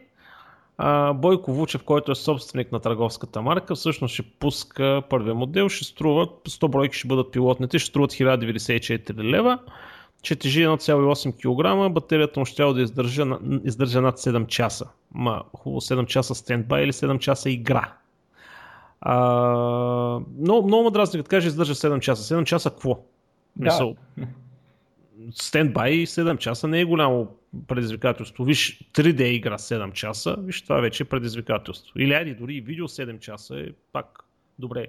А, 0.79 1.13
Бойко 1.13 1.53
Вучев, 1.53 1.85
който 1.85 2.13
е 2.13 2.15
собственик 2.15 2.73
на 2.73 2.81
търговската 2.81 3.43
марка, 3.43 3.75
всъщност 3.75 4.15
ще 4.15 4.23
пуска 4.23 5.03
първия 5.11 5.35
модел, 5.35 5.69
ще 5.69 5.85
струва, 5.85 6.27
100 6.27 6.69
бройки 6.69 6.99
ще 6.99 7.09
бъдат 7.09 7.33
пилотните, 7.33 7.79
ще 7.79 7.89
струват 7.89 8.13
1094 8.13 9.23
лева 9.23 9.59
че 10.23 10.37
тежи 10.37 10.67
1,8 10.67 11.89
кг, 11.89 11.93
батерията 11.93 12.41
му 12.41 12.47
ще 12.47 12.65
да 12.65 12.83
издържа, 12.83 13.27
издържа 13.65 14.01
над 14.01 14.19
7 14.19 14.47
часа. 14.47 14.89
Ма, 15.15 15.43
хубаво 15.57 15.81
7 15.81 16.07
часа 16.07 16.35
стендбай 16.35 16.85
или 16.85 16.93
7 16.93 17.19
часа 17.19 17.51
игра. 17.51 17.93
А, 19.01 20.21
много, 20.39 20.67
много 20.67 20.85
ме 20.85 20.91
дразни, 20.91 21.19
като 21.19 21.29
каже 21.29 21.49
издържа 21.49 21.75
7 21.75 22.01
часа. 22.01 22.35
7 22.35 22.45
часа 22.45 22.71
какво? 22.71 22.95
Да. 23.57 23.65
Мисъл, 23.65 23.97
стендбай 25.35 25.93
7 25.93 26.39
часа 26.39 26.69
не 26.69 26.81
е 26.81 26.85
голямо 26.85 27.29
предизвикателство. 27.69 28.45
Виж 28.45 28.89
3D 28.95 29.23
игра 29.23 29.59
7 29.59 29.93
часа, 29.93 30.37
виж 30.39 30.63
това 30.63 30.81
вече 30.81 31.03
е 31.03 31.07
предизвикателство. 31.07 31.99
Или 31.99 32.13
айде 32.13 32.35
дори 32.35 32.61
видео 32.61 32.89
7 32.89 33.19
часа 33.19 33.61
е 33.61 33.67
пак 33.93 34.25
добре. 34.59 34.87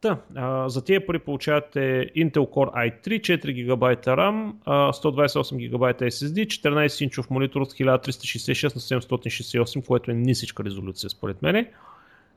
Та, 0.00 0.18
а, 0.34 0.68
за 0.68 0.84
тия 0.84 1.06
пари 1.06 1.18
получавате 1.18 1.80
Intel 2.16 2.32
Core 2.32 3.04
i3, 3.04 3.20
4 3.20 3.64
ГБ 3.64 3.84
RAM, 4.06 4.52
128 4.66 5.70
ГБ 5.70 5.84
SSD, 6.10 6.46
14 6.46 7.04
инчов 7.04 7.30
монитор 7.30 7.60
от 7.60 7.72
1366 7.72 8.74
на 8.74 9.00
768, 9.00 9.86
което 9.86 10.10
е 10.10 10.14
нисичка 10.14 10.64
резолюция 10.64 11.10
според 11.10 11.42
мен. 11.42 11.66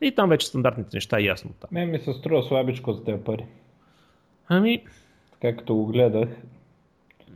И 0.02 0.12
там 0.16 0.30
вече 0.30 0.48
стандартните 0.48 0.98
неща 0.98 1.20
е 1.20 1.24
ясно. 1.24 1.52
Там. 1.60 1.70
Мен 1.72 1.92
ми 1.92 2.00
се 2.00 2.14
струва 2.14 2.44
слабичко 2.44 2.94
за 2.94 3.04
тези 3.04 3.24
пари. 3.24 3.46
Ами... 4.48 4.84
Така 5.32 5.58
като 5.58 5.76
го 5.76 5.86
гледах. 5.86 6.30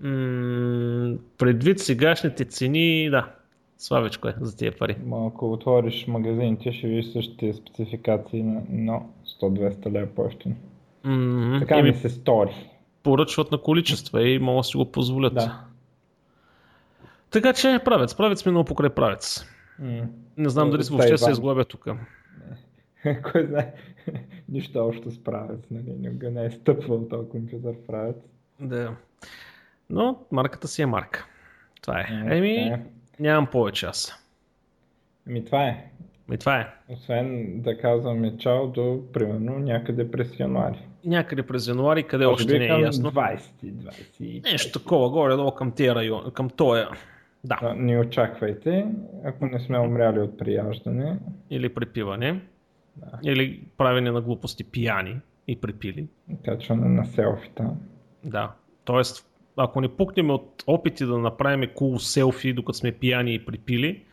М- 0.02 1.16
предвид 1.38 1.80
сегашните 1.80 2.46
цени, 2.46 3.10
да, 3.10 3.32
слабичко 3.78 4.28
е 4.28 4.36
за 4.42 4.58
тия 4.58 4.78
пари. 4.78 4.96
Ако 5.28 5.52
отвориш 5.52 6.08
магазините, 6.08 6.72
ще 6.72 6.88
видиш 6.88 7.06
същите 7.06 7.54
спецификации, 7.54 8.44
но 8.70 9.10
100-200 9.42 9.92
лева 9.92 10.08
по-ефтино. 10.16 10.56
Mm-hmm. 11.06 11.60
Така 11.60 11.82
ми 11.82 11.94
се 11.94 12.10
стори. 12.10 12.70
Поръчват 13.04 13.52
на 13.52 13.62
количества 13.62 14.30
и 14.30 14.40
могат 14.40 14.60
да 14.60 14.64
си 14.64 14.78
го 14.78 14.92
позволят. 14.92 15.34
Да. 15.34 15.64
Така 17.32 17.54
че 17.54 17.80
правец. 17.86 18.16
Правец 18.16 18.46
минал 18.46 18.64
покрай 18.64 18.90
правец. 18.90 19.46
Mm. 19.82 20.06
Не 20.38 20.50
знам 20.50 20.70
дали 20.70 20.84
въобще 20.90 21.18
се 21.18 21.32
изглобя 21.32 21.66
тук. 21.66 21.88
Кой 23.32 23.46
знае, 23.46 23.74
нищо 24.50 24.88
общо 24.88 25.12
с 25.12 25.24
правец, 25.24 25.60
нали? 25.72 25.96
Никога 26.00 26.32
не 26.32 26.46
е 26.46 26.52
стъпвал 26.52 27.08
този 27.08 27.30
компютър 27.30 27.76
правец. 27.88 28.16
Да. 28.60 28.96
Но 29.90 30.20
марката 30.32 30.68
си 30.68 30.82
е 30.82 30.86
марка. 30.86 31.28
Това 31.82 32.00
е. 32.00 32.06
Еми, 32.10 32.56
е. 32.56 32.82
нямам 33.20 33.48
повече 33.48 33.86
аз. 33.86 34.14
Еми, 35.30 35.46
това 35.46 35.64
е. 35.64 35.92
Еми, 36.30 36.38
това 36.38 36.60
е. 36.60 36.68
Освен 36.90 37.54
да 37.62 37.78
казваме 37.78 38.38
чао 38.38 38.68
до, 38.68 39.00
примерно, 39.14 39.60
някъде 39.60 40.12
през 40.12 40.40
януари. 40.40 40.88
Някъде 41.06 41.44
през 41.44 41.68
януари, 41.68 42.04
къде 42.04 42.26
Може 42.26 42.44
още 42.44 42.60
не 42.60 42.66
е 42.66 42.80
ясно. 42.80 43.12
20, 43.12 43.40
20. 43.64 44.52
Нещо 44.52 44.80
такова, 44.80 45.10
горе-долу 45.10 45.52
към 45.52 45.72
тия 45.72 45.96
район, 45.96 46.32
към 46.34 46.50
тоя. 46.50 46.90
Да. 47.44 47.60
да. 47.62 47.74
Не 47.74 48.00
очаквайте, 48.00 48.86
ако 49.24 49.46
не 49.46 49.60
сме 49.60 49.80
умряли 49.80 50.20
от 50.20 50.38
прияждане. 50.38 51.20
Или 51.50 51.74
припиване. 51.74 52.42
Да. 52.96 53.20
Или 53.24 53.64
правене 53.78 54.12
на 54.12 54.22
глупости 54.22 54.64
пияни 54.64 55.16
и 55.48 55.62
припили. 55.62 56.08
Качване 56.46 56.90
на 56.90 57.06
селфита. 57.06 57.70
Да. 58.24 58.52
Тоест, 58.86 59.30
ако 59.58 59.82
не 59.82 59.88
пукнем 59.88 60.30
от 60.30 60.64
опити 60.68 61.06
да 61.06 61.18
направим 61.18 61.70
кул 61.76 61.94
cool 61.94 61.98
селфи, 61.98 62.54
докато 62.54 62.78
сме 62.78 62.92
пияни 62.92 63.34
и 63.34 63.46
припили, 63.46 64.04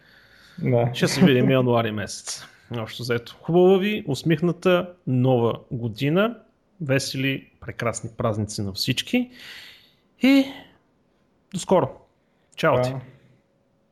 да. 0.59 0.91
ще 0.95 1.09
се 1.09 1.25
видим 1.25 1.51
януари 1.51 1.91
месец. 1.91 2.45
Общо 2.79 3.03
заето. 3.03 3.37
Хубава 3.43 3.79
ви, 3.79 4.05
усмихната 4.07 4.91
нова 5.07 5.55
година. 5.71 6.39
Весели, 6.81 7.51
прекрасни 7.61 8.11
празници 8.17 8.63
на 8.63 8.73
всички. 8.73 9.31
И 10.23 10.47
до 11.55 11.61
скоро. 11.61 11.89
Чао 12.57 12.83
ти! 12.83 12.95